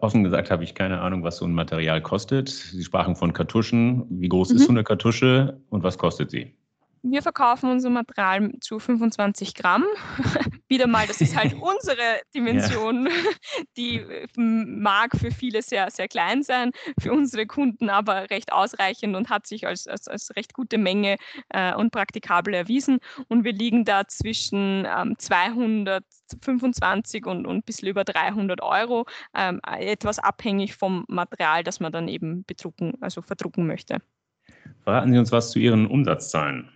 Offen 0.03 0.25
gesagt 0.25 0.51
habe 0.51 0.63
ich 0.63 0.75
keine 0.75 1.01
Ahnung, 1.01 1.23
was 1.25 1.39
so 1.39 1.47
ein 1.47 1.55
Material 1.55 2.03
kostet. 2.03 2.51
Sie 2.51 2.85
sprachen 2.85 3.17
von 3.17 3.33
Kartuschen. 3.33 4.05
Wie 4.11 4.29
groß 4.29 4.51
mhm. 4.51 4.57
ist 4.57 4.65
so 4.67 4.71
eine 4.71 4.85
Kartusche 4.85 5.63
und 5.71 5.83
was 5.83 5.97
kostet 5.97 6.31
sie? 6.31 6.55
Wir 7.03 7.23
verkaufen 7.23 7.71
unser 7.71 7.91
Material 7.91 8.53
zu 8.61 8.79
25 8.79 9.55
Gramm. 9.55 9.85
Wieder 10.69 10.87
mal, 10.87 11.07
das 11.07 11.21
ist 11.21 11.37
halt 11.37 11.55
unsere 11.61 12.21
Dimension. 12.35 13.07
Ja. 13.07 13.13
Die 13.77 13.99
äh, 13.99 14.27
mag 14.37 15.17
für 15.17 15.31
viele 15.31 15.63
sehr, 15.63 15.91
sehr 15.91 16.09
klein 16.09 16.43
sein, 16.43 16.73
für 17.01 17.13
unsere 17.13 17.47
Kunden 17.47 17.91
aber 17.91 18.31
recht 18.31 18.53
ausreichend 18.53 19.17
und 19.17 19.31
hat 19.31 19.47
sich 19.47 19.67
als, 19.67 19.87
als, 19.87 20.09
als 20.09 20.35
recht 20.37 20.55
gute 20.55 20.79
Menge 20.79 21.17
äh, 21.51 21.75
und 21.75 21.93
praktikabel 21.93 22.55
erwiesen. 22.55 22.99
Und 23.29 23.45
wir 23.45 23.53
liegen 23.53 23.85
da 23.85 24.07
zwischen 24.07 24.87
ähm, 24.87 25.17
225 25.19 27.27
und, 27.27 27.47
und 27.47 27.57
ein 27.57 27.63
bisschen 27.63 27.89
über 27.89 28.05
300 28.05 28.63
Euro, 28.63 29.07
ähm, 29.35 29.61
etwas 29.65 30.19
abhängig 30.19 30.75
vom 30.75 31.05
Material, 31.09 31.65
das 31.65 31.81
man 31.81 31.93
dann 31.93 32.09
eben 32.09 32.45
bedrucken, 32.45 32.95
also 33.01 33.23
verdrucken 33.23 33.67
möchte. 33.67 33.99
Verraten 34.85 35.13
Sie 35.13 35.19
uns 35.19 35.33
was 35.33 35.51
zu 35.51 35.59
Ihren 35.59 35.87
Umsatzzahlen 35.87 36.71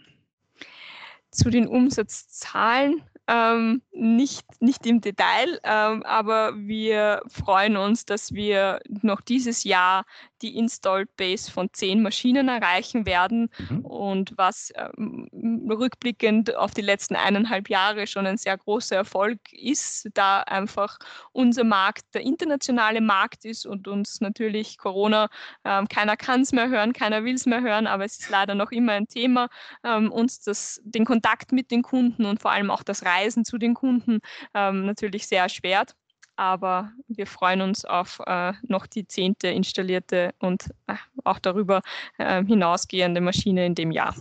zu 1.33 1.51
den 1.51 1.67
Umsatzzahlen 1.67 3.03
ähm, 3.29 3.83
nicht, 3.93 4.45
nicht 4.61 4.85
im 4.85 5.01
Detail, 5.01 5.61
ähm, 5.63 6.03
aber 6.03 6.55
wir 6.57 7.23
freuen 7.29 7.77
uns, 7.77 8.05
dass 8.05 8.33
wir 8.33 8.81
noch 9.03 9.21
dieses 9.21 9.65
Jahr 9.65 10.05
die 10.43 10.59
Installed 10.59 11.17
Base 11.17 11.51
von 11.51 11.69
zehn 11.73 12.03
Maschinen 12.03 12.49
erreichen 12.49 13.07
werden 13.07 13.49
mhm. 13.71 13.85
und 13.85 14.35
was 14.37 14.73
ähm, 14.75 15.29
rückblickend 15.71 16.57
auf 16.57 16.73
die 16.73 16.81
letzten 16.81 17.15
eineinhalb 17.15 17.71
Jahre 17.71 18.09
schon 18.09 18.27
ein 18.27 18.39
sehr 18.39 18.59
großer 18.59 18.97
Erfolg 18.97 19.39
ist, 19.53 20.09
da 20.15 20.41
einfach 20.41 20.99
unser 21.31 21.63
Markt 21.63 22.13
der 22.15 22.23
internationale 22.23 23.01
Markt 23.01 23.45
ist 23.45 23.67
und 23.67 23.87
uns 23.87 24.21
natürlich 24.21 24.79
Corona, 24.79 25.29
ähm, 25.65 25.87
keiner 25.87 26.17
kann 26.17 26.41
es 26.41 26.51
mehr 26.51 26.69
hören, 26.69 26.93
keiner 26.93 27.23
will 27.25 27.35
es 27.35 27.47
mehr 27.47 27.63
hören, 27.63 27.87
aber 27.87 28.05
es 28.05 28.19
ist 28.19 28.31
leider 28.31 28.57
noch 28.57 28.73
immer 28.73 28.93
ein 28.93 29.07
Thema, 29.07 29.49
ähm, 29.85 30.11
uns 30.11 30.41
das, 30.41 30.81
den 30.85 31.05
Kontakt 31.05 31.22
mit 31.53 31.71
den 31.71 31.83
Kunden 31.83 32.25
und 32.25 32.41
vor 32.41 32.51
allem 32.51 32.71
auch 32.71 32.83
das 32.83 33.05
Reisen 33.05 33.45
zu 33.45 33.59
den 33.59 33.75
Kunden 33.75 34.21
ähm, 34.55 34.87
natürlich 34.87 35.27
sehr 35.27 35.43
erschwert 35.43 35.95
aber 36.37 36.93
wir 37.09 37.27
freuen 37.27 37.61
uns 37.61 37.85
auf 37.85 38.21
äh, 38.27 38.53
noch 38.63 38.87
die 38.87 39.07
zehnte 39.07 39.49
installierte 39.49 40.35
und 40.39 40.71
äh, 40.87 40.95
auch 41.25 41.39
darüber 41.39 41.83
äh, 42.19 42.45
hinausgehende 42.45 43.21
Maschine 43.21 43.67
in 43.67 43.75
dem 43.75 43.91
Jahr. 43.91 44.15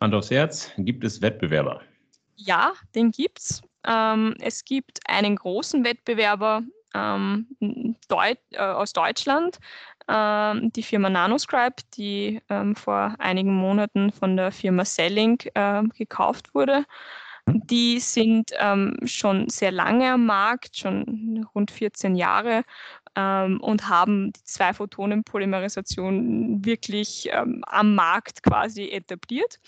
Hand 0.00 0.14
aufs 0.14 0.30
Herz, 0.30 0.70
gibt 0.78 1.04
es 1.04 1.20
Wettbewerber? 1.20 1.80
Ja, 2.36 2.72
den 2.94 3.10
gibt 3.10 3.40
es. 3.40 3.62
Ähm, 3.84 4.36
es 4.40 4.64
gibt 4.64 5.00
einen 5.06 5.36
großen 5.36 5.84
Wettbewerber 5.84 6.62
ähm, 6.94 7.46
Deut 8.08 8.38
äh, 8.52 8.58
aus 8.58 8.92
Deutschland, 8.92 9.58
ähm, 10.08 10.72
die 10.72 10.82
Firma 10.82 11.10
Nanoscribe, 11.10 11.76
die 11.96 12.40
ähm, 12.48 12.74
vor 12.74 13.14
einigen 13.18 13.54
Monaten 13.54 14.10
von 14.12 14.36
der 14.36 14.52
Firma 14.52 14.84
Selling 14.84 15.38
äh, 15.54 15.82
gekauft 15.96 16.54
wurde. 16.54 16.84
Die 17.46 17.98
sind 17.98 18.50
ähm, 18.58 18.96
schon 19.04 19.48
sehr 19.48 19.72
lange 19.72 20.12
am 20.12 20.26
Markt, 20.26 20.76
schon 20.76 21.46
rund 21.54 21.70
14 21.70 22.14
Jahre 22.14 22.62
ähm, 23.16 23.60
und 23.60 23.88
haben 23.88 24.32
die 24.32 24.44
Zwei-Photonen-Polymerisation 24.44 26.64
wirklich 26.64 27.28
ähm, 27.32 27.62
am 27.66 27.94
Markt 27.94 28.42
quasi 28.42 28.90
etabliert 28.90 29.60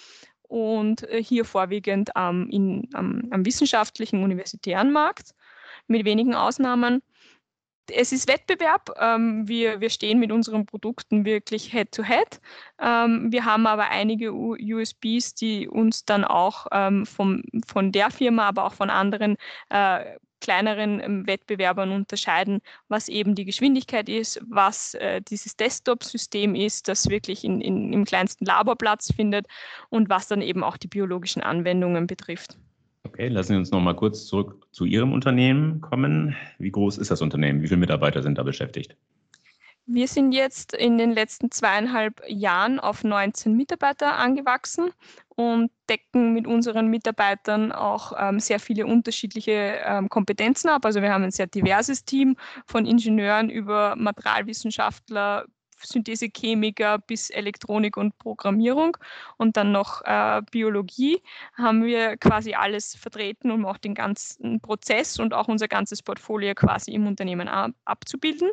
und 0.43 1.09
äh, 1.09 1.23
hier 1.23 1.45
vorwiegend 1.45 2.11
in, 2.11 2.89
am, 2.93 3.23
am 3.31 3.47
wissenschaftlichen 3.47 4.23
universitären 4.23 4.93
Markt 4.93 5.35
mit 5.87 6.05
wenigen 6.05 6.35
Ausnahmen. 6.35 7.03
Es 7.95 8.13
ist 8.13 8.29
Wettbewerb. 8.29 8.91
Ähm, 8.99 9.47
wir, 9.49 9.81
wir 9.81 9.91
stehen 9.91 10.19
mit 10.19 10.33
unseren 10.33 10.67
Produkten 10.67 11.25
wirklich 11.25 11.73
Head-to-Head. 11.73 12.41
-head. 12.79 13.05
Ähm, 13.07 13.33
wir 13.33 13.45
haben 13.45 13.67
aber 13.67 13.89
einige 13.89 14.33
USBs, 14.33 15.35
die 15.35 15.69
uns 15.69 16.05
dann 16.05 16.25
auch 16.25 16.67
ähm, 16.73 17.07
vom, 17.07 17.43
von 17.67 17.93
der 17.93 18.11
Firma, 18.11 18.49
aber 18.49 18.65
auch 18.65 18.75
von 18.75 18.91
anderen 18.91 19.37
äh, 19.71 20.05
kleineren 20.41 21.01
ähm, 21.01 21.27
Wettbewerbern 21.27 21.93
unterscheiden, 21.93 22.61
was 22.89 23.09
eben 23.09 23.35
die 23.35 23.45
Geschwindigkeit 23.45 24.09
ist, 24.09 24.41
was 24.49 24.95
äh, 24.95 25.21
dieses 25.23 25.57
Desktop-System 25.57 26.55
ist, 26.55 26.89
das 26.89 27.09
wirklich 27.09 27.45
in, 27.45 27.61
in, 27.61 27.93
im 27.93 28.05
kleinsten 28.05 28.47
Labor 28.47 28.77
Platz 28.77 29.13
findet 29.15 29.47
und 29.91 30.09
was 30.09 30.29
dann 30.29 30.43
eben 30.43 30.65
auch 30.65 30.77
die 30.77 30.89
biologischen 30.89 31.43
Anwendungen 31.43 32.07
betrifft. 32.07 32.57
Okay, 33.05 33.29
lassen 33.29 33.53
Sie 33.53 33.59
uns 33.59 33.71
noch 33.71 33.81
mal 33.81 33.97
kurz 33.97 34.27
zurück 34.27 34.67
zu 34.73 34.85
Ihrem 34.85 35.13
Unternehmen 35.13 35.81
kommen. 35.81 36.37
Wie 36.59 36.71
groß 36.71 36.99
ist 36.99 37.11
das 37.11 37.23
Unternehmen? 37.23 37.63
Wie 37.63 37.69
viele 37.69 37.81
Mitarbeiter 37.81 38.23
sind 38.23 38.39
da 38.39 38.43
beschäftigt? 38.43 38.97
Wir 39.87 40.07
sind 40.07 40.33
jetzt 40.33 40.73
in 40.73 40.99
den 40.99 41.11
letzten 41.11 41.51
zweieinhalb 41.51 42.23
Jahren 42.29 42.79
auf 42.79 43.03
19 43.03 43.57
Mitarbeiter 43.57 44.19
angewachsen 44.19 44.91
und 45.31 45.73
decken 45.89 46.33
mit 46.33 46.47
unseren 46.47 46.87
Mitarbeitern 46.89 47.73
auch 47.73 48.13
ähm, 48.17 48.39
sehr 48.39 48.61
viele 48.61 48.87
unterschiedliche 48.87 49.81
ähm, 49.85 50.09
Kompetenzen 50.09 50.69
ab. 50.69 50.85
Also 50.85 51.03
wir 51.03 51.13
haben 51.13 51.25
ein 51.25 51.33
sehr 51.33 51.49
diverses 51.49 52.05
Team 52.05 52.37
von 52.67 52.87
Ingenieuren 52.87 53.51
über 53.51 53.97
Materialwissenschaftler, 53.97 55.47
Synthesechemiker 55.83 56.99
bis 56.99 57.31
Elektronik 57.31 57.97
und 57.97 58.17
Programmierung 58.19 58.97
und 59.37 59.57
dann 59.57 59.73
noch 59.73 60.03
äh, 60.05 60.43
Biologie 60.51 61.23
haben 61.55 61.85
wir 61.85 62.17
quasi 62.17 62.55
alles 62.55 62.95
vertreten, 62.95 63.51
um 63.51 63.67
auch 63.67 63.79
den 63.79 63.95
ganzen 63.95 64.61
Prozess 64.61 65.19
und 65.19 65.35
auch 65.35 65.49
unser 65.49 65.69
ganzes 65.69 66.03
Portfolio 66.03 66.55
quasi 66.55 66.93
im 66.93 67.07
Unternehmen 67.07 67.49
ab 67.49 67.73
abzubilden. 67.85 68.51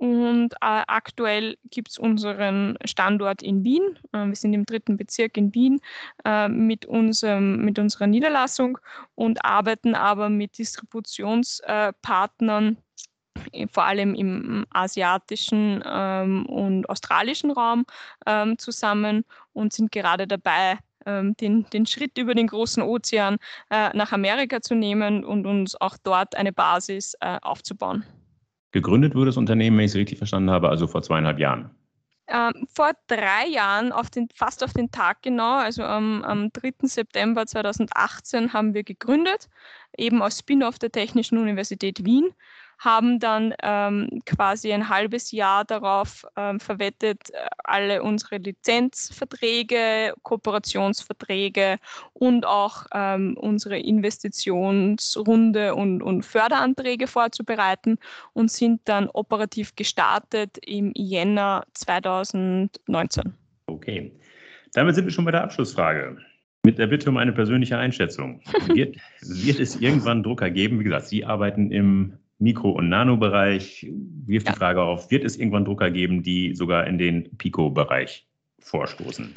Und 0.00 0.54
äh, 0.54 0.82
aktuell 0.86 1.56
gibt 1.70 1.90
es 1.90 1.98
unseren 1.98 2.78
Standort 2.86 3.42
in 3.42 3.64
Wien. 3.64 3.98
Äh, 4.12 4.28
wir 4.28 4.34
sind 4.34 4.54
im 4.54 4.64
dritten 4.64 4.96
Bezirk 4.96 5.36
in 5.36 5.54
Wien 5.54 5.82
äh, 6.24 6.48
mit, 6.48 6.86
unserem, 6.86 7.62
mit 7.66 7.78
unserer 7.78 8.06
Niederlassung 8.06 8.78
und 9.14 9.44
arbeiten 9.44 9.94
aber 9.94 10.30
mit 10.30 10.56
Distributionspartnern 10.56 12.76
äh, 12.76 12.80
vor 13.72 13.84
allem 13.84 14.14
im 14.14 14.66
asiatischen 14.70 15.82
ähm, 15.86 16.46
und 16.46 16.88
australischen 16.88 17.50
Raum 17.50 17.84
ähm, 18.26 18.58
zusammen 18.58 19.24
und 19.52 19.72
sind 19.72 19.92
gerade 19.92 20.26
dabei, 20.26 20.78
ähm, 21.06 21.34
den, 21.36 21.66
den 21.72 21.86
Schritt 21.86 22.18
über 22.18 22.34
den 22.34 22.46
großen 22.46 22.82
Ozean 22.82 23.36
äh, 23.70 23.96
nach 23.96 24.12
Amerika 24.12 24.60
zu 24.60 24.74
nehmen 24.74 25.24
und 25.24 25.46
uns 25.46 25.80
auch 25.80 25.96
dort 26.02 26.36
eine 26.36 26.52
Basis 26.52 27.14
äh, 27.20 27.38
aufzubauen. 27.42 28.04
Gegründet 28.72 29.14
wurde 29.14 29.26
das 29.26 29.36
Unternehmen, 29.36 29.78
wenn 29.78 29.84
ich 29.84 29.92
es 29.92 29.96
richtig 29.96 30.18
verstanden 30.18 30.50
habe, 30.50 30.68
also 30.68 30.86
vor 30.86 31.02
zweieinhalb 31.02 31.38
Jahren. 31.38 31.70
Ähm, 32.28 32.68
vor 32.72 32.92
drei 33.08 33.48
Jahren, 33.48 33.90
auf 33.90 34.08
den, 34.08 34.28
fast 34.32 34.62
auf 34.62 34.72
den 34.72 34.92
Tag 34.92 35.22
genau, 35.22 35.56
also 35.56 35.82
am, 35.82 36.22
am 36.22 36.52
3. 36.52 36.74
September 36.82 37.44
2018 37.44 38.52
haben 38.52 38.72
wir 38.72 38.84
gegründet, 38.84 39.48
eben 39.98 40.22
als 40.22 40.38
Spin-off 40.38 40.78
der 40.78 40.92
Technischen 40.92 41.38
Universität 41.38 42.04
Wien 42.04 42.30
haben 42.80 43.18
dann 43.18 43.54
ähm, 43.62 44.08
quasi 44.24 44.72
ein 44.72 44.88
halbes 44.88 45.32
Jahr 45.32 45.64
darauf 45.66 46.26
ähm, 46.36 46.58
verwettet, 46.58 47.30
äh, 47.30 47.46
alle 47.62 48.02
unsere 48.02 48.38
Lizenzverträge, 48.38 50.14
Kooperationsverträge 50.22 51.76
und 52.14 52.46
auch 52.46 52.86
ähm, 52.94 53.36
unsere 53.36 53.78
Investitionsrunde 53.78 55.74
und, 55.74 56.02
und 56.02 56.24
Förderanträge 56.24 57.06
vorzubereiten 57.06 57.98
und 58.32 58.50
sind 58.50 58.80
dann 58.86 59.10
operativ 59.10 59.76
gestartet 59.76 60.56
im 60.66 60.92
Jänner 60.96 61.64
2019. 61.74 63.34
Okay, 63.66 64.10
damit 64.72 64.94
sind 64.94 65.04
wir 65.04 65.12
schon 65.12 65.26
bei 65.26 65.32
der 65.32 65.42
Abschlussfrage. 65.44 66.16
Mit 66.62 66.78
der 66.78 66.86
Bitte 66.86 67.10
um 67.10 67.18
eine 67.18 67.32
persönliche 67.32 67.76
Einschätzung. 67.76 68.40
Wird, 68.68 68.96
wird 69.20 69.60
es 69.60 69.80
irgendwann 69.80 70.22
Drucker 70.22 70.50
geben? 70.50 70.78
Wie 70.80 70.84
gesagt, 70.84 71.06
Sie 71.06 71.24
arbeiten 71.24 71.70
im 71.70 72.18
Mikro- 72.40 72.70
und 72.70 72.88
Nanobereich 72.88 73.86
wirft 74.26 74.46
ja. 74.46 74.52
die 74.52 74.58
Frage 74.58 74.82
auf, 74.82 75.10
wird 75.10 75.24
es 75.24 75.36
irgendwann 75.36 75.64
Drucker 75.64 75.90
geben, 75.90 76.22
die 76.22 76.54
sogar 76.54 76.86
in 76.86 76.98
den 76.98 77.36
Pico-Bereich 77.36 78.26
vorstoßen? 78.58 79.34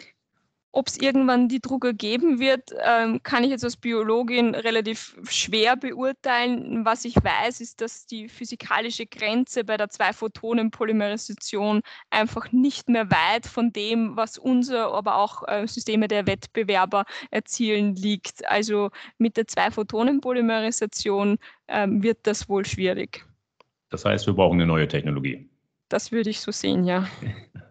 Ob 0.75 0.87
es 0.87 0.99
irgendwann 0.99 1.49
die 1.49 1.59
Drucker 1.59 1.93
geben 1.93 2.39
wird, 2.39 2.71
ähm, 2.83 3.21
kann 3.21 3.43
ich 3.43 3.51
jetzt 3.51 3.63
als 3.63 3.77
Biologin 3.77 4.55
relativ 4.55 5.15
schwer 5.29 5.75
beurteilen. 5.75 6.83
Was 6.83 7.05
ich 7.05 7.15
weiß, 7.15 7.61
ist, 7.61 7.79
dass 7.79 8.07
die 8.07 8.27
physikalische 8.27 9.05
Grenze 9.05 9.63
bei 9.63 9.77
der 9.77 9.89
Zwei-Photonen-Polymerisation 9.89 11.81
einfach 12.09 12.51
nicht 12.51 12.89
mehr 12.89 13.11
weit 13.11 13.45
von 13.45 13.71
dem, 13.71 14.17
was 14.17 14.39
unser, 14.39 14.91
aber 14.91 15.17
auch 15.17 15.47
äh, 15.47 15.67
Systeme 15.67 16.07
der 16.07 16.25
Wettbewerber 16.25 17.05
erzielen, 17.29 17.95
liegt. 17.95 18.49
Also 18.49 18.89
mit 19.19 19.37
der 19.37 19.45
Zwei-Photonen-Polymerisation 19.47 21.37
ähm, 21.67 22.01
wird 22.01 22.17
das 22.23 22.49
wohl 22.49 22.65
schwierig. 22.65 23.23
Das 23.91 24.05
heißt, 24.05 24.25
wir 24.25 24.33
brauchen 24.33 24.55
eine 24.55 24.65
neue 24.65 24.87
Technologie. 24.87 25.47
Das 25.89 26.11
würde 26.11 26.31
ich 26.31 26.39
so 26.41 26.51
sehen, 26.51 26.83
ja. 26.83 27.07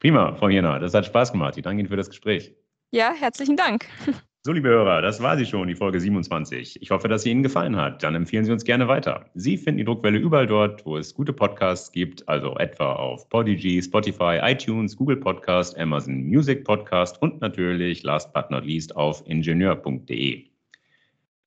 Prima, 0.00 0.34
Frau 0.34 0.48
Jena, 0.48 0.78
das 0.78 0.94
hat 0.94 1.04
Spaß 1.04 1.32
gemacht. 1.32 1.58
Ich 1.58 1.62
danke 1.62 1.80
Ihnen 1.80 1.88
für 1.88 1.96
das 1.96 2.08
Gespräch. 2.08 2.54
Ja, 2.90 3.12
herzlichen 3.12 3.56
Dank. 3.56 3.86
So, 4.42 4.52
liebe 4.52 4.70
Hörer, 4.70 5.02
das 5.02 5.22
war 5.22 5.36
sie 5.36 5.44
schon, 5.44 5.68
die 5.68 5.74
Folge 5.74 6.00
27. 6.00 6.80
Ich 6.80 6.90
hoffe, 6.90 7.08
dass 7.08 7.24
sie 7.24 7.30
Ihnen 7.30 7.42
gefallen 7.42 7.76
hat. 7.76 8.02
Dann 8.02 8.14
empfehlen 8.14 8.46
Sie 8.46 8.52
uns 8.52 8.64
gerne 8.64 8.88
weiter. 8.88 9.26
Sie 9.34 9.58
finden 9.58 9.76
die 9.76 9.84
Druckwelle 9.84 10.18
überall 10.18 10.46
dort, 10.46 10.86
wo 10.86 10.96
es 10.96 11.12
gute 11.12 11.34
Podcasts 11.34 11.92
gibt, 11.92 12.26
also 12.26 12.56
etwa 12.56 12.94
auf 12.94 13.28
Podigy, 13.28 13.82
Spotify, 13.82 14.38
iTunes, 14.40 14.96
Google 14.96 15.18
Podcast, 15.18 15.78
Amazon 15.78 16.22
Music 16.22 16.64
Podcast 16.64 17.20
und 17.20 17.42
natürlich, 17.42 18.02
last 18.02 18.32
but 18.32 18.50
not 18.50 18.64
least, 18.64 18.96
auf 18.96 19.22
ingenieur.de. 19.26 20.46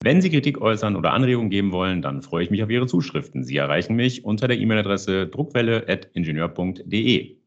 Wenn 0.03 0.21
Sie 0.21 0.29
Kritik 0.29 0.61
äußern 0.61 0.95
oder 0.95 1.13
Anregungen 1.13 1.49
geben 1.49 1.71
wollen, 1.71 2.03
dann 2.03 2.21
freue 2.21 2.43
ich 2.43 2.51
mich 2.51 2.61
auf 2.61 2.69
Ihre 2.69 2.85
Zuschriften. 2.85 3.43
Sie 3.43 3.57
erreichen 3.57 3.95
mich 3.95 4.23
unter 4.23 4.47
der 4.47 4.59
E-Mail-Adresse 4.59 5.25
druckwelle.ingenieur.de. 5.25 7.42